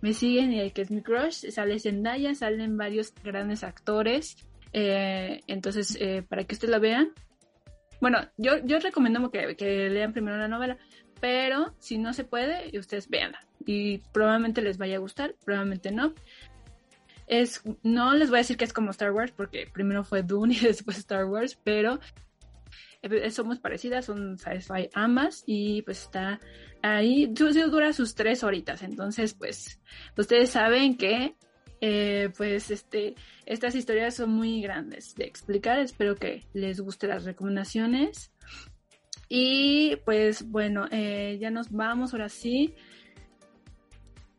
me 0.00 0.12
siguen 0.12 0.52
y 0.52 0.60
el 0.60 0.72
que 0.72 0.82
es 0.82 0.90
mi 0.90 1.02
crush. 1.02 1.48
Sale 1.50 1.78
Zendaya, 1.78 2.34
salen 2.34 2.76
varios 2.76 3.12
grandes 3.22 3.64
actores. 3.64 4.36
Eh, 4.72 5.40
entonces, 5.46 5.96
eh, 6.00 6.22
para 6.22 6.44
que 6.44 6.54
ustedes 6.54 6.70
la 6.70 6.78
vean. 6.78 7.12
Bueno, 8.00 8.18
yo, 8.36 8.58
yo 8.64 8.78
recomiendo 8.78 9.30
que, 9.30 9.56
que 9.56 9.90
lean 9.90 10.12
primero 10.12 10.36
la 10.36 10.46
novela, 10.46 10.78
pero 11.20 11.74
si 11.80 11.98
no 11.98 12.12
se 12.12 12.24
puede, 12.24 12.76
ustedes 12.78 13.08
véanla. 13.08 13.40
Y 13.66 13.98
probablemente 14.12 14.62
les 14.62 14.78
vaya 14.78 14.96
a 14.96 15.00
gustar, 15.00 15.34
probablemente 15.44 15.90
no. 15.90 16.14
Es, 17.26 17.62
no 17.82 18.14
les 18.14 18.30
voy 18.30 18.38
a 18.38 18.40
decir 18.40 18.56
que 18.56 18.64
es 18.64 18.72
como 18.72 18.90
Star 18.92 19.12
Wars, 19.12 19.32
porque 19.32 19.66
primero 19.72 20.04
fue 20.04 20.22
Dune 20.22 20.54
y 20.54 20.58
después 20.64 20.98
Star 20.98 21.24
Wars, 21.24 21.58
pero 21.64 21.98
somos 23.30 23.58
parecidas, 23.58 24.06
son 24.06 24.38
sci-fi 24.38 24.90
ambas 24.94 25.44
y 25.46 25.82
pues 25.82 26.02
está 26.02 26.40
ahí, 26.82 27.26
dura 27.26 27.92
sus 27.92 28.14
tres 28.14 28.42
horitas, 28.42 28.82
entonces 28.82 29.34
pues 29.34 29.80
ustedes 30.16 30.50
saben 30.50 30.96
que 30.96 31.36
eh, 31.80 32.30
pues 32.36 32.70
este, 32.70 33.14
estas 33.46 33.74
historias 33.74 34.14
son 34.14 34.30
muy 34.30 34.60
grandes 34.60 35.14
de 35.14 35.24
explicar, 35.24 35.78
espero 35.78 36.16
que 36.16 36.44
les 36.52 36.80
gusten 36.80 37.10
las 37.10 37.24
recomendaciones. 37.24 38.32
Y 39.28 39.96
pues 40.04 40.48
bueno, 40.48 40.86
eh, 40.90 41.38
ya 41.40 41.50
nos 41.50 41.70
vamos 41.70 42.12
ahora 42.12 42.28
sí. 42.28 42.74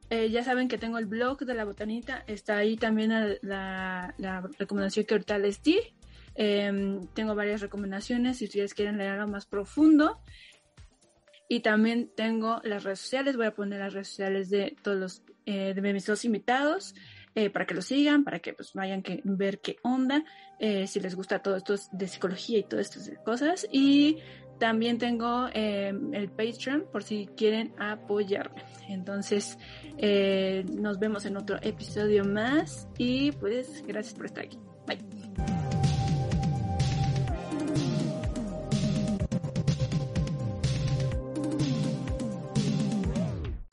Eh, 0.10 0.32
ya 0.32 0.44
saben 0.44 0.68
que 0.68 0.80
tengo 0.80 0.98
el 0.98 1.06
blog 1.06 1.46
de 1.46 1.54
la 1.54 1.66
botanita, 1.66 2.24
está 2.26 2.58
ahí 2.58 2.76
también 2.76 3.12
la, 3.42 4.16
recomendación 4.58 5.06
que 5.06 5.14
ahorita 5.14 5.38
les 5.38 5.62
di. 5.62 5.80
Em, 6.42 7.06
tengo 7.08 7.36
varias 7.36 7.60
recomendaciones 7.60 8.38
si 8.38 8.46
ustedes 8.46 8.74
quieren 8.74 8.98
leer 8.98 9.12
algo 9.12 9.32
más 9.32 9.46
profundo. 9.46 10.22
Y 11.50 11.60
también 11.60 12.12
tengo 12.16 12.62
las 12.64 12.84
redes 12.84 13.00
sociales, 13.00 13.36
voy 13.36 13.48
a 13.48 13.56
poner 13.56 13.80
las 13.80 13.94
redes 13.94 14.08
sociales 14.08 14.50
de 14.50 14.76
todos 14.82 14.98
los 14.98 15.24
eh, 15.46 15.74
de 15.74 15.94
mis 15.94 16.06
dos 16.06 16.24
invitados. 16.24 16.96
Eh, 17.36 17.52
para 17.52 17.66
que 17.66 17.76
lo 17.76 17.82
sigan, 17.82 18.24
para 18.24 18.40
que 18.40 18.54
pues 18.54 18.74
vayan 18.74 19.04
a 19.08 19.20
ver 19.24 19.62
qué 19.62 19.78
onda, 19.84 20.26
si 20.60 21.00
les 21.00 21.16
gusta 21.16 21.44
todo 21.44 21.58
esto 21.58 21.76
de 21.92 22.08
psicología 22.08 22.58
y 22.58 22.64
todas 22.64 22.88
estas 22.88 23.18
cosas. 23.24 23.68
Y 23.72 24.18
también 24.60 24.98
tengo 24.98 25.48
em, 25.54 26.14
el 26.14 26.30
Patreon 26.30 26.86
por 26.92 27.04
si 27.04 27.28
quieren 27.36 27.74
apoyarme. 27.80 28.64
Entonces, 28.90 29.58
eh, 29.98 30.66
nos 30.72 31.00
vemos 31.00 31.26
en 31.26 31.38
otro 31.38 31.58
episodio 31.62 32.26
más 32.26 32.88
y 32.98 33.32
pues 33.32 33.84
gracias 33.88 34.14
por 34.14 34.28
estar 34.28 34.46
aquí. 34.46 34.60
Bye. 34.86 35.00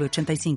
85 0.00 0.56